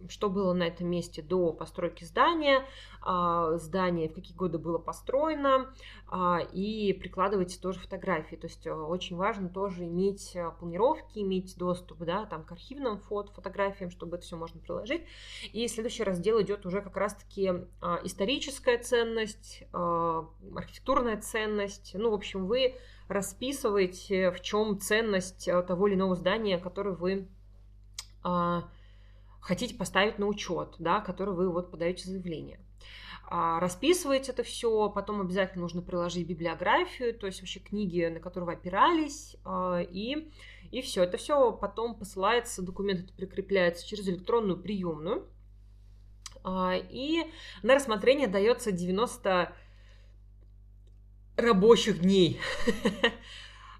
что 0.08 0.30
было 0.30 0.52
на 0.52 0.64
этом 0.64 0.88
месте 0.88 1.22
до 1.22 1.52
постройки 1.52 2.04
здания, 2.04 2.64
а, 3.00 3.56
здание 3.58 4.08
в 4.08 4.14
какие 4.14 4.36
годы 4.36 4.58
было 4.58 4.78
построено, 4.78 5.74
а, 6.08 6.40
и 6.52 6.92
прикладывайте 6.92 7.58
тоже 7.60 7.78
фотографии. 7.78 8.36
То 8.36 8.46
есть 8.46 8.66
э, 8.66 8.72
очень 8.72 9.16
важно 9.16 9.48
тоже 9.48 9.84
иметь 9.84 10.34
э, 10.34 10.50
планировки, 10.58 11.18
иметь 11.18 11.56
доступ 11.58 11.98
да, 11.98 12.24
там, 12.26 12.44
к 12.44 12.52
архивным 12.52 12.98
фото, 12.98 13.32
фотографиям, 13.32 13.90
чтобы 13.90 14.16
это 14.16 14.24
все 14.24 14.36
можно 14.36 14.60
приложить. 14.60 15.02
И 15.52 15.68
следующий 15.68 16.04
раздел 16.04 16.40
идет 16.40 16.64
уже 16.64 16.80
как 16.80 16.96
раз-таки 16.96 17.52
а, 17.80 18.00
историческая 18.04 18.78
ценность, 18.78 19.64
архитектурная 19.72 21.20
ценность. 21.20 21.92
Ну, 21.94 22.10
в 22.10 22.14
общем, 22.14 22.46
вы 22.46 22.76
расписываете, 23.08 24.30
в 24.30 24.40
чем 24.40 24.78
ценность 24.80 25.48
э, 25.48 25.62
того 25.62 25.88
или 25.88 25.94
иного 25.94 26.14
здания, 26.14 26.58
которое 26.58 26.94
вы 26.94 27.28
хотите 29.44 29.74
поставить 29.74 30.18
на 30.18 30.26
учет, 30.26 30.76
да, 30.78 31.00
который 31.00 31.34
вы 31.34 31.50
вот 31.50 31.70
подаете 31.70 32.08
заявление. 32.08 32.58
А, 33.26 33.60
расписываете 33.60 34.32
это 34.32 34.42
все, 34.42 34.88
потом 34.88 35.20
обязательно 35.20 35.62
нужно 35.62 35.82
приложить 35.82 36.26
библиографию, 36.26 37.14
то 37.14 37.26
есть 37.26 37.40
вообще 37.40 37.60
книги, 37.60 38.06
на 38.06 38.20
которые 38.20 38.46
вы 38.46 38.52
опирались, 38.54 39.36
а, 39.44 39.80
и, 39.80 40.30
и 40.70 40.80
все. 40.80 41.02
Это 41.04 41.18
все 41.18 41.52
потом 41.52 41.94
посылается, 41.94 42.62
документ 42.62 43.00
это 43.00 43.12
прикрепляется 43.12 43.86
через 43.86 44.08
электронную 44.08 44.58
приемную, 44.58 45.26
а, 46.42 46.74
и 46.76 47.30
на 47.62 47.74
рассмотрение 47.74 48.28
дается 48.28 48.72
90 48.72 49.52
рабочих 51.36 52.00
дней. 52.00 52.40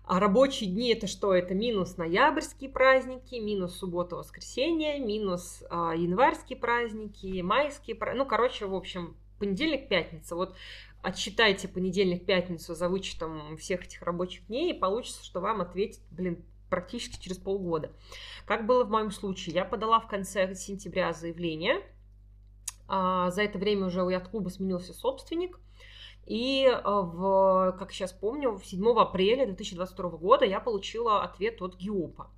А 0.06 0.20
рабочие 0.20 0.70
дни 0.70 0.92
это 0.92 1.06
что? 1.06 1.34
Это 1.34 1.54
минус 1.54 1.96
ноябрьские 1.96 2.68
праздники, 2.68 3.36
минус 3.36 3.78
суббота-воскресенье, 3.78 4.98
минус 4.98 5.64
а, 5.70 5.94
январские 5.94 6.58
праздники, 6.58 7.40
майские 7.40 7.96
праздники. 7.96 8.22
Ну, 8.22 8.28
короче, 8.28 8.66
в 8.66 8.74
общем, 8.74 9.16
понедельник-пятница. 9.38 10.36
Вот 10.36 10.54
отсчитайте 11.00 11.68
понедельник-пятницу 11.68 12.74
за 12.74 12.90
вычетом 12.90 13.56
всех 13.56 13.84
этих 13.84 14.02
рабочих 14.02 14.46
дней, 14.46 14.72
и 14.72 14.78
получится, 14.78 15.24
что 15.24 15.40
вам 15.40 15.62
ответит, 15.62 16.00
блин, 16.10 16.44
практически 16.68 17.22
через 17.22 17.38
полгода. 17.38 17.90
Как 18.46 18.66
было 18.66 18.84
в 18.84 18.90
моем 18.90 19.10
случае, 19.10 19.54
я 19.54 19.64
подала 19.64 20.00
в 20.00 20.06
конце 20.06 20.54
сентября 20.54 21.14
заявление. 21.14 21.80
А, 22.88 23.30
за 23.30 23.42
это 23.42 23.58
время 23.58 23.86
уже 23.86 24.02
у 24.02 24.10
яхт-клуба 24.10 24.50
сменился 24.50 24.92
собственник. 24.92 25.58
И 26.26 26.66
э, 26.66 26.80
в, 26.84 27.76
как 27.78 27.92
сейчас 27.92 28.12
помню, 28.12 28.60
7 28.62 28.98
апреля 28.98 29.46
2022 29.46 30.10
года 30.10 30.44
я 30.44 30.60
получила 30.60 31.22
ответ 31.22 31.60
от 31.60 31.76
ГИОПа. 31.76 32.30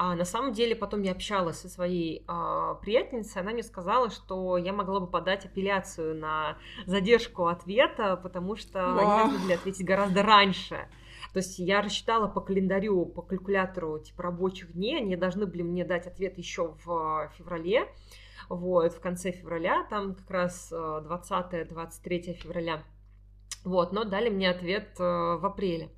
А 0.00 0.14
на 0.14 0.24
самом 0.24 0.52
деле 0.52 0.76
потом 0.76 1.02
я 1.02 1.10
общалась 1.10 1.58
со 1.58 1.68
своей 1.68 2.22
а, 2.28 2.74
приятельницей, 2.74 3.42
она 3.42 3.50
мне 3.50 3.64
сказала, 3.64 4.10
что 4.10 4.56
я 4.56 4.72
могла 4.72 5.00
бы 5.00 5.08
подать 5.08 5.44
апелляцию 5.44 6.14
на 6.14 6.56
задержку 6.86 7.48
ответа, 7.48 8.16
потому 8.16 8.54
что 8.54 8.78
Вау. 8.78 8.98
они 8.98 9.22
должны 9.22 9.38
были 9.40 9.52
ответить 9.54 9.84
гораздо 9.84 10.22
раньше. 10.22 10.88
То 11.32 11.40
есть 11.40 11.58
я 11.58 11.82
рассчитала 11.82 12.28
по 12.28 12.40
календарю, 12.40 13.06
по 13.06 13.22
калькулятору 13.22 13.98
типа 13.98 14.22
рабочих 14.22 14.72
дней, 14.72 14.98
они 14.98 15.16
должны 15.16 15.46
были 15.46 15.62
мне 15.62 15.84
дать 15.84 16.06
ответ 16.06 16.38
еще 16.38 16.76
в 16.84 17.32
феврале, 17.36 17.88
вот, 18.48 18.92
в 18.92 19.00
конце 19.00 19.32
февраля, 19.32 19.84
там 19.90 20.14
как 20.14 20.30
раз 20.30 20.72
20-23 20.72 21.74
э, 22.06 22.32
февраля 22.34 22.84
вот, 23.64 23.92
но 23.92 24.04
дали 24.04 24.28
мне 24.28 24.50
ответ 24.50 24.98
э, 24.98 25.02
в 25.02 25.44
апреле. 25.44 25.90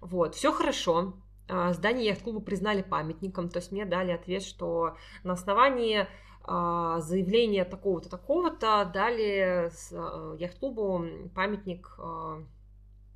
Вот, 0.00 0.34
все 0.34 0.52
хорошо. 0.52 1.14
А, 1.50 1.72
здание 1.72 2.06
яхт-клуба 2.06 2.40
признали 2.40 2.82
памятником, 2.82 3.48
то 3.48 3.58
есть 3.58 3.72
мне 3.72 3.84
дали 3.84 4.12
ответ, 4.12 4.42
что 4.42 4.96
на 5.24 5.32
основании 5.32 6.06
а, 6.42 7.00
заявления 7.00 7.64
такого-то, 7.64 8.08
такого-то 8.08 8.90
дали 8.92 9.68
э, 9.68 10.36
яхт-клубу 10.38 11.04
памятник 11.34 11.94
э, 11.98 12.44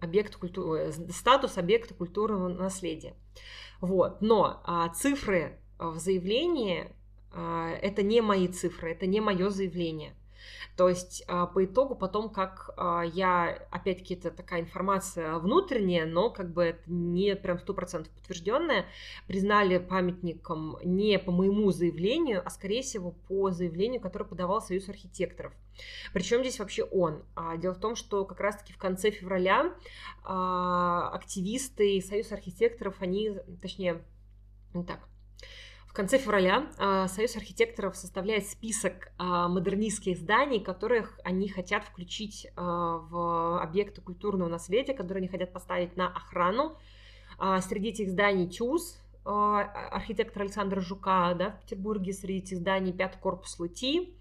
объект 0.00 0.36
культуры, 0.36 0.92
статус 1.10 1.56
объекта 1.58 1.94
культурного 1.94 2.48
наследия. 2.48 3.14
Вот. 3.80 4.20
Но 4.20 4.60
а, 4.64 4.88
цифры 4.90 5.58
в 5.78 5.98
заявлении 5.98 6.92
это 7.82 8.04
не 8.04 8.20
мои 8.20 8.46
цифры, 8.46 8.92
это 8.92 9.08
не 9.08 9.20
мое 9.20 9.50
заявление. 9.50 10.14
То 10.76 10.88
есть 10.88 11.24
а, 11.28 11.46
по 11.46 11.64
итогу 11.64 11.94
потом, 11.94 12.28
как 12.28 12.70
а, 12.76 13.02
я, 13.02 13.66
опять-таки, 13.70 14.14
это 14.14 14.30
такая 14.30 14.60
информация 14.60 15.38
внутренняя, 15.38 16.04
но 16.06 16.30
как 16.30 16.52
бы 16.52 16.64
это 16.64 16.82
не 16.86 17.36
прям 17.36 17.58
сто 17.58 17.74
процентов 17.74 18.12
подтвержденная, 18.12 18.86
признали 19.26 19.78
памятником 19.78 20.78
не 20.82 21.18
по 21.18 21.30
моему 21.30 21.70
заявлению, 21.70 22.42
а 22.44 22.50
скорее 22.50 22.82
всего 22.82 23.12
по 23.12 23.50
заявлению, 23.50 24.00
которое 24.00 24.24
подавал 24.24 24.60
Союз 24.60 24.88
архитекторов. 24.88 25.52
Причем 26.12 26.40
здесь 26.40 26.58
вообще 26.58 26.84
он. 26.84 27.22
А, 27.36 27.56
дело 27.56 27.74
в 27.74 27.80
том, 27.80 27.94
что 27.94 28.24
как 28.24 28.40
раз-таки 28.40 28.72
в 28.72 28.78
конце 28.78 29.10
февраля 29.10 29.72
активисты 30.24 31.96
и 31.96 32.00
Союз 32.00 32.32
архитекторов, 32.32 32.96
они, 33.00 33.36
точнее, 33.60 34.02
не 34.72 34.84
так, 34.84 35.00
в 35.06 35.13
конце 35.94 36.18
февраля 36.18 36.66
а, 36.76 37.06
Союз 37.06 37.36
архитекторов 37.36 37.96
составляет 37.96 38.46
список 38.46 39.12
а, 39.16 39.48
модернистских 39.48 40.18
зданий, 40.18 40.58
которых 40.58 41.18
они 41.22 41.48
хотят 41.48 41.84
включить 41.84 42.48
а, 42.56 42.98
в 42.98 43.62
объекты 43.62 44.00
культурного 44.00 44.48
наследия, 44.48 44.92
которые 44.92 45.20
они 45.20 45.28
хотят 45.28 45.52
поставить 45.52 45.96
на 45.96 46.08
охрану. 46.08 46.76
Среди 47.62 47.88
этих 47.88 48.10
зданий 48.10 48.46
ТЮЗ, 48.48 49.00
архитектор 49.24 50.42
Александра 50.42 50.80
Жука 50.80 51.34
да, 51.34 51.50
в 51.50 51.62
Петербурге, 51.62 52.12
среди 52.12 52.38
этих 52.38 52.58
зданий 52.58 52.92
пятый 52.92 53.18
корпус 53.18 53.58
ЛТИ, 53.58 54.14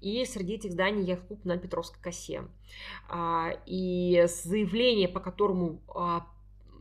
и 0.00 0.24
среди 0.24 0.54
этих 0.54 0.72
зданий 0.72 1.04
яхт-клуб 1.04 1.44
на 1.44 1.56
Петровской 1.56 2.02
косе. 2.02 2.42
И 3.66 4.24
заявление, 4.26 5.06
по 5.06 5.20
которому 5.20 5.80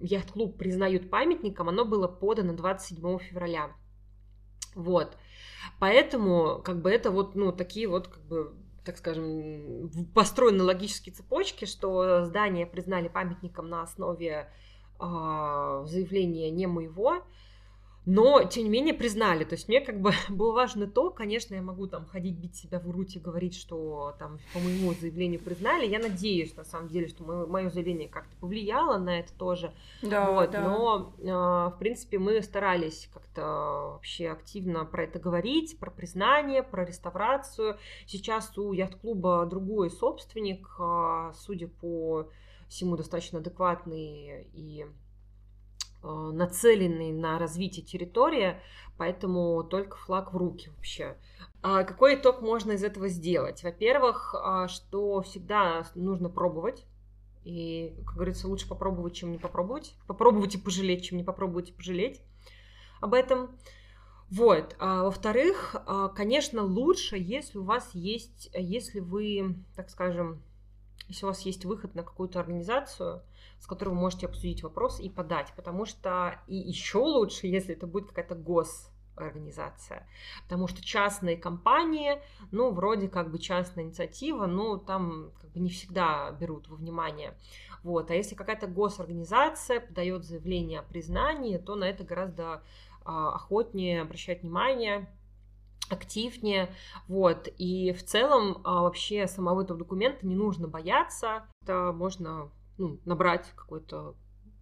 яхт-клуб 0.01 0.57
признают 0.57 1.11
памятником, 1.11 1.69
оно 1.69 1.85
было 1.85 2.07
подано 2.07 2.53
27 2.53 3.19
февраля. 3.19 3.69
Вот. 4.77 5.17
Поэтому, 5.79 6.61
как 6.63 6.81
бы, 6.81 6.91
это 6.91 7.11
вот, 7.11 7.35
ну, 7.35 7.51
такие 7.51 7.87
вот, 7.87 8.07
как 8.07 8.23
бы, 8.23 8.53
так 8.85 8.97
скажем, 8.97 9.89
построены 10.13 10.63
логические 10.63 11.13
цепочки, 11.13 11.65
что 11.65 12.23
здание 12.25 12.65
признали 12.65 13.07
памятником 13.07 13.69
на 13.69 13.81
основе 13.81 14.49
э, 14.99 15.83
заявления 15.87 16.51
не 16.51 16.67
моего, 16.67 17.23
но, 18.07 18.41
тем 18.45 18.63
не 18.63 18.69
менее, 18.69 18.93
признали. 18.93 19.43
То 19.43 19.55
есть 19.55 19.67
мне 19.67 19.81
как 19.81 19.99
бы 19.99 20.13
было 20.29 20.53
важно 20.53 20.87
то, 20.87 21.09
конечно, 21.09 21.55
я 21.55 21.61
могу 21.61 21.87
там 21.87 22.05
ходить, 22.05 22.37
бить 22.37 22.55
себя 22.55 22.79
в 22.79 22.87
грудь 22.87 23.17
и 23.17 23.19
говорить, 23.19 23.53
что 23.53 24.15
там 24.17 24.39
по 24.53 24.59
моему 24.59 24.93
заявлению 24.93 25.41
признали. 25.41 25.85
Я 25.85 25.99
надеюсь, 25.99 26.55
на 26.55 26.63
самом 26.63 26.87
деле, 26.87 27.09
что 27.09 27.25
мое, 27.25 27.45
мое 27.45 27.69
заявление 27.69 28.07
как-то 28.07 28.33
повлияло 28.37 28.97
на 28.97 29.19
это 29.19 29.33
тоже. 29.33 29.73
Да, 30.01 30.31
вот, 30.31 30.51
да. 30.51 30.61
Но, 30.61 31.13
э, 31.19 31.25
в 31.25 31.75
принципе, 31.79 32.17
мы 32.17 32.41
старались 32.41 33.09
как-то 33.13 33.41
вообще 33.95 34.29
активно 34.29 34.85
про 34.85 35.03
это 35.03 35.19
говорить, 35.19 35.77
про 35.77 35.91
признание, 35.91 36.63
про 36.63 36.85
реставрацию. 36.85 37.77
Сейчас 38.05 38.57
у 38.57 38.71
яхт-клуба 38.71 39.45
другой 39.47 39.91
собственник, 39.91 40.65
э, 40.79 41.33
судя 41.35 41.67
по 41.67 42.29
всему, 42.69 42.95
достаточно 42.95 43.39
адекватный 43.39 44.47
и 44.53 44.85
нацеленный 46.31 47.11
на 47.11 47.39
развитие 47.39 47.85
территории, 47.85 48.59
поэтому 48.97 49.63
только 49.63 49.97
флаг 49.97 50.33
в 50.33 50.37
руки 50.37 50.69
вообще. 50.75 51.17
А 51.61 51.83
какой 51.83 52.15
итог 52.15 52.41
можно 52.41 52.73
из 52.73 52.83
этого 52.83 53.07
сделать? 53.07 53.63
Во-первых, 53.63 54.35
а, 54.35 54.67
что 54.67 55.21
всегда 55.21 55.85
нужно 55.95 56.29
пробовать. 56.29 56.85
И, 57.43 57.95
как 58.05 58.15
говорится, 58.15 58.47
лучше 58.47 58.67
попробовать, 58.67 59.15
чем 59.15 59.31
не 59.31 59.37
попробовать. 59.37 59.95
Попробовать 60.05 60.55
и 60.55 60.57
пожалеть, 60.57 61.05
чем 61.05 61.17
не 61.17 61.23
попробовать 61.23 61.69
и 61.69 61.73
пожалеть. 61.73 62.21
об 62.99 63.13
этом. 63.13 63.57
Вот. 64.29 64.75
А, 64.79 65.03
во-вторых, 65.03 65.75
а, 65.85 66.09
конечно, 66.09 66.63
лучше, 66.63 67.17
если 67.17 67.57
у 67.57 67.63
вас 67.63 67.89
есть, 67.93 68.49
если 68.53 68.99
вы, 68.99 69.55
так 69.75 69.89
скажем, 69.89 70.41
если 71.07 71.25
у 71.25 71.29
вас 71.29 71.41
есть 71.41 71.63
выход 71.63 71.95
на 71.95 72.03
какую-то 72.03 72.39
организацию, 72.39 73.21
с 73.59 73.67
которой 73.67 73.89
вы 73.89 73.95
можете 73.95 74.27
обсудить 74.27 74.63
вопрос 74.63 74.99
и 74.99 75.09
подать, 75.09 75.53
потому 75.55 75.85
что 75.85 76.39
и 76.47 76.55
еще 76.55 76.99
лучше, 76.99 77.47
если 77.47 77.75
это 77.75 77.87
будет 77.87 78.07
какая-то 78.09 78.35
гос 78.35 78.91
организация. 79.15 80.07
Потому 80.43 80.67
что 80.67 80.83
частные 80.83 81.37
компании, 81.37 82.21
ну, 82.51 82.71
вроде 82.71 83.07
как 83.07 83.31
бы 83.31 83.39
частная 83.39 83.83
инициатива, 83.85 84.45
но 84.45 84.77
там 84.77 85.31
как 85.41 85.51
бы 85.51 85.59
не 85.59 85.69
всегда 85.69 86.31
берут 86.31 86.67
во 86.67 86.75
внимание. 86.75 87.35
Вот. 87.83 88.11
А 88.11 88.15
если 88.15 88.35
какая-то 88.35 88.67
госорганизация 88.67 89.79
подает 89.79 90.23
заявление 90.23 90.79
о 90.79 90.83
признании, 90.83 91.57
то 91.57 91.75
на 91.75 91.85
это 91.85 92.03
гораздо 92.03 92.63
а, 93.05 93.35
охотнее 93.35 94.01
обращать 94.01 94.41
внимание, 94.41 95.09
активнее, 95.89 96.69
вот, 97.07 97.47
и 97.57 97.93
в 97.93 98.03
целом 98.03 98.61
а, 98.65 98.81
вообще 98.81 99.25
самого 99.27 99.61
этого 99.63 99.79
документа 99.79 100.27
не 100.27 100.35
нужно 100.35 100.67
бояться, 100.67 101.45
это 101.61 101.93
можно 101.93 102.51
ну, 102.77 102.99
набрать 103.05 103.51
какой-то 103.55 104.15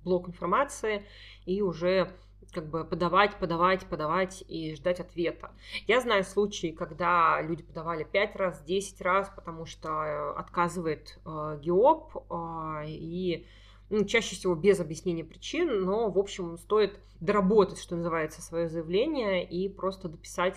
блок 0.03 0.27
информации 0.29 1.03
и 1.45 1.61
уже 1.61 2.11
как 2.51 2.69
бы 2.69 2.85
подавать, 2.85 3.35
подавать, 3.35 3.85
подавать 3.85 4.43
и 4.47 4.75
ждать 4.75 4.99
ответа. 4.99 5.51
Я 5.87 5.99
знаю 5.99 6.23
случаи, 6.23 6.71
когда 6.71 7.41
люди 7.41 7.63
подавали 7.63 8.03
5 8.03 8.35
раз, 8.35 8.63
10 8.63 9.01
раз, 9.01 9.31
потому 9.35 9.65
что 9.65 10.37
отказывает 10.37 11.19
э, 11.25 11.59
ГИОП, 11.61 12.15
э, 12.29 12.83
и 12.87 13.45
ну, 13.89 14.05
чаще 14.05 14.35
всего 14.35 14.55
без 14.55 14.79
объяснения 14.79 15.23
причин, 15.23 15.83
но, 15.83 16.09
в 16.09 16.17
общем, 16.17 16.57
стоит 16.57 16.99
доработать, 17.19 17.79
что 17.79 17.95
называется, 17.95 18.41
свое 18.41 18.69
заявление 18.69 19.47
и 19.47 19.69
просто 19.69 20.07
дописать 20.07 20.55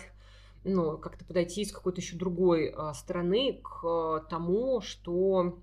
ну, 0.63 0.97
как-то 0.97 1.25
подойти 1.25 1.63
с 1.65 1.71
какой-то 1.71 2.01
еще 2.01 2.15
другой 2.15 2.73
э, 2.75 2.93
стороны 2.93 3.61
к 3.63 3.85
э, 3.85 4.29
тому, 4.29 4.81
что 4.81 5.59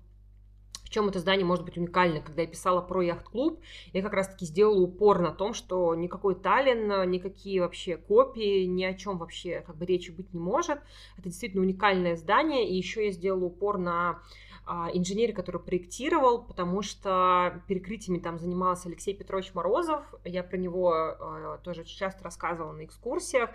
в 0.87 0.89
чем 0.89 1.09
это 1.09 1.19
здание 1.19 1.45
может 1.45 1.65
быть 1.65 1.77
уникально. 1.77 2.21
Когда 2.21 2.43
я 2.43 2.47
писала 2.47 2.79
про 2.79 3.01
яхт-клуб, 3.01 3.59
я 3.91 4.01
как 4.01 4.13
раз-таки 4.13 4.45
сделала 4.45 4.79
упор 4.79 5.19
на 5.19 5.33
том, 5.33 5.53
что 5.53 5.93
никакой 5.95 6.33
Таллин, 6.33 7.11
никакие 7.11 7.59
вообще 7.59 7.97
копии, 7.97 8.63
ни 8.63 8.85
о 8.85 8.93
чем 8.93 9.17
вообще 9.17 9.65
как 9.67 9.75
бы 9.75 9.85
речи 9.85 10.11
быть 10.11 10.33
не 10.33 10.39
может. 10.39 10.79
Это 11.17 11.27
действительно 11.27 11.63
уникальное 11.63 12.15
здание. 12.15 12.69
И 12.69 12.77
еще 12.77 13.07
я 13.07 13.11
сделала 13.11 13.43
упор 13.43 13.77
на 13.77 14.21
а, 14.65 14.89
инженере, 14.93 15.33
который 15.33 15.59
проектировал, 15.59 16.41
потому 16.41 16.81
что 16.81 17.61
перекрытиями 17.67 18.19
там 18.19 18.39
занимался 18.39 18.87
Алексей 18.87 19.13
Петрович 19.13 19.53
Морозов. 19.53 20.05
Я 20.23 20.41
про 20.41 20.55
него 20.55 20.93
а, 20.93 21.57
тоже 21.65 21.83
часто 21.83 22.23
рассказывала 22.23 22.71
на 22.71 22.85
экскурсиях. 22.85 23.49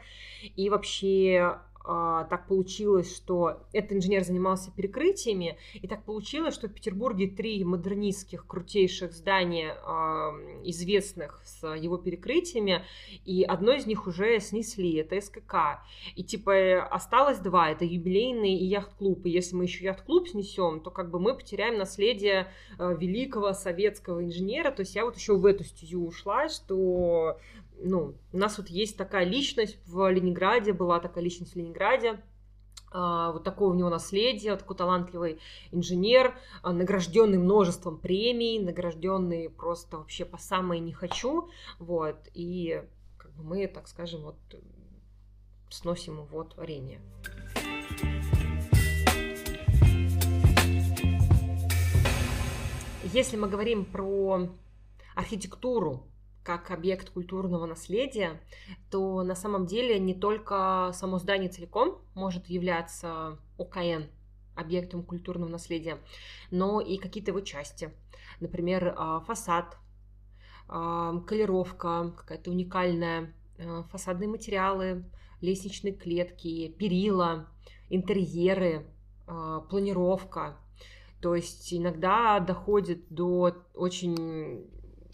И 0.54 0.68
вообще 0.68 1.60
так 1.84 2.46
получилось, 2.46 3.14
что 3.14 3.58
этот 3.72 3.92
инженер 3.92 4.24
занимался 4.24 4.70
перекрытиями, 4.70 5.58
и 5.74 5.88
так 5.88 6.04
получилось, 6.04 6.54
что 6.54 6.68
в 6.68 6.72
Петербурге 6.72 7.26
три 7.28 7.64
модернистских 7.64 8.46
крутейших 8.46 9.12
здания, 9.12 9.76
а, 9.84 10.32
известных 10.64 11.42
с 11.44 11.66
его 11.74 11.96
перекрытиями, 11.96 12.84
и 13.24 13.42
одно 13.42 13.72
из 13.72 13.86
них 13.86 14.06
уже 14.06 14.38
снесли, 14.40 14.94
это 14.94 15.20
СКК. 15.20 15.82
И 16.14 16.22
типа 16.22 16.82
осталось 16.84 17.38
два, 17.38 17.70
это 17.70 17.84
юбилейный 17.84 18.54
и 18.54 18.64
яхт-клуб. 18.64 19.26
И 19.26 19.30
если 19.30 19.56
мы 19.56 19.64
еще 19.64 19.84
яхт-клуб 19.84 20.28
снесем, 20.28 20.80
то 20.80 20.90
как 20.90 21.10
бы 21.10 21.18
мы 21.18 21.34
потеряем 21.34 21.78
наследие 21.78 22.48
а, 22.78 22.92
великого 22.92 23.52
советского 23.52 24.24
инженера. 24.24 24.70
То 24.70 24.80
есть 24.80 24.94
я 24.94 25.04
вот 25.04 25.16
еще 25.16 25.36
в 25.36 25.46
эту 25.46 25.64
стезю 25.64 26.06
ушла, 26.06 26.48
что 26.48 27.38
ну, 27.84 28.14
у 28.32 28.36
нас 28.36 28.58
вот 28.58 28.68
есть 28.68 28.96
такая 28.96 29.24
личность 29.24 29.78
в 29.86 30.10
Ленинграде, 30.10 30.72
была 30.72 31.00
такая 31.00 31.24
личность 31.24 31.54
в 31.54 31.56
Ленинграде, 31.56 32.22
а, 32.90 33.32
вот 33.32 33.44
такое 33.44 33.70
у 33.70 33.74
него 33.74 33.88
наследие, 33.88 34.56
такой 34.56 34.76
талантливый 34.76 35.40
инженер, 35.70 36.36
а, 36.62 36.72
награжденный 36.72 37.38
множеством 37.38 37.98
премий, 37.98 38.58
награжденный 38.58 39.48
просто 39.48 39.98
вообще 39.98 40.24
по 40.24 40.38
самое 40.38 40.80
не 40.80 40.92
хочу, 40.92 41.48
вот, 41.78 42.16
и 42.34 42.82
как 43.16 43.32
бы 43.32 43.42
мы, 43.42 43.66
так 43.66 43.88
скажем, 43.88 44.22
вот 44.22 44.36
сносим 45.70 46.20
его 46.20 46.44
творение. 46.44 47.00
Если 53.04 53.36
мы 53.36 53.48
говорим 53.48 53.84
про 53.84 54.48
архитектуру 55.14 56.06
как 56.42 56.70
объект 56.70 57.10
культурного 57.10 57.66
наследия, 57.66 58.40
то 58.90 59.22
на 59.22 59.34
самом 59.34 59.66
деле 59.66 59.98
не 59.98 60.14
только 60.14 60.90
само 60.92 61.18
здание 61.18 61.48
целиком 61.48 62.00
может 62.14 62.46
являться 62.46 63.38
ОКН, 63.58 64.04
объектом 64.54 65.02
культурного 65.02 65.48
наследия, 65.48 65.98
но 66.50 66.80
и 66.80 66.98
какие-то 66.98 67.30
его 67.30 67.40
части. 67.40 67.90
Например, 68.40 68.94
а, 68.96 69.20
фасад, 69.20 69.76
а, 70.68 71.18
колеровка 71.20 72.12
какая-то 72.16 72.50
уникальная, 72.50 73.32
а, 73.58 73.84
фасадные 73.84 74.28
материалы, 74.28 75.04
лестничные 75.40 75.92
клетки, 75.92 76.68
перила, 76.68 77.48
интерьеры, 77.88 78.86
планировка. 79.70 80.56
То 81.20 81.34
есть 81.34 81.72
иногда 81.72 82.40
доходит 82.40 83.08
до 83.08 83.54
очень 83.74 84.68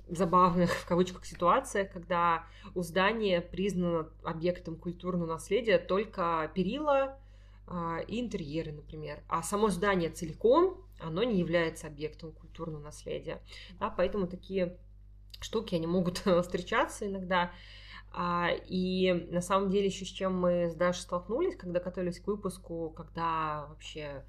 забавных, 0.08 0.70
в 0.70 0.86
кавычках, 0.86 1.24
ситуациях, 1.24 1.90
когда 1.92 2.46
у 2.74 2.82
здания 2.82 3.40
признано 3.40 4.08
объектом 4.22 4.76
культурного 4.76 5.34
наследия 5.34 5.78
только 5.78 6.50
перила 6.54 7.18
э, 7.66 8.04
и 8.06 8.20
интерьеры, 8.20 8.72
например. 8.72 9.22
А 9.28 9.42
само 9.42 9.68
здание 9.68 10.10
целиком, 10.10 10.82
оно 11.00 11.22
не 11.22 11.38
является 11.38 11.86
объектом 11.86 12.32
культурного 12.32 12.82
наследия. 12.82 13.40
Да, 13.78 13.90
поэтому 13.90 14.26
такие 14.26 14.76
штуки, 15.40 15.74
они 15.74 15.86
могут 15.86 16.18
встречаться 16.42 17.06
иногда. 17.06 17.52
А, 18.10 18.50
и 18.66 19.12
на 19.30 19.40
самом 19.40 19.70
деле 19.70 19.86
еще 19.86 20.04
с 20.04 20.08
чем 20.08 20.38
мы 20.38 20.70
с 20.70 20.74
Дашей 20.74 21.02
столкнулись, 21.02 21.56
когда 21.56 21.80
готовились 21.80 22.20
к 22.20 22.26
выпуску, 22.26 22.90
когда 22.96 23.66
вообще 23.68 24.24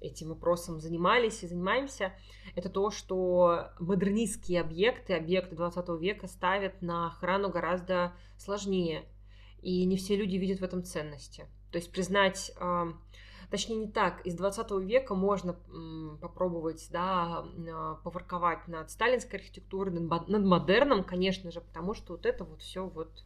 этим 0.00 0.28
вопросом 0.28 0.80
занимались 0.80 1.42
и 1.42 1.46
занимаемся, 1.46 2.12
это 2.54 2.68
то, 2.68 2.90
что 2.90 3.70
модернистские 3.78 4.60
объекты, 4.60 5.14
объекты 5.14 5.56
20 5.56 5.88
века 6.00 6.26
ставят 6.26 6.82
на 6.82 7.08
охрану 7.08 7.50
гораздо 7.50 8.12
сложнее. 8.36 9.04
И 9.60 9.84
не 9.84 9.96
все 9.96 10.16
люди 10.16 10.36
видят 10.36 10.60
в 10.60 10.64
этом 10.64 10.84
ценности. 10.84 11.46
То 11.72 11.78
есть 11.78 11.92
признать, 11.92 12.52
точнее 13.50 13.76
не 13.76 13.88
так, 13.88 14.24
из 14.24 14.34
20 14.34 14.70
века 14.82 15.14
можно 15.14 15.54
попробовать 16.20 16.88
да, 16.90 17.44
а, 17.44 17.94
поворковать 17.96 18.68
над 18.68 18.90
сталинской 18.90 19.38
архитектурой, 19.38 19.92
над 19.92 20.44
модерном, 20.44 21.04
конечно 21.04 21.50
же, 21.50 21.60
потому 21.60 21.94
что 21.94 22.14
вот 22.14 22.24
это 22.24 22.44
вот 22.44 22.62
все 22.62 22.86
вот, 22.86 23.24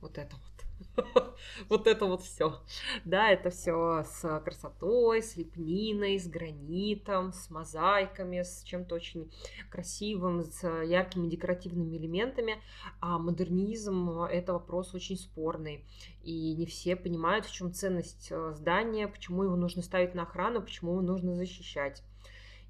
вот 0.00 0.18
это 0.18 0.36
вот 0.36 0.60
вот 1.68 1.86
это 1.86 2.06
вот 2.06 2.22
все. 2.22 2.60
Да, 3.04 3.30
это 3.30 3.50
все 3.50 4.04
с 4.04 4.40
красотой, 4.40 5.22
с 5.22 5.36
лепниной, 5.36 6.18
с 6.18 6.26
гранитом, 6.26 7.32
с 7.32 7.50
мозаиками, 7.50 8.42
с 8.42 8.62
чем-то 8.62 8.94
очень 8.94 9.30
красивым, 9.70 10.42
с 10.42 10.66
яркими 10.84 11.28
декоративными 11.28 11.96
элементами. 11.96 12.62
А 13.00 13.18
модернизм— 13.18 14.22
это 14.30 14.52
вопрос 14.52 14.94
очень 14.94 15.16
спорный. 15.16 15.84
И 16.22 16.54
не 16.54 16.66
все 16.66 16.96
понимают, 16.96 17.46
в 17.46 17.52
чем 17.52 17.72
ценность 17.72 18.28
э, 18.30 18.52
здания, 18.54 19.08
почему 19.08 19.44
его 19.44 19.56
нужно 19.56 19.82
ставить 19.82 20.14
на 20.14 20.22
охрану, 20.22 20.62
почему 20.62 20.92
его 20.92 21.02
нужно 21.02 21.34
защищать. 21.34 22.02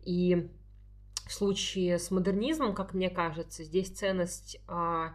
И 0.05 0.51
в 1.27 1.33
случае 1.33 1.99
с 1.99 2.11
модернизмом, 2.11 2.75
как 2.75 2.95
мне 2.95 3.11
кажется, 3.11 3.63
здесь 3.63 3.91
ценность 3.91 4.61
а, 4.67 5.15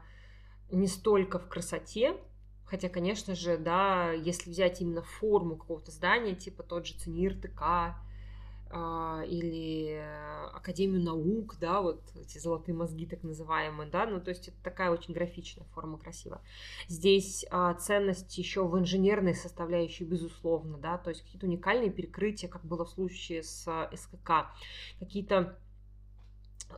не 0.71 0.87
столько 0.87 1.39
в 1.39 1.47
красоте, 1.47 2.17
Хотя, 2.65 2.89
конечно 2.89 3.35
же, 3.35 3.57
да, 3.57 4.11
если 4.11 4.49
взять 4.49 4.81
именно 4.81 5.03
форму 5.03 5.55
какого-то 5.55 5.91
здания, 5.91 6.33
типа 6.33 6.63
тот 6.63 6.87
же 6.87 6.95
ЦНИР 6.95 7.39
ТК, 7.39 7.95
а, 8.71 9.23
или 9.27 10.03
Академию 10.51 11.01
наук, 11.01 11.57
да, 11.59 11.81
вот 11.81 12.01
эти 12.15 12.39
золотые 12.39 12.75
мозги 12.75 13.05
так 13.05 13.21
называемые, 13.21 13.89
да, 13.89 14.07
ну 14.07 14.19
то 14.19 14.29
есть 14.29 14.47
это 14.47 14.57
такая 14.63 14.89
очень 14.89 15.13
графичная 15.13 15.67
форма, 15.73 15.99
красивая. 15.99 16.41
Здесь 16.87 17.45
а, 17.51 17.75
ценность 17.75 18.35
еще 18.37 18.67
в 18.67 18.77
инженерной 18.77 19.35
составляющей, 19.35 20.03
безусловно, 20.03 20.79
да, 20.79 20.97
то 20.97 21.11
есть 21.11 21.21
какие-то 21.21 21.45
уникальные 21.45 21.91
перекрытия, 21.91 22.49
как 22.49 22.65
было 22.65 22.83
в 22.85 22.89
случае 22.89 23.43
с 23.43 23.89
СКК, 23.93 24.47
какие-то 24.99 25.59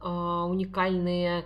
а, 0.02 0.46
уникальные 0.46 1.46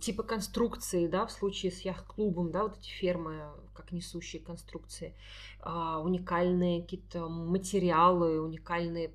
типа 0.00 0.22
конструкции, 0.22 1.06
да, 1.06 1.26
в 1.26 1.32
случае 1.32 1.72
с 1.72 1.80
яхт-клубом, 1.80 2.52
да, 2.52 2.62
вот 2.62 2.78
эти 2.78 2.88
фермы, 2.88 3.50
как 3.74 3.90
несущие 3.90 4.40
конструкции, 4.40 5.14
а, 5.60 6.00
уникальные 6.00 6.82
какие-то 6.82 7.28
материалы, 7.28 8.40
уникальные 8.40 9.12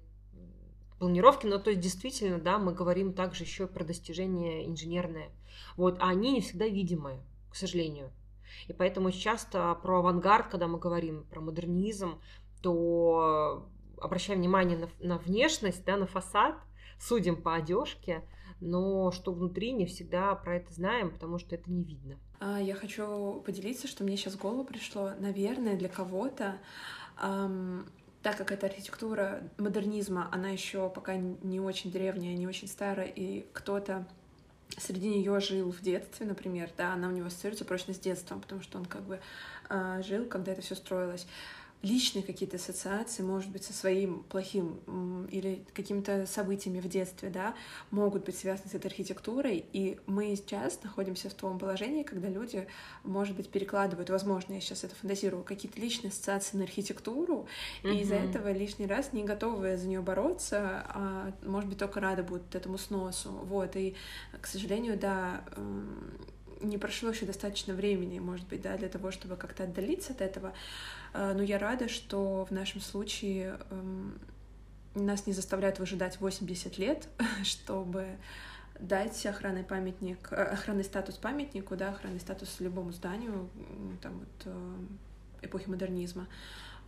планировки, 0.99 1.45
но 1.45 1.57
то 1.57 1.69
есть 1.69 1.81
действительно, 1.81 2.39
да, 2.39 2.57
мы 2.57 2.73
говорим 2.73 3.13
также 3.13 3.43
еще 3.43 3.67
про 3.67 3.83
достижения 3.83 4.65
инженерные, 4.65 5.29
вот, 5.77 5.97
а 5.99 6.09
они 6.09 6.33
не 6.33 6.41
всегда 6.41 6.67
видимые, 6.67 7.21
к 7.49 7.55
сожалению. 7.55 8.11
И 8.67 8.73
поэтому 8.73 9.11
часто 9.11 9.73
про 9.75 9.99
авангард, 9.99 10.47
когда 10.47 10.67
мы 10.67 10.79
говорим 10.79 11.23
про 11.25 11.41
модернизм, 11.41 12.19
то 12.61 13.69
обращаем 13.99 14.39
внимание 14.39 14.77
на, 14.77 14.89
на 14.99 15.17
внешность, 15.17 15.86
да, 15.86 15.97
на 15.97 16.07
фасад, 16.07 16.55
судим 16.99 17.41
по 17.41 17.55
одежке, 17.55 18.23
но 18.60 19.12
что 19.12 19.32
внутри 19.32 19.72
не 19.72 19.86
всегда 19.86 20.34
про 20.36 20.58
это 20.58 20.74
знаем, 20.74 21.12
потому 21.12 21.39
что 21.39 21.56
это 21.56 21.70
не 21.70 21.84
видно. 21.84 22.18
А, 22.39 22.60
я 22.60 22.76
хочу 22.76 23.41
поделиться, 23.45 23.88
что 23.88 24.03
мне 24.03 24.18
сейчас 24.18 24.34
в 24.34 24.41
голову 24.41 24.64
пришло, 24.64 25.12
наверное, 25.20 25.78
для 25.78 25.89
кого-то, 25.89 26.58
эм, 27.22 27.88
так 28.22 28.38
как 28.38 28.51
эта 28.51 28.68
архитектура 28.68 29.43
модернизма, 29.58 30.30
она 30.32 30.49
еще 30.49 30.89
пока 30.89 31.16
не 31.16 31.60
очень 31.60 31.91
древняя, 31.91 32.36
не 32.36 32.47
очень 32.47 32.68
старая, 32.68 33.08
и 33.08 33.45
кто-то 33.53 34.08
среди 34.78 35.10
нее 35.10 35.39
жил 35.39 35.72
в 35.72 35.82
детстве, 35.82 36.26
например, 36.26 36.70
да, 36.78 36.93
она 36.93 37.08
у 37.08 37.12
него 37.12 37.28
ассоциируется 37.28 37.66
прочно 37.66 37.93
с 37.93 37.99
детством, 37.99 38.41
потому 38.41 38.62
что 38.62 38.78
он 38.78 38.86
как 38.86 39.03
бы 39.03 39.20
э, 39.70 40.01
жил, 40.03 40.26
когда 40.26 40.51
это 40.51 40.62
все 40.62 40.76
строилось 40.76 41.28
личные 41.86 42.23
какие-то 42.23 42.57
ассоциации, 42.57 43.21
может 43.21 43.51
быть, 43.51 43.63
со 43.63 43.71
своим 43.71 44.23
плохим 44.23 45.27
или 45.31 45.63
какими-то 45.73 46.25
событиями 46.25 46.79
в 46.79 46.88
детстве, 46.89 47.29
да, 47.29 47.53
могут 47.91 48.25
быть 48.25 48.38
связаны 48.38 48.69
с 48.69 48.73
этой 48.73 48.88
архитектурой, 48.88 49.65
и 49.71 49.99
мы 50.07 50.36
сейчас 50.36 50.81
находимся 50.83 51.29
в 51.29 51.33
том 51.36 51.59
положении, 51.59 52.03
когда 52.03 52.27
люди, 52.27 52.67
может 53.03 53.36
быть, 53.36 53.49
перекладывают, 53.49 54.09
возможно, 54.09 54.53
я 54.53 54.61
сейчас 54.61 54.83
это 54.83 54.95
фантазирую, 54.95 55.43
какие-то 55.43 55.79
личные 55.79 56.09
ассоциации 56.09 56.57
на 56.57 56.63
архитектуру, 56.63 57.47
mm-hmm. 57.83 57.93
и 57.93 58.01
из-за 58.01 58.15
этого 58.15 58.51
лишний 58.51 58.88
раз 58.88 59.13
не 59.13 59.23
готовы 59.23 59.77
за 59.77 59.88
нее 59.88 60.01
бороться, 60.01 60.86
а, 60.89 61.33
может 61.43 61.69
быть, 61.69 61.77
только 61.77 61.99
рады 61.99 62.23
будут 62.23 62.55
этому 62.55 62.79
сносу, 62.79 63.29
вот, 63.29 63.75
и, 63.75 63.95
к 64.41 64.47
сожалению, 64.47 64.97
да, 64.97 65.43
не 66.61 66.77
прошло 66.77 67.09
еще 67.09 67.25
достаточно 67.25 67.73
времени, 67.73 68.19
может 68.19 68.47
быть, 68.47 68.61
да, 68.61 68.77
для 68.77 68.89
того, 68.89 69.11
чтобы 69.11 69.36
как-то 69.36 69.63
отдалиться 69.63 70.13
от 70.13 70.21
этого. 70.21 70.53
А, 71.16 71.34
но 71.34 71.41
я 71.41 71.57
рада, 71.57 71.88
что 71.88 72.45
в 72.45 72.51
нашем 72.51 72.82
случае 72.82 73.57
эм, 73.70 74.20
нас 74.95 75.26
не 75.28 75.34
заставляют 75.34 75.80
выжидать 75.80 76.20
80 76.20 76.78
лет, 76.78 77.07
чтобы 77.43 78.18
дать 78.80 79.26
охранный 79.26 79.63
памятник, 79.63 80.28
э, 80.32 80.36
охранный 80.36 80.84
статус 80.84 81.16
памятнику, 81.16 81.78
да, 81.78 81.91
охранный 81.91 82.20
статус 82.20 82.59
любому 82.59 82.91
зданию, 82.91 83.49
там 84.01 84.20
вот 84.20 84.28
э, 84.45 84.76
эпохи 85.43 85.70
модернизма. 85.70 86.28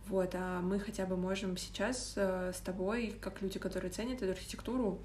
Вот, 0.08 0.34
а 0.34 0.60
мы 0.60 0.78
хотя 0.78 1.06
бы 1.06 1.16
можем 1.16 1.56
сейчас 1.56 2.12
э, 2.16 2.52
с 2.54 2.60
тобой, 2.60 3.14
как 3.22 3.40
люди, 3.40 3.58
которые 3.58 3.90
ценят 3.90 4.20
эту 4.20 4.32
архитектуру, 4.32 4.98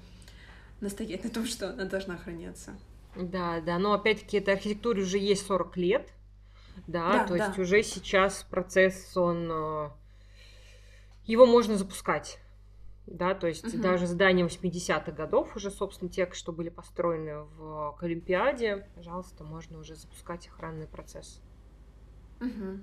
настоять 0.82 1.24
на 1.24 1.30
том, 1.30 1.46
что 1.46 1.70
она 1.70 1.86
должна 1.86 2.16
охраняться. 2.16 2.74
Да, 3.16 3.62
да, 3.62 3.78
но 3.78 3.94
опять-таки 3.94 4.36
этой 4.36 4.52
архитектуре 4.52 5.02
уже 5.02 5.16
есть 5.16 5.46
40 5.46 5.76
лет, 5.78 6.12
да, 6.86 7.12
да 7.12 7.26
то 7.26 7.36
да. 7.36 7.46
есть 7.46 7.58
уже 7.58 7.82
сейчас 7.82 8.46
процесс, 8.50 9.16
он... 9.16 9.50
Э, 9.50 9.90
его 11.26 11.46
можно 11.46 11.76
запускать. 11.76 12.38
Да, 13.06 13.34
то 13.34 13.46
есть 13.46 13.66
угу. 13.66 13.82
даже 13.82 14.06
здания 14.06 14.46
80-х 14.46 15.12
годов 15.12 15.54
уже, 15.56 15.70
собственно, 15.70 16.10
те, 16.10 16.30
что 16.32 16.52
были 16.52 16.70
построены 16.70 17.42
в 17.56 17.98
Олимпиаде, 18.00 18.88
пожалуйста, 18.94 19.44
можно 19.44 19.78
уже 19.78 19.94
запускать 19.94 20.48
охранный 20.48 20.86
процесс. 20.86 21.42
Угу. 22.40 22.80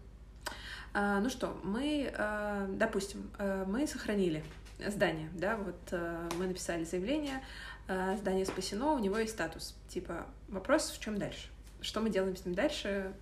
А, 0.94 1.20
ну 1.22 1.30
что, 1.30 1.58
мы, 1.64 2.14
а, 2.16 2.68
допустим, 2.68 3.32
а, 3.40 3.66
мы 3.66 3.88
сохранили 3.88 4.44
здание, 4.86 5.30
да, 5.34 5.58
вот 5.58 5.92
мы 6.40 6.48
написали 6.48 6.84
заявление, 6.86 7.44
здание 7.88 8.46
спасено, 8.48 8.94
у 8.94 9.00
него 9.00 9.20
есть 9.20 9.34
статус. 9.34 9.78
Типа, 9.88 10.26
вопрос 10.48 10.90
в 10.90 11.00
чем 11.00 11.20
дальше? 11.20 11.51
Что 11.82 12.00
мы 12.00 12.10
делаем 12.10 12.36
с 12.36 12.46
ним 12.46 12.56
дальше? 12.56 13.14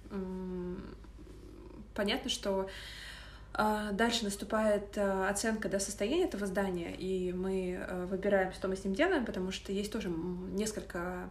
Понятно, 1.93 2.29
что 2.29 2.69
а, 3.53 3.91
Дальше 3.91 4.23
наступает 4.23 4.97
а, 4.97 5.27
оценка 5.29 5.69
да, 5.69 5.79
состояния 5.79 6.25
этого 6.25 6.45
здания, 6.45 6.95
и 6.95 7.33
мы 7.33 7.77
а, 7.81 8.05
выбираем, 8.05 8.53
что 8.53 8.67
мы 8.67 8.75
с 8.75 8.83
ним 8.83 8.93
делаем, 8.93 9.25
потому 9.25 9.51
что 9.51 9.71
есть 9.71 9.91
тоже 9.91 10.09
несколько 10.09 11.29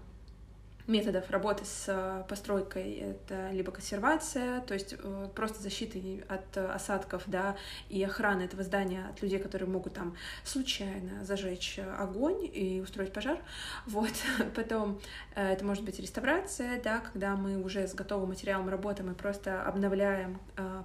методов 0.88 1.30
работы 1.30 1.64
с 1.66 1.84
э, 1.86 2.24
постройкой 2.28 2.94
это 2.94 3.50
либо 3.50 3.70
консервация, 3.70 4.62
то 4.62 4.72
есть 4.72 4.94
э, 4.98 5.28
просто 5.34 5.62
защита 5.62 5.98
от 6.28 6.56
осадков, 6.56 7.24
да, 7.26 7.56
и 7.90 8.02
охрана 8.02 8.42
этого 8.42 8.62
здания 8.62 9.06
от 9.08 9.20
людей, 9.22 9.38
которые 9.38 9.68
могут 9.68 9.92
там 9.92 10.16
случайно 10.44 11.24
зажечь 11.24 11.78
огонь 11.98 12.50
и 12.52 12.80
устроить 12.80 13.12
пожар. 13.12 13.38
Вот. 13.86 14.12
Потом 14.54 14.98
э, 15.34 15.52
это 15.52 15.64
может 15.64 15.84
быть 15.84 16.00
реставрация, 16.00 16.80
да, 16.82 17.00
когда 17.00 17.36
мы 17.36 17.62
уже 17.62 17.86
с 17.86 17.94
готовым 17.94 18.30
материалом 18.30 18.68
работаем 18.70 19.12
и 19.12 19.14
просто 19.14 19.62
обновляем 19.62 20.40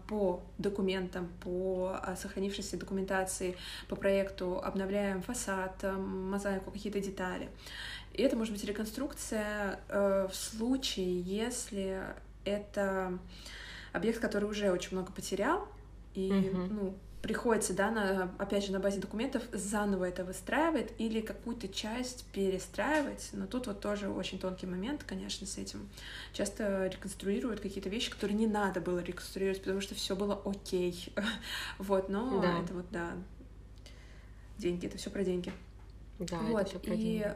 по 0.08 0.44
документам, 0.58 1.30
по 1.42 1.98
сохранившейся 2.22 2.78
документации, 2.78 3.56
по 3.88 3.96
проекту, 3.96 4.60
обновляем 4.60 5.22
фасад, 5.22 5.84
мозаику, 5.84 6.72
какие-то 6.72 7.00
детали. 7.00 7.50
И 8.14 8.22
это 8.22 8.36
может 8.36 8.54
быть 8.54 8.64
реконструкция 8.64 9.80
э, 9.90 10.28
в 10.32 10.36
случае, 10.36 11.22
если 11.22 12.02
это 12.46 13.18
объект, 13.92 14.20
который 14.20 14.50
уже 14.50 14.72
очень 14.72 14.92
много 14.92 15.12
потерял, 15.12 15.68
и 16.14 16.30
uh-huh. 16.30 16.68
ну, 16.70 16.98
приходится, 17.24 17.74
да, 17.74 17.90
на, 17.90 18.32
опять 18.38 18.66
же, 18.66 18.72
на 18.74 18.80
базе 18.80 19.00
документов 19.00 19.42
заново 19.54 20.04
это 20.04 20.26
выстраивать 20.26 20.92
или 21.00 21.22
какую-то 21.22 21.70
часть 21.70 22.26
перестраивать. 22.34 23.30
Но 23.32 23.48
тут 23.48 23.66
вот 23.66 23.80
тоже 23.80 24.10
очень 24.10 24.38
тонкий 24.38 24.68
момент, 24.68 25.04
конечно, 25.04 25.48
с 25.48 25.58
этим. 25.58 25.90
Часто 26.34 26.88
реконструируют 26.88 27.62
какие-то 27.62 27.90
вещи, 27.90 28.12
которые 28.12 28.38
не 28.38 28.46
надо 28.46 28.82
было 28.82 29.00
реконструировать, 29.00 29.62
потому 29.62 29.80
что 29.80 29.96
все 29.96 30.16
было 30.16 30.40
окей. 30.46 31.14
вот, 31.80 32.10
но 32.10 32.42
да. 32.42 32.60
это 32.62 32.74
вот, 32.74 32.86
да, 32.92 33.14
деньги, 34.58 34.86
это 34.86 34.98
все 34.98 35.10
про 35.10 35.24
деньги. 35.24 35.52
Да, 36.20 36.38
вот, 36.40 36.60
это 36.60 36.70
все 36.72 36.80
про 36.80 36.94
и... 36.94 36.98
деньги 36.98 37.36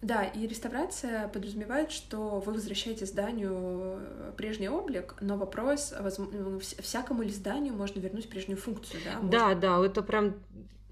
да, 0.00 0.24
и 0.24 0.46
реставрация 0.46 1.26
подразумевает, 1.28 1.90
что 1.90 2.38
вы 2.38 2.52
возвращаете 2.52 3.04
зданию 3.04 3.98
э, 3.98 4.32
прежний 4.36 4.68
облик, 4.68 5.16
но 5.20 5.36
вопрос, 5.36 5.92
ну, 6.18 6.60
всякому 6.60 7.22
ли 7.22 7.30
зданию 7.30 7.74
можно 7.74 7.98
вернуть 7.98 8.28
прежнюю 8.28 8.58
функцию, 8.58 9.00
да? 9.04 9.14
Можно... 9.14 9.30
Да, 9.30 9.54
да, 9.54 9.84
это 9.84 10.02
прям, 10.02 10.36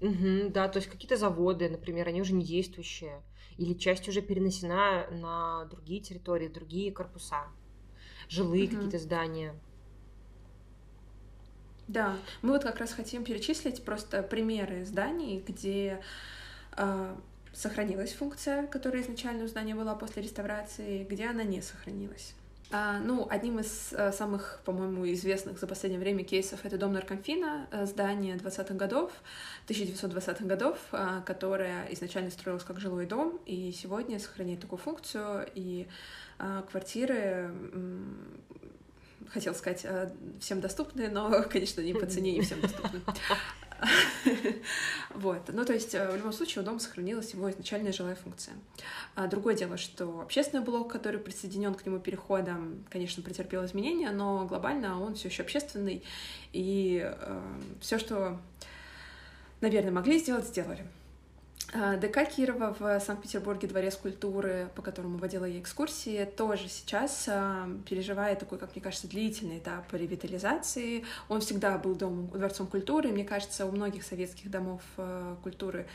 угу, 0.01 0.49
да, 0.49 0.67
то 0.67 0.79
есть 0.79 0.89
какие-то 0.89 1.15
заводы, 1.15 1.69
например, 1.69 2.09
они 2.09 2.21
уже 2.21 2.33
не 2.33 2.43
действующие, 2.43 3.21
или 3.57 3.73
часть 3.75 4.09
уже 4.09 4.21
перенесена 4.21 5.07
на 5.09 5.65
другие 5.65 6.01
территории, 6.01 6.49
другие 6.49 6.91
корпуса, 6.91 7.43
жилые 8.27 8.65
угу. 8.67 8.75
какие-то 8.75 8.99
здания. 8.99 9.55
Да, 11.87 12.17
мы 12.41 12.51
вот 12.51 12.63
как 12.63 12.79
раз 12.79 12.91
хотим 12.91 13.23
перечислить 13.23 13.85
просто 13.85 14.21
примеры 14.21 14.83
зданий, 14.83 15.41
где 15.47 16.01
э, 16.75 17.15
сохранилась 17.57 18.13
функция, 18.13 18.67
которая 18.67 19.01
изначально 19.01 19.43
у 19.43 19.47
здания 19.47 19.73
была 19.73 19.95
после 19.95 20.21
реставрации, 20.21 21.03
где 21.03 21.25
она 21.25 21.43
не 21.43 21.61
сохранилась. 21.61 22.35
А, 22.69 22.99
ну, 22.99 23.25
одним 23.29 23.59
из 23.59 23.93
а, 23.93 24.11
самых, 24.11 24.61
по-моему, 24.65 25.09
известных 25.13 25.57
за 25.57 25.67
последнее 25.67 25.99
время 25.99 26.23
кейсов 26.23 26.65
это 26.65 26.77
дом 26.77 26.93
Наркомфина, 26.93 27.67
а, 27.71 27.85
здание 27.85 28.35
20-х 28.35 28.73
годов, 28.75 29.11
1920-х 29.67 30.45
годов, 30.45 30.77
а, 30.91 31.21
которое 31.21 31.87
изначально 31.93 32.29
строилось 32.29 32.65
как 32.65 32.79
жилой 32.79 33.05
дом, 33.05 33.39
и 33.45 33.71
сегодня 33.71 34.19
сохраняет 34.19 34.59
такую 34.61 34.79
функцию, 34.79 35.47
и 35.55 35.87
квартиры 36.69 37.51
хотел 39.29 39.55
сказать, 39.55 39.85
всем 40.39 40.61
доступны, 40.61 41.09
но, 41.09 41.43
конечно, 41.49 41.81
не 41.81 41.93
по 41.93 42.05
цене 42.05 42.33
не 42.33 42.41
всем 42.41 42.61
доступны. 42.61 43.01
Вот. 45.13 45.49
Ну, 45.49 45.65
то 45.65 45.73
есть, 45.73 45.95
э, 45.95 46.11
в 46.11 46.15
любом 46.15 46.33
случае, 46.33 46.61
у 46.61 46.65
дома 46.65 46.79
сохранилась 46.79 47.33
его 47.33 47.49
изначальная 47.49 47.91
жилая 47.91 48.15
функция. 48.15 48.55
А 49.15 49.27
другое 49.27 49.55
дело, 49.55 49.77
что 49.77 50.21
общественный 50.21 50.63
блок, 50.63 50.91
который 50.91 51.19
присоединен 51.19 51.73
к 51.73 51.85
нему 51.85 51.99
переходом, 51.99 52.85
конечно, 52.89 53.23
претерпел 53.23 53.65
изменения, 53.65 54.11
но 54.11 54.45
глобально 54.45 55.01
он 55.01 55.15
все 55.15 55.27
еще 55.29 55.43
общественный, 55.43 56.03
и 56.53 57.01
э, 57.03 57.41
все, 57.81 57.99
что, 57.99 58.39
наверное, 59.61 59.91
могли 59.91 60.19
сделать, 60.19 60.47
сделали. 60.47 60.85
А, 61.73 61.97
ДК 61.97 62.25
Кирова 62.25 62.75
в 62.79 62.99
Санкт-Петербурге, 62.99 63.67
Дворец 63.67 63.97
культуры, 63.97 64.69
по 64.75 64.81
которому 64.81 65.17
водила 65.17 65.43
я 65.43 65.59
экскурсии, 65.59 66.23
тоже 66.25 66.69
сейчас 66.69 67.25
а, 67.27 67.69
переживает 67.87 68.39
такой, 68.39 68.57
как 68.57 68.73
мне 68.73 68.81
кажется, 68.81 69.07
длительный 69.07 69.59
этап 69.59 69.91
ревитализации. 69.93 71.03
Он 71.27 71.41
всегда 71.41 71.77
был 71.77 71.95
домом, 71.95 72.27
дворцом 72.27 72.67
культуры. 72.67 73.09
Мне 73.09 73.25
кажется, 73.25 73.65
у 73.65 73.71
многих 73.71 74.03
советских 74.03 74.49
домов 74.49 74.81
а, 74.95 75.35
культуры 75.43 75.87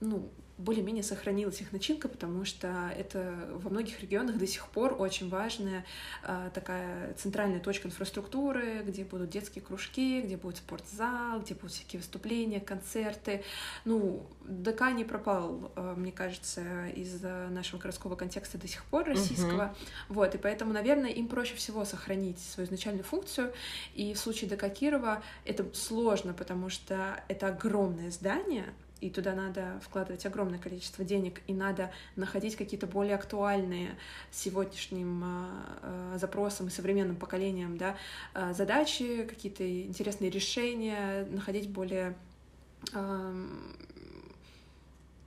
ну, 0.00 0.28
более-менее 0.62 1.02
сохранилась 1.02 1.60
их 1.60 1.72
начинка, 1.72 2.08
потому 2.08 2.44
что 2.44 2.90
это 2.96 3.48
во 3.52 3.70
многих 3.70 4.00
регионах 4.00 4.38
до 4.38 4.46
сих 4.46 4.66
пор 4.68 4.96
очень 4.98 5.28
важная 5.28 5.84
а, 6.22 6.50
такая 6.50 7.14
центральная 7.14 7.60
точка 7.60 7.88
инфраструктуры, 7.88 8.82
где 8.86 9.04
будут 9.04 9.30
детские 9.30 9.62
кружки, 9.62 10.22
где 10.22 10.36
будет 10.36 10.58
спортзал, 10.58 11.40
где 11.40 11.54
будут 11.54 11.72
всякие 11.72 12.00
выступления, 12.00 12.60
концерты. 12.60 13.44
Ну, 13.84 14.26
ДК 14.44 14.92
не 14.92 15.04
пропал, 15.04 15.72
а, 15.76 15.94
мне 15.94 16.12
кажется, 16.12 16.88
из 16.88 17.20
нашего 17.22 17.80
городского 17.80 18.16
контекста 18.16 18.58
до 18.58 18.68
сих 18.68 18.84
пор 18.84 19.04
российского. 19.04 19.62
Uh-huh. 19.62 19.88
Вот, 20.08 20.34
и 20.34 20.38
поэтому, 20.38 20.72
наверное, 20.72 21.10
им 21.10 21.28
проще 21.28 21.54
всего 21.54 21.84
сохранить 21.84 22.38
свою 22.38 22.66
изначальную 22.66 23.04
функцию. 23.04 23.52
И 23.94 24.14
в 24.14 24.18
случае 24.18 24.50
ДК 24.50 24.72
Кирова 24.72 25.22
это 25.44 25.66
сложно, 25.74 26.34
потому 26.34 26.68
что 26.68 27.22
это 27.28 27.48
огромное 27.48 28.10
здание, 28.10 28.72
и 29.02 29.10
туда 29.10 29.34
надо 29.34 29.80
вкладывать 29.82 30.24
огромное 30.24 30.58
количество 30.58 31.04
денег, 31.04 31.42
и 31.48 31.52
надо 31.52 31.90
находить 32.14 32.56
какие-то 32.56 32.86
более 32.86 33.16
актуальные 33.16 33.96
сегодняшним 34.30 35.24
э, 35.24 36.18
запросам 36.18 36.68
и 36.68 36.70
современным 36.70 37.16
поколениям 37.16 37.76
да, 37.76 37.96
э, 38.34 38.54
задачи, 38.54 39.24
какие-то 39.24 39.68
интересные 39.82 40.30
решения, 40.30 41.26
находить 41.30 41.68
более 41.68 42.16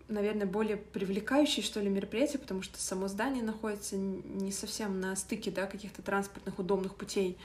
наверное, 0.08 0.46
более 0.46 0.78
привлекающие, 0.78 1.64
что 1.64 1.80
ли, 1.80 1.90
мероприятия, 1.90 2.38
потому 2.38 2.62
что 2.62 2.80
само 2.80 3.08
здание 3.08 3.44
находится 3.44 3.96
не 3.98 4.52
совсем 4.52 5.00
на 5.00 5.16
стыке, 5.16 5.52
да, 5.52 5.66
каких-то 5.66 6.02
транспортных 6.02 6.60
удобных 6.60 6.96
путей. 6.96 7.38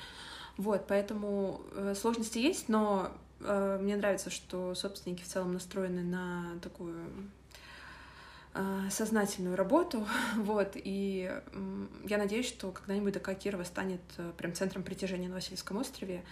Вот, 0.56 0.86
поэтому 0.86 1.62
э, 1.72 1.94
сложности 1.98 2.38
есть, 2.38 2.68
но 2.68 3.12
мне 3.40 3.96
нравится, 3.96 4.30
что 4.30 4.74
собственники 4.74 5.22
в 5.22 5.26
целом 5.26 5.52
настроены 5.52 6.02
на 6.02 6.58
такую 6.60 6.98
э, 8.52 8.88
сознательную 8.90 9.56
работу, 9.56 10.06
вот, 10.36 10.72
и 10.74 11.32
я 12.04 12.18
надеюсь, 12.18 12.46
что 12.46 12.70
когда-нибудь 12.70 13.14
ДК 13.14 13.34
Кирова 13.34 13.64
станет 13.64 14.02
э, 14.18 14.32
прям 14.36 14.52
центром 14.52 14.82
притяжения 14.82 15.28
на 15.28 15.36
Васильевском 15.36 15.78
острове, 15.78 16.22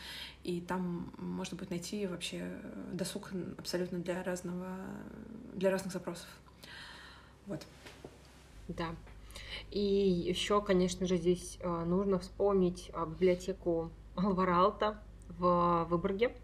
и 0.44 0.60
там 0.60 1.10
можно 1.16 1.56
будет 1.56 1.70
найти 1.70 2.06
вообще 2.06 2.46
досуг 2.92 3.30
абсолютно 3.56 3.98
для 4.00 4.22
разного, 4.22 4.68
для 5.54 5.70
разных 5.70 5.92
запросов. 5.92 6.28
Вот. 7.46 7.66
Да. 8.68 8.94
И 9.70 9.80
еще, 9.80 10.60
конечно 10.60 11.06
же, 11.06 11.16
здесь 11.16 11.58
нужно 11.62 12.18
вспомнить 12.18 12.90
библиотеку 13.06 13.90
Алвара 14.14 15.00
в 15.38 15.86
Выборге, 15.88 16.34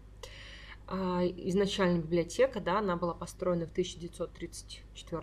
изначально 0.87 1.99
библиотека, 1.99 2.59
да, 2.59 2.79
она 2.79 2.95
была 2.95 3.13
построена 3.13 3.65
в 3.65 3.71
1934 3.71 5.21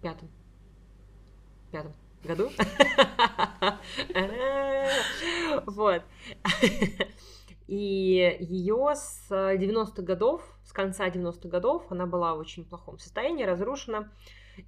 пятом, 0.00 0.30
пятом 1.70 1.94
году. 2.24 2.50
Вот. 5.66 6.02
И 7.66 8.36
ее 8.40 8.92
с 8.94 9.30
90-х 9.30 10.02
годов, 10.02 10.42
с 10.64 10.72
конца 10.72 11.08
90-х 11.08 11.48
годов, 11.48 11.86
она 11.90 12.06
была 12.06 12.34
в 12.34 12.38
очень 12.38 12.64
плохом 12.64 12.98
состоянии, 12.98 13.44
разрушена 13.44 14.12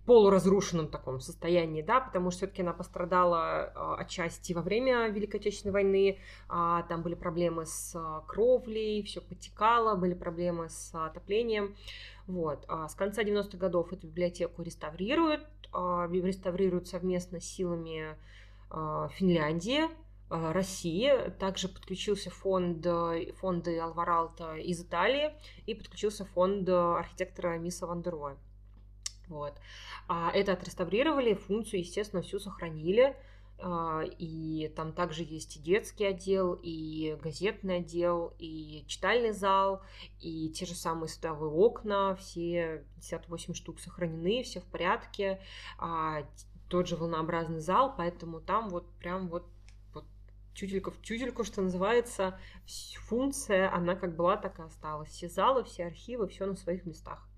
полуразрушенном 0.05 0.89
таком 0.89 1.21
состоянии, 1.21 1.83
да, 1.83 2.01
потому 2.01 2.31
что 2.31 2.39
все-таки 2.39 2.63
она 2.63 2.73
пострадала 2.73 3.73
э, 3.75 4.03
отчасти 4.03 4.53
во 4.53 4.63
время 4.63 5.09
Великой 5.09 5.41
Отечественной 5.41 5.73
войны, 5.73 6.19
а, 6.49 6.83
там 6.85 7.03
были 7.03 7.15
проблемы 7.15 7.67
с 7.67 7.95
а, 7.95 8.23
кровлей, 8.27 9.03
все 9.03 9.21
потекало, 9.21 9.95
были 9.97 10.15
проблемы 10.15 10.69
с 10.69 10.93
отоплением. 10.95 11.77
Вот. 12.27 12.65
А 12.69 12.89
с 12.89 12.95
конца 12.95 13.23
90-х 13.23 13.57
годов 13.59 13.93
эту 13.93 14.07
библиотеку 14.07 14.63
реставрируют, 14.63 15.47
а, 15.73 16.09
реставрируют 16.09 16.89
совместно 16.89 17.41
с 17.41 17.45
силами 17.45 18.17
а, 18.71 19.09
Финляндии, 19.09 19.85
России. 20.29 21.13
Также 21.39 21.69
подключился 21.69 22.31
фонд, 22.31 22.85
фонды 23.37 23.79
Алваралта 23.79 24.57
из 24.57 24.83
Италии 24.83 25.33
и 25.67 25.75
подключился 25.75 26.25
фонд 26.25 26.69
архитектора 26.69 27.59
Миса 27.59 27.87
Вандероя. 27.87 28.37
Вот. 29.29 29.55
А 30.09 30.31
это 30.33 30.53
отреставрировали, 30.53 31.35
функцию, 31.35 31.81
естественно, 31.81 32.23
всю 32.23 32.39
сохранили. 32.39 33.17
А, 33.59 34.03
и 34.19 34.69
там 34.77 34.93
также 34.93 35.23
есть 35.23 35.57
и 35.57 35.61
детский 35.61 36.05
отдел, 36.05 36.59
и 36.63 37.17
газетный 37.23 37.79
отдел, 37.79 38.35
и 38.39 38.85
читальный 38.87 39.33
зал, 39.33 39.83
и 40.21 40.51
те 40.51 40.67
же 40.67 40.75
самые 40.75 41.09
световые 41.09 41.51
окна, 41.51 42.17
все 42.17 42.85
58 42.97 43.55
штук 43.55 43.81
сохранены, 43.81 44.43
все 44.43 44.61
в 44.61 44.65
порядке. 44.65 45.41
А, 45.79 46.27
тот 46.69 46.87
же 46.87 46.97
волнообразный 46.97 47.61
зал, 47.61 47.95
поэтому 47.97 48.41
там 48.41 48.69
вот 48.69 48.87
прям 48.99 49.29
вот 49.29 49.47
тютелька 50.57 50.91
в 50.91 51.01
тютельку, 51.03 51.45
что 51.45 51.63
называется, 51.63 52.39
функция, 53.07 53.73
она 53.73 53.95
как 53.95 54.17
была, 54.17 54.37
так 54.37 54.59
и 54.59 54.63
осталась. 54.63 55.11
Все 55.11 55.29
залы, 55.29 55.65
все 55.65 55.87
архивы, 55.87 56.29
все 56.29 56.47
на 56.47 56.57
своих 56.57 56.87
местах. 56.87 57.29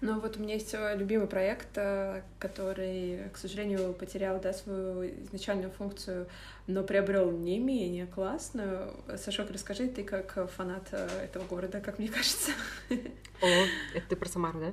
Ну 0.00 0.20
вот 0.20 0.36
у 0.36 0.40
меня 0.40 0.54
есть 0.54 0.74
любимый 0.94 1.26
проект, 1.26 1.76
э, 1.76 2.22
который, 2.38 3.28
к 3.32 3.36
сожалению, 3.36 3.92
потерял 3.92 4.40
да, 4.40 4.52
свою 4.52 5.08
изначальную 5.24 5.70
функцию, 5.70 6.28
но 6.66 6.82
приобрел 6.82 7.30
не 7.30 7.58
менее 7.58 8.06
классную. 8.06 8.92
Сашок, 9.16 9.50
расскажи, 9.50 9.88
ты 9.88 10.04
как 10.04 10.50
фанат 10.50 10.88
э, 10.92 11.08
этого 11.24 11.44
города, 11.44 11.80
как 11.80 11.98
мне 11.98 12.08
кажется. 12.08 12.52
О, 12.90 13.46
это 13.94 14.08
ты 14.08 14.16
про 14.16 14.28
Самару, 14.28 14.60
да? 14.60 14.72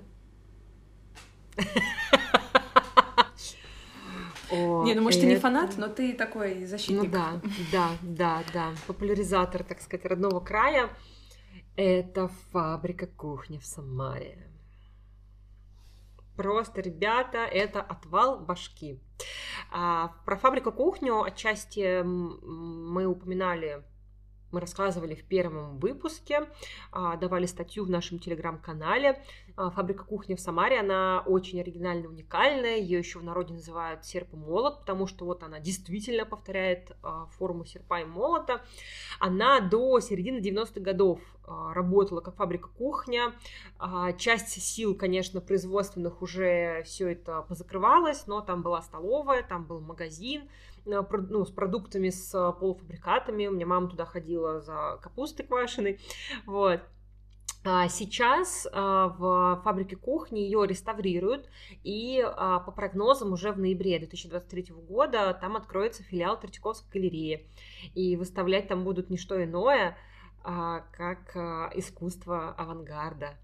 О, 4.52 4.84
не, 4.84 4.94
ну 4.94 5.02
может, 5.02 5.20
это... 5.20 5.28
ты 5.28 5.34
не 5.34 5.40
фанат, 5.40 5.78
но 5.78 5.88
ты 5.88 6.14
такой 6.14 6.66
защитник. 6.66 7.04
Ну 7.04 7.10
да, 7.10 7.42
да, 7.72 7.90
да, 8.02 8.44
да. 8.54 8.72
Популяризатор, 8.88 9.64
так 9.64 9.82
сказать, 9.82 10.06
родного 10.06 10.40
края. 10.40 10.90
Это 11.76 12.30
фабрика 12.52 13.08
кухни 13.08 13.58
в 13.58 13.66
Самаре. 13.66 14.55
Просто, 16.36 16.82
ребята, 16.82 17.40
это 17.40 17.82
отвал 17.82 18.40
башки. 18.40 19.00
А, 19.72 20.14
про 20.26 20.36
фабрику 20.38 20.72
кухню 20.72 21.24
отчасти 21.24 22.02
мы 22.04 23.06
упоминали 23.06 23.84
мы 24.56 24.62
рассказывали 24.62 25.16
в 25.16 25.26
первом 25.26 25.80
выпуске, 25.80 26.48
а, 26.92 27.18
давали 27.18 27.46
статью 27.46 27.84
в 27.84 27.90
нашем 27.90 28.20
телеграм-канале. 28.20 29.22
А, 29.58 29.70
фабрика 29.70 30.06
кухни 30.06 30.36
в 30.36 30.40
Самаре, 30.40 30.80
она 30.80 31.24
очень 31.26 31.60
оригинальная, 31.60 32.08
уникальная. 32.08 32.78
Ее 32.78 33.00
еще 33.00 33.20
в 33.20 33.24
народе 33.24 33.54
называют 33.54 34.06
серп 34.06 34.34
и 34.34 34.38
молот, 34.38 34.80
потому 34.80 35.08
что 35.08 35.26
вот 35.26 35.44
она 35.44 35.60
действительно 35.60 36.26
повторяет 36.26 36.96
а, 37.04 37.26
форму 37.38 37.66
серпа 37.66 38.00
и 38.00 38.06
молота. 38.06 38.62
Она 39.20 39.60
до 39.60 40.00
середины 40.00 40.38
90-х 40.38 40.80
годов 40.80 41.20
работала 41.48 42.22
как 42.22 42.36
фабрика 42.36 42.70
кухня. 42.70 43.34
Часть 44.18 44.62
сил, 44.62 44.96
конечно, 44.96 45.42
производственных 45.42 46.22
уже 46.22 46.84
все 46.84 47.12
это 47.12 47.42
позакрывалось, 47.42 48.28
но 48.28 48.42
там 48.42 48.62
была 48.62 48.82
столовая, 48.82 49.44
там 49.44 49.66
был 49.66 49.80
магазин, 49.82 50.50
Э, 50.86 51.04
ну, 51.30 51.46
с 51.46 51.52
продуктами, 51.52 52.10
с 52.10 52.54
полуфабрикатами. 52.60 53.48
У 53.48 53.52
меня 53.52 53.66
мама 53.66 53.90
туда 53.90 54.06
ходила 54.06 54.62
за 54.62 55.00
капустой 55.02 55.46
квашеной. 55.46 56.00
Вот. 56.46 56.82
А 57.68 57.88
сейчас 57.90 58.68
а, 58.72 59.08
в 59.08 59.62
фабрике 59.64 59.96
кухни 59.96 60.38
ее 60.38 60.68
реставрируют, 60.68 61.50
и 61.84 62.24
а, 62.24 62.60
по 62.60 62.72
прогнозам 62.72 63.34
уже 63.34 63.52
в 63.52 63.58
ноябре 63.58 63.98
2023 63.98 64.68
года 64.88 65.36
там 65.42 65.56
откроется 65.56 66.04
филиал 66.04 66.40
Третьяковской 66.40 67.00
галереи. 67.00 67.48
И 67.96 68.18
выставлять 68.18 68.68
там 68.68 68.84
будут 68.84 69.10
не 69.10 69.18
что 69.18 69.44
иное, 69.44 69.98
как 70.46 71.36
искусство 71.76 72.52
авангарда 72.52 73.38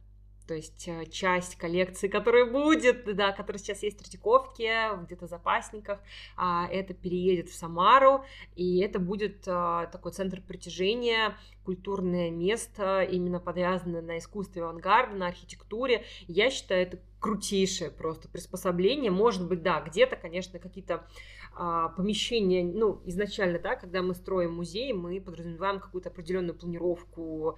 то 0.51 0.55
есть 0.55 0.85
э, 0.85 1.05
часть 1.05 1.55
коллекции, 1.55 2.09
которая 2.09 2.43
будет, 2.43 3.05
да, 3.15 3.31
которая 3.31 3.57
сейчас 3.57 3.83
есть 3.83 3.97
в 3.97 4.01
Третьяковке, 4.01 4.89
где-то 5.03 5.25
в 5.25 5.29
запасниках, 5.29 5.99
а 6.35 6.67
это 6.69 6.93
переедет 6.93 7.47
в 7.47 7.55
Самару, 7.55 8.25
и 8.57 8.79
это 8.79 8.99
будет 8.99 9.43
а, 9.47 9.85
такой 9.85 10.11
центр 10.11 10.41
притяжения, 10.41 11.37
культурное 11.63 12.31
место, 12.31 13.03
именно 13.03 13.39
подвязанное 13.39 14.01
на 14.01 14.17
искусстве 14.17 14.63
авангарда, 14.63 15.15
на 15.15 15.27
архитектуре. 15.27 16.03
Я 16.27 16.49
считаю, 16.49 16.81
это 16.81 16.99
крутейшее 17.21 17.89
просто 17.89 18.27
приспособление. 18.27 19.09
Может 19.09 19.47
быть, 19.47 19.61
да, 19.61 19.79
где-то, 19.79 20.17
конечно, 20.17 20.59
какие-то 20.59 21.07
а, 21.53 21.89
помещения, 21.89 22.63
ну, 22.63 23.01
изначально, 23.05 23.59
да, 23.59 23.75
когда 23.75 24.01
мы 24.01 24.15
строим 24.15 24.55
музей, 24.55 24.93
мы 24.93 25.19
подразумеваем 25.21 25.79
какую-то 25.79 26.09
определенную 26.09 26.55
планировку, 26.55 27.57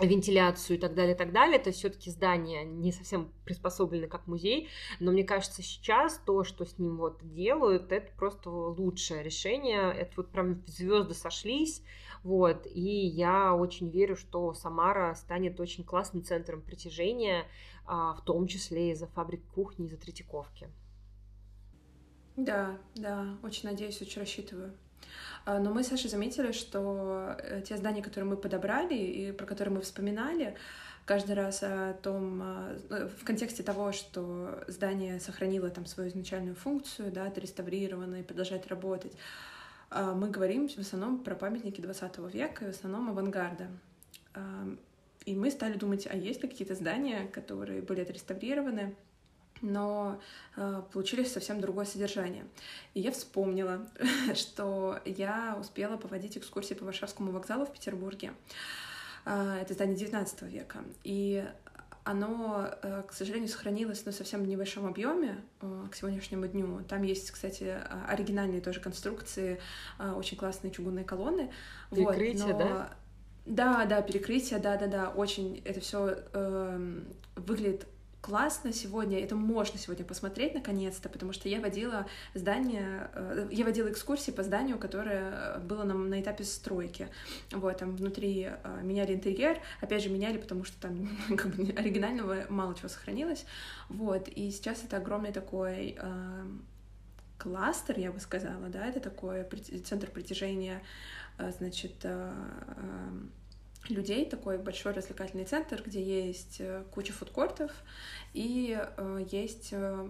вентиляцию 0.00 0.76
и 0.76 0.80
так 0.80 0.94
далее, 0.94 1.14
и 1.14 1.18
так 1.18 1.32
далее. 1.32 1.58
То 1.58 1.68
есть 1.68 1.78
все-таки 1.78 2.10
здание 2.10 2.64
не 2.64 2.92
совсем 2.92 3.32
приспособлено 3.44 4.08
как 4.08 4.26
музей, 4.26 4.68
но 5.00 5.12
мне 5.12 5.24
кажется, 5.24 5.62
сейчас 5.62 6.20
то, 6.26 6.44
что 6.44 6.64
с 6.64 6.78
ним 6.78 6.98
вот 6.98 7.20
делают, 7.22 7.92
это 7.92 8.12
просто 8.16 8.50
лучшее 8.50 9.22
решение. 9.22 9.92
Это 9.92 10.12
вот 10.16 10.30
прям 10.30 10.62
звезды 10.66 11.14
сошлись, 11.14 11.82
вот, 12.22 12.66
и 12.66 13.06
я 13.06 13.54
очень 13.54 13.88
верю, 13.88 14.16
что 14.16 14.52
Самара 14.52 15.14
станет 15.14 15.60
очень 15.60 15.84
классным 15.84 16.24
центром 16.24 16.60
притяжения, 16.60 17.46
а, 17.84 18.14
в 18.14 18.24
том 18.24 18.46
числе 18.48 18.90
и 18.90 18.94
за 18.94 19.06
фабрик 19.06 19.44
кухни, 19.54 19.86
и 19.86 19.88
за 19.88 19.96
Третьяковки. 19.96 20.68
Да, 22.36 22.76
да, 22.94 23.26
очень 23.42 23.68
надеюсь, 23.68 24.00
очень 24.02 24.20
рассчитываю. 24.20 24.72
А, 25.46 25.58
но 25.58 25.72
мы 25.72 25.82
с 25.82 25.88
Сашей 25.88 26.10
заметили, 26.10 26.52
что 26.52 27.36
э, 27.38 27.62
те 27.66 27.76
здания, 27.76 28.02
которые 28.02 28.28
мы 28.28 28.36
подобрали 28.36 28.94
и 28.94 29.32
про 29.32 29.46
которые 29.46 29.74
мы 29.74 29.80
вспоминали, 29.80 30.54
каждый 31.06 31.36
раз 31.36 31.62
о 31.62 31.94
том, 32.02 32.42
а, 32.42 32.76
э, 32.90 33.08
в 33.08 33.24
контексте 33.24 33.62
того, 33.62 33.92
что 33.92 34.64
здание 34.66 35.18
сохранило 35.20 35.70
там 35.70 35.86
свою 35.86 36.10
изначальную 36.10 36.56
функцию, 36.56 37.10
да, 37.12 37.26
отреставрировано 37.26 38.16
и 38.16 38.22
продолжает 38.22 38.66
работать, 38.66 39.12
а, 39.88 40.14
мы 40.14 40.28
говорим 40.28 40.68
в 40.68 40.78
основном 40.78 41.22
про 41.22 41.36
памятники 41.36 41.80
20 41.80 42.28
века 42.28 42.64
и 42.64 42.72
в 42.72 42.74
основном 42.76 43.08
авангарда. 43.10 43.68
И 45.24 45.34
мы 45.34 45.50
стали 45.50 45.74
думать, 45.74 46.06
а 46.10 46.16
есть 46.16 46.42
ли 46.42 46.48
какие-то 46.48 46.74
здания, 46.74 47.26
которые 47.28 47.82
были 47.82 48.02
отреставрированы, 48.02 48.94
но 49.62 50.20
э, 50.56 50.82
получились 50.92 51.32
совсем 51.32 51.60
другое 51.60 51.84
содержание. 51.84 52.44
И 52.94 53.00
я 53.00 53.12
вспомнила, 53.12 53.86
что 54.34 54.98
я 55.04 55.56
успела 55.60 55.96
поводить 55.96 56.38
экскурсии 56.38 56.74
по 56.74 56.84
Варшавскому 56.84 57.32
вокзалу 57.32 57.66
в 57.66 57.72
Петербурге. 57.72 58.32
Э, 59.24 59.58
это 59.60 59.74
здание 59.74 59.96
19 59.96 60.42
века. 60.42 60.84
И 61.04 61.44
оно, 62.06 62.68
э, 62.82 63.02
к 63.06 63.12
сожалению, 63.12 63.48
сохранилось 63.48 64.04
на 64.06 64.12
совсем 64.12 64.46
небольшом 64.46 64.86
объеме 64.86 65.42
э, 65.60 65.86
к 65.90 65.96
сегодняшнему 65.96 66.46
дню. 66.46 66.82
Там 66.88 67.02
есть, 67.02 67.32
кстати, 67.32 67.78
оригинальные 68.08 68.60
тоже 68.60 68.80
конструкции, 68.80 69.60
э, 69.98 70.12
очень 70.12 70.36
классные 70.36 70.70
чугунные 70.70 71.04
колонны. 71.04 71.50
Перекрытие, 71.90 72.52
вот, 72.52 72.52
но... 72.52 72.58
да? 72.58 72.96
Да, 73.46 73.84
да, 73.86 74.02
перекрытие, 74.02 74.60
да, 74.60 74.76
да, 74.76 74.86
да, 74.86 75.08
очень 75.08 75.62
это 75.64 75.80
все 75.80 76.18
э, 76.32 77.00
выглядит 77.34 77.86
классно 78.26 78.72
сегодня, 78.72 79.22
это 79.22 79.36
можно 79.36 79.78
сегодня 79.78 80.04
посмотреть 80.04 80.52
наконец-то, 80.52 81.08
потому 81.08 81.32
что 81.32 81.48
я 81.48 81.60
водила 81.60 82.06
здание, 82.34 83.08
э, 83.14 83.48
я 83.52 83.64
водила 83.64 83.88
экскурсии 83.88 84.32
по 84.32 84.42
зданию, 84.42 84.78
которое 84.78 85.58
было 85.60 85.84
на, 85.84 85.94
на 85.94 86.20
этапе 86.20 86.42
стройки. 86.42 87.08
Вот, 87.52 87.78
там 87.78 87.94
внутри 87.94 88.48
э, 88.50 88.80
меняли 88.82 89.14
интерьер, 89.14 89.60
опять 89.80 90.02
же, 90.02 90.08
меняли, 90.08 90.38
потому 90.38 90.64
что 90.64 90.76
там 90.80 91.08
как 91.36 91.54
бы 91.54 91.70
оригинального 91.70 92.46
мало 92.48 92.74
чего 92.74 92.88
сохранилось. 92.88 93.46
Вот, 93.88 94.26
и 94.26 94.50
сейчас 94.50 94.82
это 94.82 94.96
огромный 94.96 95.30
такой 95.30 95.96
э, 95.96 96.44
кластер, 97.38 97.96
я 97.96 98.10
бы 98.10 98.18
сказала, 98.18 98.66
да, 98.66 98.86
это 98.86 98.98
такой 98.98 99.46
центр 99.84 100.10
притяжения, 100.10 100.82
значит, 101.38 102.04
людей, 103.88 104.28
такой 104.28 104.58
большой 104.58 104.92
развлекательный 104.92 105.44
центр, 105.44 105.82
где 105.84 106.02
есть 106.02 106.56
э, 106.60 106.84
куча 106.92 107.12
фудкортов 107.12 107.70
и 108.34 108.78
э, 108.78 109.24
есть 109.30 109.68
э, 109.72 110.08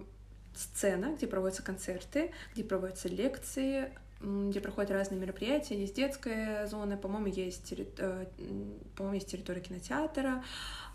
сцена, 0.55 1.13
где 1.15 1.27
проводятся 1.27 1.63
концерты, 1.63 2.31
где 2.53 2.63
проводятся 2.63 3.07
лекции, 3.09 3.91
где 4.19 4.59
проходят 4.59 4.89
разные 4.89 5.19
мероприятия. 5.19 5.79
Есть 5.79 5.95
детская 5.95 6.65
зона, 6.65 6.97
по-моему, 6.97 7.27
есть, 7.27 7.71
по-моему, 8.95 9.13
есть 9.13 9.29
территория 9.29 9.61
кинотеатра, 9.61 10.43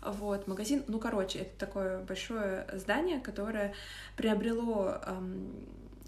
вот, 0.01 0.45
магазин. 0.45 0.83
Ну, 0.89 0.99
короче, 0.99 1.39
это 1.39 1.57
такое 1.57 1.99
большое 2.03 2.67
здание, 2.73 3.21
которое 3.21 3.73
приобрело 4.17 4.99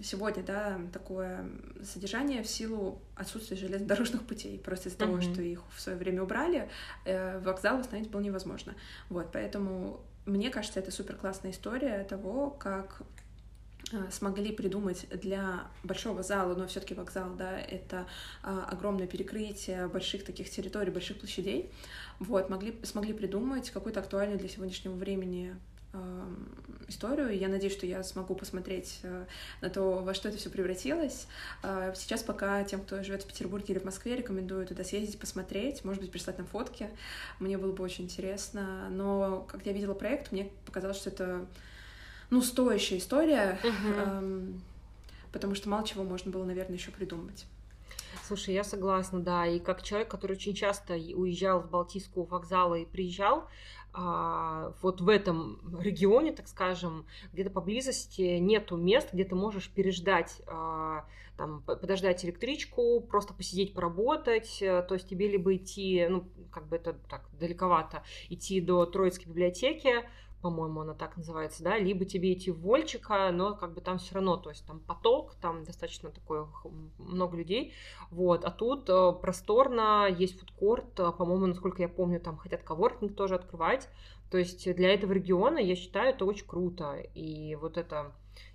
сегодня, 0.04 0.44
да, 0.44 0.80
такое 0.92 1.50
содержание 1.84 2.44
в 2.44 2.48
силу 2.48 3.02
отсутствия 3.16 3.58
железнодорожных 3.58 4.24
путей. 4.24 4.60
Просто 4.60 4.90
из-за 4.90 4.98
mm-hmm. 4.98 5.06
того, 5.06 5.22
что 5.22 5.42
их 5.42 5.62
в 5.76 5.80
свое 5.80 5.98
время 5.98 6.24
убрали, 6.24 6.70
э, 7.06 7.40
вокзал 7.40 7.78
восстановить 7.78 8.10
было 8.10 8.22
невозможно. 8.22 8.76
Вот, 9.10 9.32
поэтому 9.32 10.02
мне 10.26 10.50
кажется, 10.50 10.80
это 10.80 10.92
супер 10.92 11.16
классная 11.16 11.52
история 11.52 12.04
того, 12.04 12.50
как 12.50 13.04
э, 13.92 14.10
смогли 14.12 14.52
придумать 14.52 15.08
для 15.10 15.68
большого 15.84 16.24
зала, 16.24 16.56
но 16.56 16.68
все-таки 16.68 16.94
вокзал, 16.94 17.36
да, 17.36 17.60
это 17.60 18.08
а, 18.42 18.66
огромное 18.66 19.08
перекрытие 19.08 19.88
больших 19.88 20.26
таких 20.26 20.50
территорий, 20.50 20.92
больших 20.92 21.20
площадей, 21.20 21.72
вот, 22.20 22.50
могли, 22.50 22.76
смогли 22.84 23.14
придумать 23.14 23.70
какую-то 23.70 24.00
актуальную 24.00 24.40
для 24.40 24.50
сегодняшнего 24.50 24.94
времени 24.94 25.56
историю. 26.88 27.38
Я 27.38 27.48
надеюсь, 27.48 27.74
что 27.74 27.86
я 27.86 28.04
смогу 28.04 28.36
посмотреть 28.36 29.00
э, 29.04 29.26
на 29.62 29.70
то, 29.70 30.02
во 30.04 30.14
что 30.14 30.30
это 30.30 30.38
все 30.38 30.50
превратилось. 30.50 31.28
А, 31.64 31.94
сейчас 31.96 32.24
пока 32.24 32.64
тем, 32.64 32.82
кто 32.82 33.04
живет 33.04 33.24
в 33.24 33.28
Петербурге 33.28 33.74
или 33.74 33.80
в 33.80 33.86
Москве, 33.86 34.16
рекомендую 34.16 34.66
туда 34.66 34.84
съездить, 34.84 35.20
посмотреть, 35.20 35.84
может 35.84 36.02
быть, 36.02 36.12
прислать 36.12 36.38
нам 36.38 36.48
фотки. 36.48 36.90
Мне 37.40 37.58
было 37.58 37.72
бы 37.72 37.84
очень 37.84 38.06
интересно. 38.06 38.90
Но, 38.90 39.46
как 39.50 39.66
я 39.66 39.74
видела 39.74 39.94
проект, 39.94 40.32
мне 40.32 40.50
показалось, 40.66 40.98
что 40.98 41.10
это, 41.10 41.46
ну, 42.30 42.42
стоящая 42.42 42.98
история, 42.98 43.60
uh-huh. 43.64 44.60
потому 45.32 45.56
что 45.56 45.70
мало 45.70 45.86
чего 45.88 46.04
можно 46.04 46.32
было, 46.32 46.44
наверное, 46.44 46.78
еще 46.78 46.92
придумать. 46.92 47.46
Слушай, 48.24 48.54
я 48.56 48.64
согласна, 48.64 49.20
да. 49.20 49.46
И 49.48 49.60
как 49.60 49.84
человек, 49.84 50.10
который 50.10 50.34
очень 50.34 50.54
часто 50.54 50.94
уезжал 50.94 51.64
с 51.64 51.68
Балтийского 51.68 52.26
вокзала 52.26 52.76
и 52.76 52.86
приезжал, 52.86 53.48
а, 53.94 54.74
вот 54.82 55.00
в 55.00 55.08
этом 55.08 55.62
регионе, 55.80 56.34
так 56.34 56.48
скажем, 56.48 57.06
где-то 57.32 57.50
поблизости 57.50 58.38
нету 58.40 58.76
мест, 58.76 59.10
где 59.14 59.24
ты 59.24 59.36
можешь 59.36 59.70
переждать, 59.70 60.42
а, 60.48 61.06
там, 61.38 61.62
подождать 61.62 62.24
электричку, 62.26 63.02
просто 63.02 63.34
посидеть, 63.34 63.74
поработать, 63.74 64.62
э, 64.62 64.82
то 64.88 64.94
есть 64.94 65.10
тебе 65.10 65.28
либо 65.28 65.56
идти, 65.56 66.08
ну, 66.10 66.30
как 66.50 66.68
бы 66.68 66.78
это 66.78 66.94
так 67.10 67.28
далековато, 67.38 68.04
идти 68.30 68.62
до 68.62 68.86
Троицкой 68.86 69.28
библиотеки, 69.28 70.10
по-моему, 70.42 70.82
она 70.82 70.94
так 70.94 71.18
называется, 71.18 71.64
да, 71.64 71.78
либо 71.78 72.06
тебе 72.06 72.34
идти 72.34 72.52
в 72.52 72.60
Вольчика, 72.60 73.32
но 73.32 73.56
как 73.56 73.74
бы 73.74 73.82
там 73.82 73.98
все 73.98 74.16
равно, 74.16 74.38
то 74.38 74.50
есть 74.50 74.66
там 74.66 74.80
поток, 74.80 75.36
там 75.36 75.64
достаточно 75.64 76.12
такое 76.12 76.48
много 76.98 77.38
людей, 77.38 77.74
вот, 78.12 78.46
а 78.46 78.52
тут 78.52 78.90
э, 78.90 79.12
просторно, 79.22 80.08
есть 80.08 80.40
фудкорт, 80.40 81.00
э, 81.00 81.12
по-моему, 81.12 81.48
насколько 81.48 81.82
я 81.82 81.90
помню, 81.90 82.20
там 82.20 82.38
хотят 82.38 82.64
коворкинг 82.64 83.16
тоже 83.16 83.36
открывать, 83.36 83.90
то 84.30 84.38
есть 84.38 84.72
для 84.76 84.94
этого 84.94 85.14
региона, 85.14 85.58
я 85.58 85.76
считаю, 85.76 86.10
это 86.14 86.26
очень 86.26 86.46
круто, 86.46 86.96
и 87.14 87.56
вот 87.56 87.78
это 87.78 88.14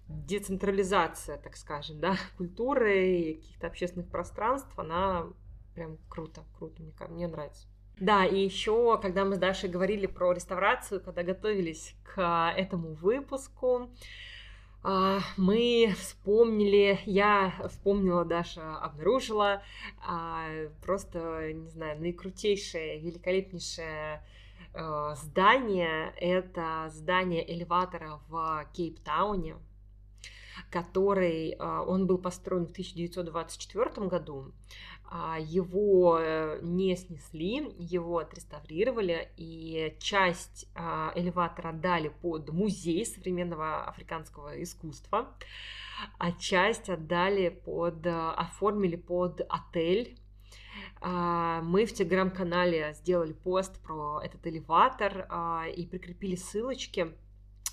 децентрализация, 0.09 1.39
так 1.39 1.57
скажем, 1.57 2.01
да, 2.01 2.17
культуры 2.37 3.19
и 3.19 3.35
каких-то 3.35 3.67
общественных 3.67 4.09
пространств, 4.09 4.73
она 4.79 5.27
прям 5.75 5.99
круто, 6.09 6.45
круто, 6.59 6.83
мне, 6.83 6.93
мне 7.09 7.29
нравится. 7.29 7.67
Да, 8.01 8.25
и 8.25 8.39
еще, 8.43 8.99
когда 9.01 9.27
мы 9.27 9.37
с 9.37 9.39
Дашей 9.39 9.69
говорили 9.69 10.07
про 10.07 10.33
реставрацию, 10.33 11.03
когда 11.03 11.23
готовились 11.23 11.95
к 12.03 12.55
этому 12.57 12.95
выпуску, 12.95 13.91
а, 14.83 15.21
мы 15.37 15.95
вспомнили, 15.99 16.99
я 17.05 17.53
вспомнила, 17.69 18.25
Даша 18.25 18.79
обнаружила 18.79 19.63
а, 20.07 20.47
просто, 20.83 21.53
не 21.53 21.69
знаю, 21.69 22.01
наикрутейшее, 22.01 22.99
великолепнейшее 23.01 24.25
э, 24.73 25.15
здание. 25.17 26.15
Это 26.17 26.89
здание 26.95 27.53
элеватора 27.53 28.21
в 28.29 28.67
Кейптауне, 28.73 29.57
который, 30.71 31.55
а, 31.59 31.83
он 31.83 32.07
был 32.07 32.17
построен 32.17 32.67
в 32.67 32.71
1924 32.71 34.07
году. 34.07 34.53
А, 35.13 35.39
его 35.41 36.21
э, 36.21 36.61
не 36.63 36.95
снесли, 36.95 37.75
его 37.79 38.19
отреставрировали, 38.19 39.29
и 39.37 39.97
часть 39.99 40.71
а, 40.77 41.11
элеватора 41.17 41.71
отдали 41.71 42.13
под 42.23 42.51
музей 42.51 43.05
современного 43.05 43.83
африканского 43.89 44.63
искусства, 44.63 45.35
а 46.19 46.31
часть 46.31 46.89
отдали 46.89 47.49
под, 47.49 48.07
э, 48.07 48.11
оформили 48.37 48.95
под 48.95 49.41
отель. 49.49 50.17
А, 51.01 51.61
мы 51.63 51.87
в 51.87 51.93
телеграм-канале 51.93 52.95
сделали 52.95 53.33
пост 53.33 53.83
про 53.83 54.21
этот 54.23 54.47
элеватор 54.47 55.29
и 55.75 55.87
прикрепили 55.87 56.37
ссылочки 56.37 57.17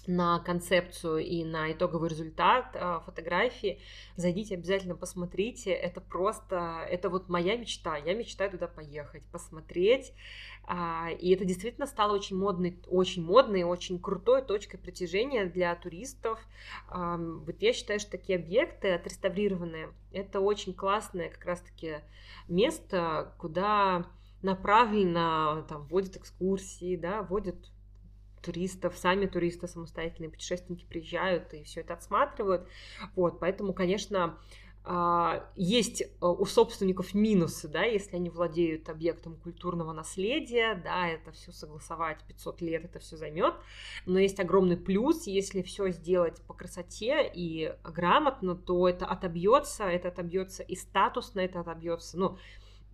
на 0.08 0.40
концепцию 0.40 1.20
и 1.20 1.44
на 1.44 1.72
итоговый 1.72 2.10
результат 2.10 2.72
э, 2.74 3.00
фотографии, 3.06 3.80
зайдите 4.16 4.56
обязательно 4.56 4.96
посмотрите. 4.96 5.72
Это 5.72 6.02
просто, 6.02 6.86
это 6.90 7.10
вот 7.10 7.30
моя 7.30 7.58
мечта. 7.58 7.98
Я 7.98 8.14
мечтаю 8.14 8.52
туда 8.52 8.68
поехать, 8.68 9.24
посмотреть. 9.32 10.14
А, 10.64 11.10
и 11.12 11.34
это 11.34 11.46
действительно 11.46 11.86
стало 11.86 12.16
очень 12.16 12.38
модной, 12.38 12.80
очень 12.88 13.24
модной, 13.24 13.64
очень 13.64 14.00
крутой 14.00 14.42
точкой 14.42 14.78
притяжения 14.78 15.46
для 15.46 15.76
туристов. 15.76 16.40
Вот 16.90 17.62
я 17.62 17.74
считаю, 17.74 18.00
что 18.00 18.12
такие 18.12 18.38
объекты 18.38 18.92
отреставрированные, 18.92 19.90
это 20.12 20.42
очень 20.42 20.74
классное 20.74 21.30
как 21.30 21.46
раз-таки 21.46 22.00
место, 22.48 23.34
куда 23.38 24.06
направленно 24.42 25.66
там 25.68 25.86
вводят 25.88 26.18
экскурсии, 26.18 26.96
да, 26.96 27.22
вводят 27.22 27.56
туристов, 28.42 28.98
сами 28.98 29.26
туристы, 29.26 29.68
самостоятельные 29.68 30.30
путешественники 30.30 30.86
приезжают 30.86 31.54
и 31.54 31.64
все 31.64 31.82
это 31.82 31.94
отсматривают. 31.94 32.68
Вот, 33.16 33.40
поэтому, 33.40 33.74
конечно, 33.74 34.38
а, 34.90 35.44
есть 35.58 36.02
э, 36.02 36.06
у 36.22 36.46
собственников 36.46 37.14
минусы, 37.14 37.68
да, 37.68 37.84
если 37.84 38.16
они 38.16 38.30
владеют 38.30 38.88
объектом 38.88 39.36
культурного 39.36 39.92
наследия, 39.92 40.76
да, 40.82 41.10
это 41.10 41.34
все 41.34 41.52
согласовать 41.52 42.24
500 42.26 42.62
лет, 42.62 42.86
это 42.86 43.00
все 43.00 43.18
займет, 43.18 43.54
но 44.06 44.18
есть 44.18 44.40
огромный 44.40 44.78
плюс, 44.78 45.28
если 45.28 45.62
все 45.62 45.90
сделать 45.90 46.42
по 46.44 46.54
красоте 46.54 47.30
и 47.36 47.76
грамотно, 47.84 48.56
то 48.56 48.88
это 48.88 49.06
отобьется, 49.06 49.84
это 49.84 50.08
отобьется 50.08 50.64
и 50.64 50.78
статусно, 50.78 51.42
это 51.42 51.60
отобьется, 51.60 52.18
ну, 52.18 52.38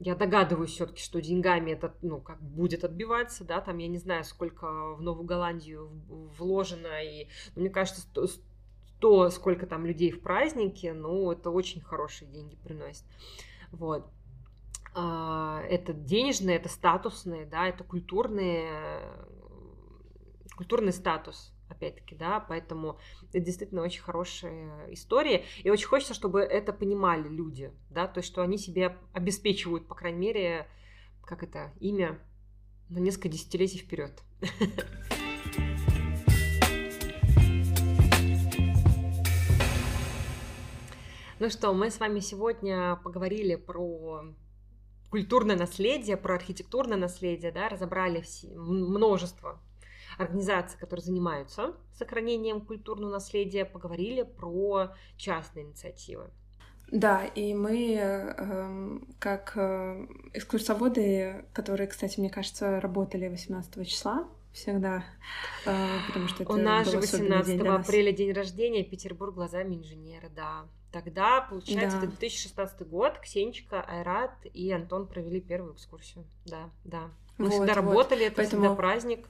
я 0.04 0.16
догадываюсь 0.16 0.72
все-таки, 0.72 1.02
что 1.02 1.22
деньгами 1.22 1.72
это, 1.72 1.96
ну, 2.02 2.20
как 2.20 2.42
будет 2.42 2.84
отбиваться, 2.84 3.46
да, 3.46 3.62
там, 3.62 3.78
я 3.78 3.88
не 3.88 3.98
знаю, 3.98 4.26
сколько 4.26 4.96
в 4.96 5.02
Новую 5.02 5.26
Голландию 5.26 5.90
вложено, 6.38 7.02
и 7.02 7.28
ну, 7.56 7.62
мне 7.62 7.70
кажется, 7.70 8.06
то, 9.00 9.30
сколько 9.30 9.66
там 9.66 9.86
людей 9.86 10.12
в 10.12 10.22
празднике, 10.22 10.94
ну, 10.94 11.32
это 11.32 11.50
очень 11.52 11.80
хорошие 11.80 12.30
деньги 12.30 12.58
приносит. 12.58 13.06
Вот. 13.72 14.06
А, 14.94 15.62
это 15.70 15.94
денежные, 15.94 16.58
это 16.58 16.68
статусные, 16.68 17.46
да, 17.46 17.68
это 17.68 17.86
культурные, 17.86 19.02
культурный 20.58 20.92
статус, 20.92 21.53
опять-таки, 21.70 22.16
да, 22.16 22.40
поэтому 22.40 23.00
это 23.30 23.40
действительно 23.40 23.82
очень 23.82 24.02
хорошая 24.02 24.92
история, 24.92 25.44
и 25.64 25.70
очень 25.70 25.88
хочется, 25.88 26.14
чтобы 26.14 26.42
это 26.42 26.74
понимали 26.74 27.28
люди, 27.28 27.72
да, 27.90 28.08
то 28.08 28.20
есть, 28.20 28.30
что 28.30 28.42
они 28.42 28.58
себе 28.58 28.98
обеспечивают, 29.14 29.88
по 29.88 29.96
крайней 29.96 30.20
мере, 30.20 30.68
как 31.24 31.44
это, 31.44 31.74
имя 31.80 32.20
на 32.90 33.00
несколько 33.00 33.30
десятилетий 33.30 33.80
вперед. 33.80 34.22
Ну 41.40 41.50
что, 41.50 41.74
мы 41.74 41.90
с 41.90 42.00
вами 42.00 42.22
сегодня 42.22 42.96
поговорили 43.04 43.56
про 43.56 44.24
культурное 45.10 45.58
наследие, 45.58 46.16
про 46.16 46.36
архитектурное 46.36 46.98
наследие, 46.98 47.52
да, 47.52 47.68
разобрали 47.68 48.22
все, 48.22 48.48
множество 48.56 49.60
организаций, 50.18 50.80
которые 50.80 51.04
занимаются 51.04 51.74
сохранением 51.94 52.62
культурного 52.62 53.12
наследия, 53.12 53.66
поговорили 53.66 54.24
про 54.24 54.94
частные 55.18 55.66
инициативы. 55.66 56.30
Да, 56.92 57.26
и 57.26 57.54
мы, 57.56 57.96
э, 58.00 59.00
как 59.20 59.54
э, 59.56 60.06
экскурсоводы, 60.34 61.46
которые, 61.54 61.88
кстати, 61.88 62.20
мне 62.20 62.30
кажется, 62.30 62.80
работали 62.80 63.28
18 63.28 63.88
числа, 63.88 64.28
всегда, 64.52 65.04
э, 65.66 65.98
потому 66.08 66.28
что 66.28 66.44
это 66.44 66.54
У 66.54 66.58
нас 66.58 66.90
же 66.90 67.00
18 67.00 67.60
апреля 67.62 68.12
день 68.12 68.32
рождения, 68.32 68.84
Петербург 68.84 69.34
глазами 69.34 69.76
инженера, 69.76 70.30
да. 70.36 70.66
Тогда, 70.92 71.42
получается, 71.42 71.98
да. 71.98 72.04
это 72.06 72.12
2016 72.12 72.88
год, 72.88 73.18
Ксенечка, 73.18 73.82
Айрат 73.82 74.46
и 74.54 74.72
Антон 74.72 75.08
провели 75.08 75.42
первую 75.42 75.74
экскурсию. 75.74 76.26
Да, 76.46 76.70
да. 76.84 77.10
Мы 77.40 77.46
вот, 77.46 77.54
всегда 77.54 77.74
вот. 77.74 77.76
работали, 77.76 78.26
это 78.28 78.36
Поэтому... 78.36 78.62
всегда 78.62 78.76
праздник. 78.76 79.28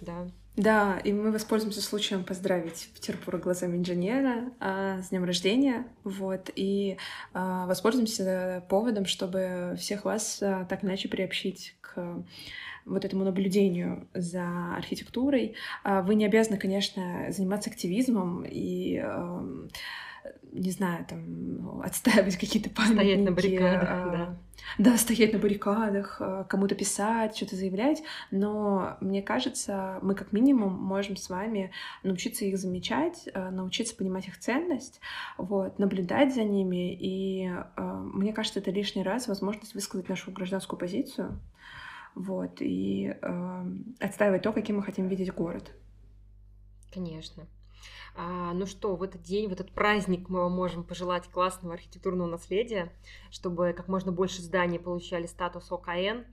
Да. 0.00 0.26
Да, 0.56 0.98
и 1.04 1.12
мы 1.12 1.30
воспользуемся 1.30 1.80
случаем 1.80 2.24
поздравить 2.24 2.90
Петербург 2.92 3.40
глазами 3.40 3.76
инженера 3.76 4.50
а, 4.58 5.00
с 5.00 5.10
днем 5.10 5.22
рождения, 5.24 5.86
вот, 6.02 6.50
и 6.56 6.96
а, 7.32 7.66
воспользуемся 7.66 8.64
поводом, 8.68 9.06
чтобы 9.06 9.76
всех 9.78 10.04
вас 10.04 10.42
а, 10.42 10.64
так 10.64 10.82
иначе 10.82 11.08
приобщить 11.08 11.76
к 11.80 12.24
вот 12.86 13.04
этому 13.04 13.24
наблюдению 13.24 14.08
за 14.14 14.74
архитектурой. 14.76 15.54
А, 15.84 16.02
вы 16.02 16.16
не 16.16 16.26
обязаны, 16.26 16.58
конечно, 16.58 17.26
заниматься 17.30 17.70
активизмом 17.70 18.44
и 18.44 18.98
а, 18.98 19.46
не 20.52 20.70
знаю, 20.70 21.04
там, 21.06 21.80
отстаивать 21.82 22.36
какие-то 22.36 22.70
памятники. 22.70 23.00
Стоять 23.00 23.24
на 23.24 23.32
баррикадах, 23.32 23.88
а, 23.90 24.10
да. 24.10 24.38
Да, 24.78 24.96
стоять 24.96 25.32
на 25.32 25.38
баррикадах, 25.38 26.16
а, 26.20 26.44
кому-то 26.44 26.74
писать, 26.74 27.36
что-то 27.36 27.56
заявлять, 27.56 28.02
но 28.30 28.96
мне 29.00 29.22
кажется, 29.22 29.98
мы 30.02 30.14
как 30.14 30.32
минимум 30.32 30.72
можем 30.72 31.16
с 31.16 31.28
вами 31.28 31.70
научиться 32.02 32.44
их 32.44 32.58
замечать, 32.58 33.28
а, 33.34 33.50
научиться 33.50 33.96
понимать 33.96 34.28
их 34.28 34.38
ценность, 34.38 35.00
вот, 35.36 35.78
наблюдать 35.78 36.34
за 36.34 36.44
ними, 36.44 36.94
и 36.94 37.48
а, 37.76 38.00
мне 38.00 38.32
кажется, 38.32 38.60
это 38.60 38.70
лишний 38.70 39.02
раз 39.02 39.28
возможность 39.28 39.74
высказать 39.74 40.08
нашу 40.08 40.30
гражданскую 40.32 40.78
позицию, 40.78 41.38
вот, 42.14 42.60
и 42.60 43.14
отстаивать 44.00 44.42
то, 44.42 44.52
каким 44.52 44.78
мы 44.78 44.82
хотим 44.82 45.06
видеть 45.06 45.32
город. 45.32 45.70
Конечно. 46.92 47.46
А, 48.14 48.52
ну 48.52 48.66
что, 48.66 48.96
в 48.96 49.02
этот 49.02 49.22
день, 49.22 49.48
в 49.48 49.52
этот 49.52 49.72
праздник 49.72 50.28
мы 50.28 50.40
вам 50.40 50.52
можем 50.52 50.84
пожелать 50.84 51.28
классного 51.28 51.74
архитектурного 51.74 52.28
наследия, 52.28 52.92
чтобы 53.30 53.72
как 53.76 53.88
можно 53.88 54.12
больше 54.12 54.42
зданий 54.42 54.78
получали 54.78 55.26
статус 55.26 55.70
ОКН, 55.70 56.24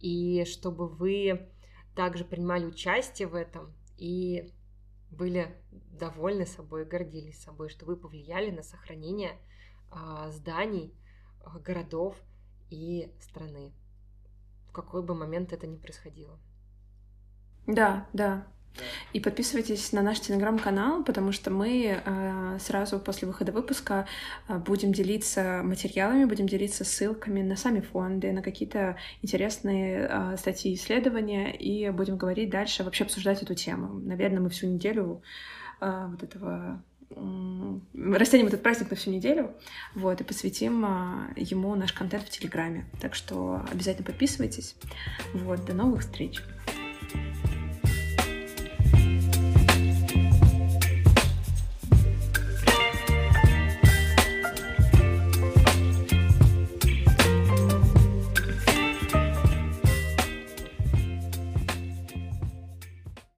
и 0.00 0.44
чтобы 0.44 0.86
вы 0.88 1.48
также 1.94 2.24
принимали 2.24 2.64
участие 2.64 3.26
в 3.26 3.34
этом 3.34 3.72
и 3.96 4.52
были 5.10 5.56
довольны 5.72 6.46
собой, 6.46 6.84
гордились 6.84 7.42
собой, 7.42 7.68
что 7.68 7.86
вы 7.86 7.96
повлияли 7.96 8.50
на 8.50 8.62
сохранение 8.62 9.36
а, 9.90 10.30
зданий, 10.30 10.94
а, 11.44 11.58
городов 11.58 12.16
и 12.70 13.12
страны, 13.20 13.72
в 14.68 14.72
какой 14.72 15.02
бы 15.02 15.14
момент 15.14 15.52
это 15.52 15.66
ни 15.66 15.76
происходило. 15.76 16.38
Да, 17.66 18.06
да, 18.12 18.46
и 19.12 19.20
подписывайтесь 19.20 19.92
на 19.92 20.02
наш 20.02 20.20
телеграм-канал, 20.20 21.02
потому 21.04 21.32
что 21.32 21.50
мы 21.50 22.00
э, 22.04 22.58
сразу 22.60 22.98
после 22.98 23.26
выхода 23.26 23.52
выпуска 23.52 24.06
э, 24.48 24.58
будем 24.58 24.92
делиться 24.92 25.62
материалами, 25.64 26.24
будем 26.24 26.46
делиться 26.46 26.84
ссылками 26.84 27.42
на 27.42 27.56
сами 27.56 27.80
фонды, 27.80 28.32
на 28.32 28.42
какие-то 28.42 28.96
интересные 29.22 30.08
э, 30.10 30.36
статьи 30.36 30.74
исследования, 30.74 31.54
и 31.54 31.90
будем 31.90 32.16
говорить 32.16 32.50
дальше, 32.50 32.84
вообще 32.84 33.04
обсуждать 33.04 33.42
эту 33.42 33.54
тему. 33.54 34.00
Наверное, 34.00 34.40
мы 34.40 34.50
всю 34.50 34.66
неделю 34.66 35.22
вот 35.80 36.24
этого 36.24 36.82
растянем 37.94 38.48
этот 38.48 38.64
праздник 38.64 38.90
на 38.90 38.96
всю 38.96 39.10
неделю, 39.10 39.54
вот, 39.94 40.20
и 40.20 40.24
посвятим 40.24 40.82
ему 41.36 41.74
наш 41.76 41.92
контент 41.92 42.24
в 42.24 42.30
Телеграме. 42.30 42.86
Так 43.00 43.14
что 43.14 43.62
обязательно 43.70 44.04
подписывайтесь. 44.04 44.74
Вот, 45.32 45.64
до 45.64 45.72
новых 45.72 46.00
встреч! 46.00 46.42
thank 47.10 47.44
you 47.44 47.47